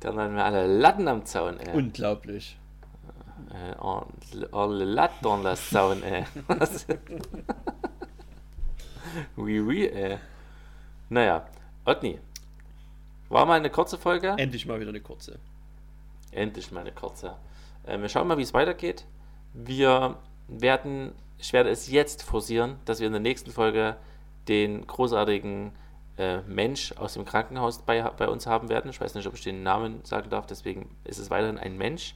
Dann 0.00 0.20
haben 0.20 0.36
wir 0.36 0.44
alle 0.44 0.66
Latten 0.66 1.08
am 1.08 1.24
Zaun, 1.24 1.58
ey. 1.58 1.74
Unglaublich. 1.74 2.58
Äh, 3.50 3.74
alle 4.52 4.84
Latten 4.84 5.42
der 5.42 5.54
Zaun, 5.56 6.02
ey. 6.02 6.24
Oui, 9.36 9.60
oui, 9.60 9.86
ey. 9.86 10.18
Naja, 11.08 11.46
Otni. 11.86 12.18
War 13.30 13.46
mal 13.46 13.54
eine 13.54 13.70
kurze 13.70 13.96
Folge. 13.96 14.34
Endlich 14.36 14.66
mal 14.66 14.78
wieder 14.78 14.90
eine 14.90 15.00
kurze. 15.00 15.38
Endlich 16.32 16.70
mal 16.70 16.80
eine 16.80 16.92
kurze. 16.92 17.36
Äh, 17.86 17.98
wir 17.98 18.10
schauen 18.10 18.28
mal, 18.28 18.36
wie 18.36 18.42
es 18.42 18.52
weitergeht. 18.52 19.06
Wir 19.54 20.18
werden, 20.48 21.12
ich 21.38 21.54
werde 21.54 21.70
es 21.70 21.90
jetzt 21.90 22.22
forcieren, 22.22 22.76
dass 22.84 23.00
wir 23.00 23.06
in 23.06 23.14
der 23.14 23.22
nächsten 23.22 23.50
Folge 23.50 23.96
den 24.48 24.86
großartigen 24.86 25.72
äh, 26.16 26.42
Mensch 26.42 26.92
aus 26.92 27.14
dem 27.14 27.24
Krankenhaus 27.24 27.82
bei, 27.82 28.02
bei 28.02 28.28
uns 28.28 28.46
haben 28.46 28.68
werden. 28.68 28.90
Ich 28.90 29.00
weiß 29.00 29.14
nicht, 29.14 29.26
ob 29.26 29.34
ich 29.34 29.42
den 29.42 29.62
Namen 29.62 30.00
sagen 30.04 30.30
darf, 30.30 30.46
deswegen 30.46 30.94
ist 31.04 31.18
es 31.18 31.30
weiterhin 31.30 31.58
ein 31.58 31.76
Mensch. 31.76 32.14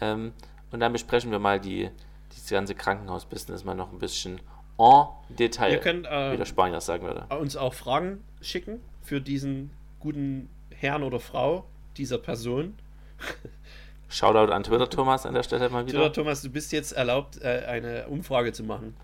Ähm, 0.00 0.32
und 0.70 0.80
dann 0.80 0.92
besprechen 0.92 1.30
wir 1.30 1.38
mal 1.38 1.58
die, 1.58 1.90
dieses 2.32 2.50
ganze 2.50 2.74
Krankenhausbusiness 2.74 3.64
mal 3.64 3.74
noch 3.74 3.92
ein 3.92 3.98
bisschen 3.98 4.40
en 4.78 5.06
Detail, 5.28 5.72
Ihr 5.72 5.78
könnt 5.78 6.04
wie 6.04 6.36
der 6.36 6.40
äh, 6.40 6.46
Spanier 6.46 6.80
sagen 6.80 7.04
würde. 7.04 7.26
uns 7.36 7.56
auch 7.56 7.74
Fragen 7.74 8.22
schicken 8.40 8.80
für 9.02 9.20
diesen 9.20 9.70
guten 9.98 10.48
Herrn 10.70 11.02
oder 11.02 11.18
Frau 11.18 11.64
dieser 11.96 12.18
Person. 12.18 12.74
Shoutout 14.08 14.52
an 14.52 14.62
Twitter, 14.62 14.88
Thomas, 14.88 15.26
an 15.26 15.34
der 15.34 15.42
Stelle 15.42 15.68
mal 15.68 15.86
wieder. 15.86 15.98
Oder 15.98 16.12
Thomas, 16.12 16.40
du 16.40 16.50
bist 16.50 16.72
jetzt 16.72 16.92
erlaubt, 16.92 17.42
äh, 17.42 17.64
eine 17.66 18.06
Umfrage 18.06 18.52
zu 18.52 18.62
machen. 18.62 18.96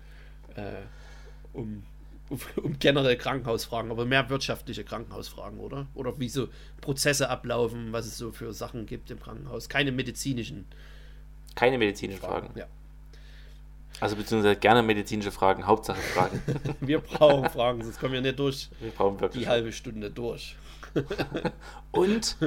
Äh, 0.55 0.71
um, 1.53 1.83
um, 2.29 2.79
generell 2.79 3.17
Krankenhausfragen, 3.17 3.91
aber 3.91 4.05
mehr 4.05 4.29
wirtschaftliche 4.29 4.83
Krankenhausfragen, 4.83 5.59
oder? 5.59 5.87
Oder 5.93 6.19
wie 6.19 6.29
so 6.29 6.47
Prozesse 6.81 7.29
ablaufen, 7.29 7.91
was 7.91 8.05
es 8.05 8.17
so 8.17 8.31
für 8.31 8.53
Sachen 8.53 8.85
gibt 8.85 9.11
im 9.11 9.19
Krankenhaus. 9.19 9.69
Keine 9.69 9.91
medizinischen 9.91 10.65
Keine 11.55 11.77
medizinischen 11.77 12.21
Fragen. 12.21 12.49
Ja. 12.57 12.65
Also 13.99 14.15
beziehungsweise 14.15 14.57
gerne 14.57 14.83
medizinische 14.83 15.31
Fragen, 15.31 15.65
Hauptsache 15.65 16.01
Fragen. 16.01 16.41
Wir 16.81 16.99
brauchen 16.99 17.49
Fragen, 17.49 17.81
sonst 17.81 17.99
kommen 17.99 18.13
wir 18.13 18.21
nicht 18.21 18.37
durch 18.39 18.69
Wir 18.79 18.91
brauchen 18.91 19.19
wirklich. 19.19 19.43
die 19.43 19.49
halbe 19.49 19.71
Stunde 19.71 20.11
durch. 20.11 20.57
Und, 21.91 22.37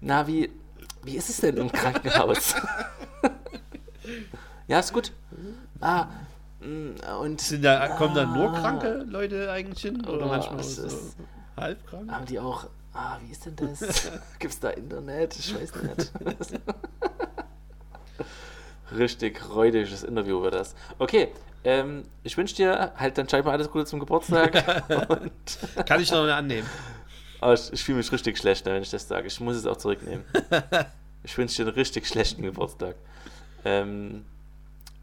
na, 0.00 0.26
wie, 0.26 0.50
wie 1.02 1.16
ist 1.16 1.30
es 1.30 1.38
denn 1.40 1.56
im 1.56 1.72
Krankenhaus? 1.72 2.54
ja, 4.68 4.78
ist 4.78 4.92
gut. 4.92 5.12
Ah, 5.80 6.08
und 7.20 7.40
Sind 7.40 7.62
da, 7.64 7.88
kommen 7.88 8.14
da 8.14 8.24
nur 8.26 8.52
kranke 8.52 9.04
Leute 9.08 9.50
eigentlich 9.50 9.82
hin? 9.82 10.04
Oder 10.06 10.26
Oh, 10.26 10.28
manchmal 10.28 10.60
es 10.60 10.76
so 10.76 10.86
ist- 10.86 11.16
halbkrank? 11.56 12.10
haben 12.10 12.26
die 12.26 12.38
auch, 12.40 12.66
ah, 12.94 13.16
wie 13.24 13.30
ist 13.32 13.46
denn 13.46 13.56
das? 13.56 13.80
Gibt 14.38 14.54
es 14.54 14.60
da 14.60 14.70
Internet? 14.70 15.36
Ich 15.38 15.54
weiß 15.54 15.72
nicht. 15.82 16.12
Richtig 18.96 19.48
räudiges 19.52 20.04
Interview 20.04 20.40
wird 20.42 20.54
das. 20.54 20.74
Okay, 20.98 21.28
ähm, 21.64 22.04
ich 22.22 22.36
wünsche 22.36 22.54
dir 22.54 22.92
halt 22.96 23.18
dann 23.18 23.28
scheinbar 23.28 23.52
alles 23.54 23.68
Gute 23.70 23.84
zum 23.84 23.98
Geburtstag. 23.98 24.54
und 25.08 25.32
Kann 25.86 26.00
ich 26.00 26.10
noch 26.12 26.22
nicht 26.24 26.32
annehmen. 26.32 26.68
Aber 27.40 27.54
ich, 27.54 27.72
ich 27.72 27.82
fühle 27.84 27.98
mich 27.98 28.10
richtig 28.12 28.38
schlecht, 28.38 28.64
wenn 28.66 28.80
ich 28.80 28.90
das 28.90 29.08
sage. 29.08 29.26
Ich 29.26 29.40
muss 29.40 29.56
es 29.56 29.66
auch 29.66 29.76
zurücknehmen. 29.76 30.24
ich 31.24 31.36
wünsche 31.36 31.56
dir 31.56 31.68
einen 31.68 31.74
richtig 31.74 32.06
schlechten 32.06 32.42
Geburtstag. 32.42 32.94
Ähm, 33.64 34.24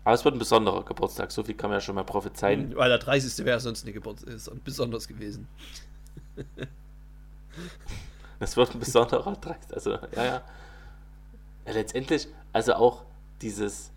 aber 0.03 0.15
es 0.15 0.25
wird 0.25 0.35
ein 0.35 0.39
besonderer 0.39 0.83
Geburtstag, 0.83 1.31
so 1.31 1.43
viel 1.43 1.55
kann 1.55 1.69
man 1.69 1.77
ja 1.77 1.81
schon 1.81 1.95
mal 1.95 2.03
prophezeien. 2.03 2.75
Weil 2.75 2.89
der 2.89 2.97
30. 2.99 3.45
wäre 3.45 3.59
sonst 3.59 3.83
eine 3.83 3.93
Geburt 3.93 4.21
ist 4.23 4.51
besonders 4.63 5.07
gewesen. 5.07 5.47
Es 8.39 8.57
wird 8.57 8.73
ein 8.73 8.79
besonderer 8.79 9.35
30. 9.35 9.73
Also, 9.73 9.91
ja, 9.91 9.99
ja, 10.15 10.25
ja. 10.25 10.41
Letztendlich, 11.71 12.27
also 12.51 12.73
auch 12.73 13.03
dieses, 13.41 13.91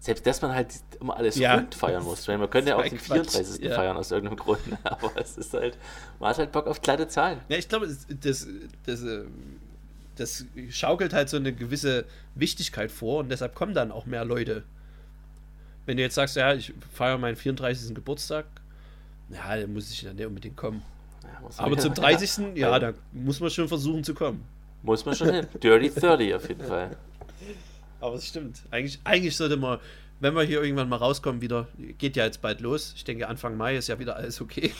selbst 0.00 0.26
dass 0.26 0.42
man 0.42 0.52
halt 0.52 0.74
immer 1.00 1.16
alles 1.16 1.36
Ja. 1.36 1.54
rund 1.54 1.74
feiern 1.74 2.02
muss. 2.02 2.26
Meine, 2.26 2.40
man 2.40 2.50
könnte 2.50 2.70
ja 2.70 2.76
auch 2.76 2.82
den 2.82 2.92
war 2.92 3.18
Quatsch, 3.18 3.30
34. 3.30 3.64
ja. 3.64 3.74
feiern 3.74 3.96
aus 3.96 4.10
irgendeinem 4.10 4.38
Grund, 4.38 4.60
aber 4.84 5.12
es 5.16 5.36
ist 5.36 5.54
halt, 5.54 5.78
man 6.18 6.30
hat 6.30 6.38
halt 6.38 6.50
Bock 6.52 6.66
auf 6.66 6.82
glatte 6.82 7.06
Zahlen. 7.06 7.40
Ja, 7.48 7.56
ich 7.56 7.68
glaube, 7.68 7.86
das, 7.86 8.06
das, 8.08 8.48
das, 8.84 9.02
äh, 9.02 9.24
das 10.16 10.44
schaukelt 10.70 11.12
halt 11.12 11.28
so 11.28 11.36
eine 11.36 11.52
gewisse 11.52 12.04
Wichtigkeit 12.34 12.90
vor 12.90 13.20
und 13.20 13.28
deshalb 13.28 13.54
kommen 13.54 13.74
dann 13.74 13.92
auch 13.92 14.06
mehr 14.06 14.24
Leute. 14.24 14.64
Wenn 15.86 15.96
du 15.96 16.02
jetzt 16.02 16.14
sagst, 16.14 16.36
ja, 16.36 16.54
ich 16.54 16.72
feiere 16.92 17.18
meinen 17.18 17.36
34. 17.36 17.94
Geburtstag, 17.94 18.46
ja, 19.30 19.56
dann 19.56 19.72
muss 19.72 19.90
ich 19.90 20.02
dann 20.02 20.16
nicht 20.16 20.26
unbedingt 20.26 20.56
kommen. 20.56 20.82
Ja, 21.22 21.50
Aber 21.58 21.76
zum 21.78 21.94
30. 21.94 22.38
ja, 22.56 22.70
Ja. 22.70 22.78
da 22.78 22.92
muss 23.12 23.40
man 23.40 23.50
schon 23.50 23.68
versuchen 23.68 24.04
zu 24.04 24.14
kommen. 24.14 24.44
Muss 24.82 25.04
man 25.04 25.14
schon 25.14 25.32
hin. 25.32 25.46
Dirty 25.62 25.90
30 25.90 26.34
auf 26.34 26.48
jeden 26.48 26.64
Fall. 26.64 26.96
Aber 28.00 28.16
es 28.16 28.26
stimmt. 28.28 28.62
Eigentlich, 28.70 28.98
eigentlich 29.04 29.36
sollte 29.36 29.56
man, 29.56 29.78
wenn 30.20 30.34
wir 30.34 30.42
hier 30.42 30.62
irgendwann 30.62 30.88
mal 30.90 30.96
rauskommen, 30.96 31.40
wieder, 31.40 31.68
geht 31.98 32.16
ja 32.16 32.24
jetzt 32.24 32.42
bald 32.42 32.60
los. 32.60 32.92
Ich 32.96 33.04
denke, 33.04 33.28
Anfang 33.28 33.56
Mai 33.56 33.76
ist 33.76 33.88
ja 33.88 33.98
wieder 33.98 34.16
alles 34.16 34.40
okay. 34.42 34.72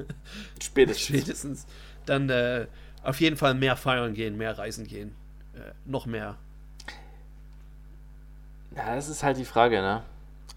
Spätestens. 0.62 1.06
Spätestens. 1.06 1.66
Dann 2.06 2.28
äh, 2.30 2.66
auf 3.04 3.20
jeden 3.20 3.36
Fall 3.36 3.54
mehr 3.54 3.76
feiern 3.76 4.14
gehen, 4.14 4.36
mehr 4.36 4.58
reisen 4.58 4.86
gehen. 4.86 5.14
Äh, 5.54 5.72
noch 5.84 6.06
mehr. 6.06 6.36
Ja, 8.76 8.96
das 8.96 9.08
ist 9.08 9.22
halt 9.22 9.36
die 9.36 9.44
Frage, 9.44 9.80
ne? 9.80 10.02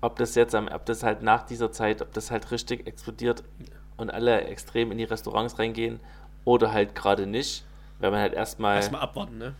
Ob 0.01 0.17
das 0.17 0.35
jetzt, 0.35 0.53
am, 0.53 0.67
ob 0.67 0.85
das 0.85 1.03
halt 1.03 1.21
nach 1.23 1.43
dieser 1.45 1.71
Zeit, 1.71 2.01
ob 2.01 2.13
das 2.13 2.29
halt 2.29 2.51
richtig 2.51 2.85
explodiert 2.87 3.43
und 3.97 4.11
alle 4.11 4.41
extrem 4.41 4.91
in 4.91 4.97
die 4.97 5.03
Restaurants 5.05 5.57
reingehen 5.57 5.99
oder 6.45 6.71
halt 6.71 6.95
gerade 6.95 7.25
nicht, 7.25 7.65
weil 7.99 8.11
man 8.11 8.19
halt 8.19 8.33
erstmal 8.33 8.75
Erstmal 8.75 9.01
abwarten, 9.01 9.37
ne? 9.37 9.55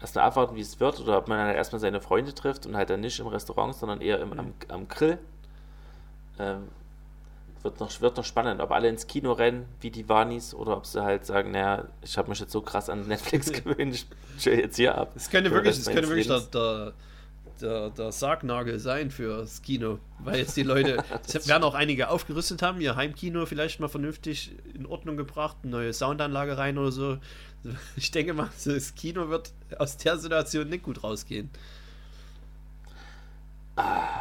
erstmal 0.00 0.24
abwarten, 0.24 0.54
wie 0.56 0.60
es 0.60 0.78
wird, 0.78 1.00
oder 1.00 1.18
ob 1.18 1.28
man 1.28 1.38
dann 1.38 1.48
halt 1.48 1.56
erstmal 1.56 1.80
seine 1.80 2.00
Freunde 2.00 2.34
trifft 2.34 2.66
und 2.66 2.76
halt 2.76 2.90
dann 2.90 3.00
nicht 3.00 3.18
im 3.18 3.26
Restaurant, 3.26 3.74
sondern 3.74 4.00
eher 4.00 4.20
im, 4.20 4.32
am, 4.38 4.54
am 4.68 4.88
Grill. 4.88 5.18
Ähm, 6.38 6.68
wird, 7.62 7.80
noch, 7.80 8.00
wird 8.00 8.16
noch 8.16 8.24
spannend, 8.24 8.60
ob 8.60 8.70
alle 8.70 8.88
ins 8.88 9.06
Kino 9.06 9.32
rennen, 9.32 9.66
wie 9.80 9.90
die 9.90 10.08
Wanis, 10.08 10.54
oder 10.54 10.76
ob 10.76 10.86
sie 10.86 11.02
halt 11.02 11.26
sagen, 11.26 11.50
naja, 11.50 11.84
ich 12.02 12.16
habe 12.16 12.28
mich 12.28 12.38
jetzt 12.38 12.52
so 12.52 12.60
krass 12.60 12.88
an 12.88 13.08
Netflix 13.08 13.50
gewöhnt, 13.64 13.94
ich 13.94 14.06
chill 14.38 14.58
jetzt 14.58 14.76
hier 14.76 14.96
ab. 14.96 15.10
Das 15.14 15.28
könnte 15.30 15.50
wirklich, 15.50 15.76
das 15.76 15.86
könnte 15.86 16.08
wirklich 16.08 16.28
der, 16.28 16.36
Lebens. 16.36 16.50
der, 16.50 16.92
der, 17.60 17.90
der 17.90 18.12
Sargnagel 18.12 18.78
sein 18.78 19.10
fürs 19.10 19.62
Kino. 19.62 19.98
Weil 20.18 20.38
jetzt 20.38 20.56
die 20.56 20.62
Leute, 20.62 21.02
es 21.26 21.48
werden 21.48 21.64
auch 21.64 21.74
einige 21.74 22.08
aufgerüstet 22.08 22.62
haben, 22.62 22.80
ihr 22.80 22.96
Heimkino 22.96 23.46
vielleicht 23.46 23.80
mal 23.80 23.88
vernünftig 23.88 24.54
in 24.74 24.86
Ordnung 24.86 25.16
gebracht, 25.16 25.56
eine 25.62 25.72
neue 25.72 25.92
Soundanlage 25.92 26.58
rein 26.58 26.78
oder 26.78 26.92
so. 26.92 27.18
Ich 27.96 28.10
denke 28.10 28.32
mal, 28.32 28.50
das 28.64 28.94
Kino 28.94 29.28
wird 29.28 29.52
aus 29.78 29.96
der 29.96 30.18
Situation 30.18 30.68
nicht 30.68 30.84
gut 30.84 31.02
rausgehen. 31.02 31.50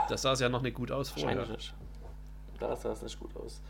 Das 0.09 0.21
sah 0.23 0.33
es 0.33 0.39
ja 0.39 0.49
noch 0.49 0.61
nicht 0.61 0.75
gut 0.75 0.91
aus 0.91 1.09
vorher. 1.09 1.45
Nicht. 1.45 1.73
Da 2.59 2.75
sah 2.75 2.91
es 2.91 3.01
nicht 3.01 3.19
gut 3.19 3.35
aus. 3.37 3.61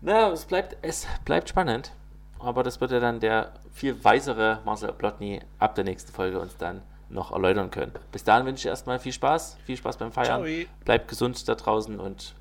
Na, 0.00 0.30
es 0.30 0.44
bleibt, 0.44 0.76
es 0.82 1.06
bleibt 1.24 1.48
spannend. 1.48 1.92
Aber 2.38 2.62
das 2.62 2.80
wird 2.80 2.90
ja 2.90 3.00
dann 3.00 3.20
der 3.20 3.52
viel 3.72 4.02
weisere 4.02 4.60
Marcel 4.64 4.92
Plotny 4.92 5.40
ab 5.58 5.74
der 5.74 5.84
nächsten 5.84 6.10
Folge 6.12 6.40
uns 6.40 6.56
dann 6.56 6.82
noch 7.10 7.32
erläutern 7.32 7.70
können. 7.70 7.92
Bis 8.12 8.24
dahin 8.24 8.46
wünsche 8.46 8.60
ich 8.60 8.66
erstmal 8.66 8.98
viel 8.98 9.12
Spaß, 9.12 9.58
viel 9.64 9.76
Spaß 9.76 9.98
beim 9.98 10.12
Feiern. 10.12 10.44
Ciao. 10.44 10.66
Bleibt 10.84 11.08
gesund 11.08 11.48
da 11.48 11.54
draußen 11.54 11.98
und 12.00 12.34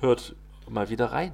hört 0.00 0.34
mal 0.68 0.88
wieder 0.88 1.12
rein. 1.12 1.32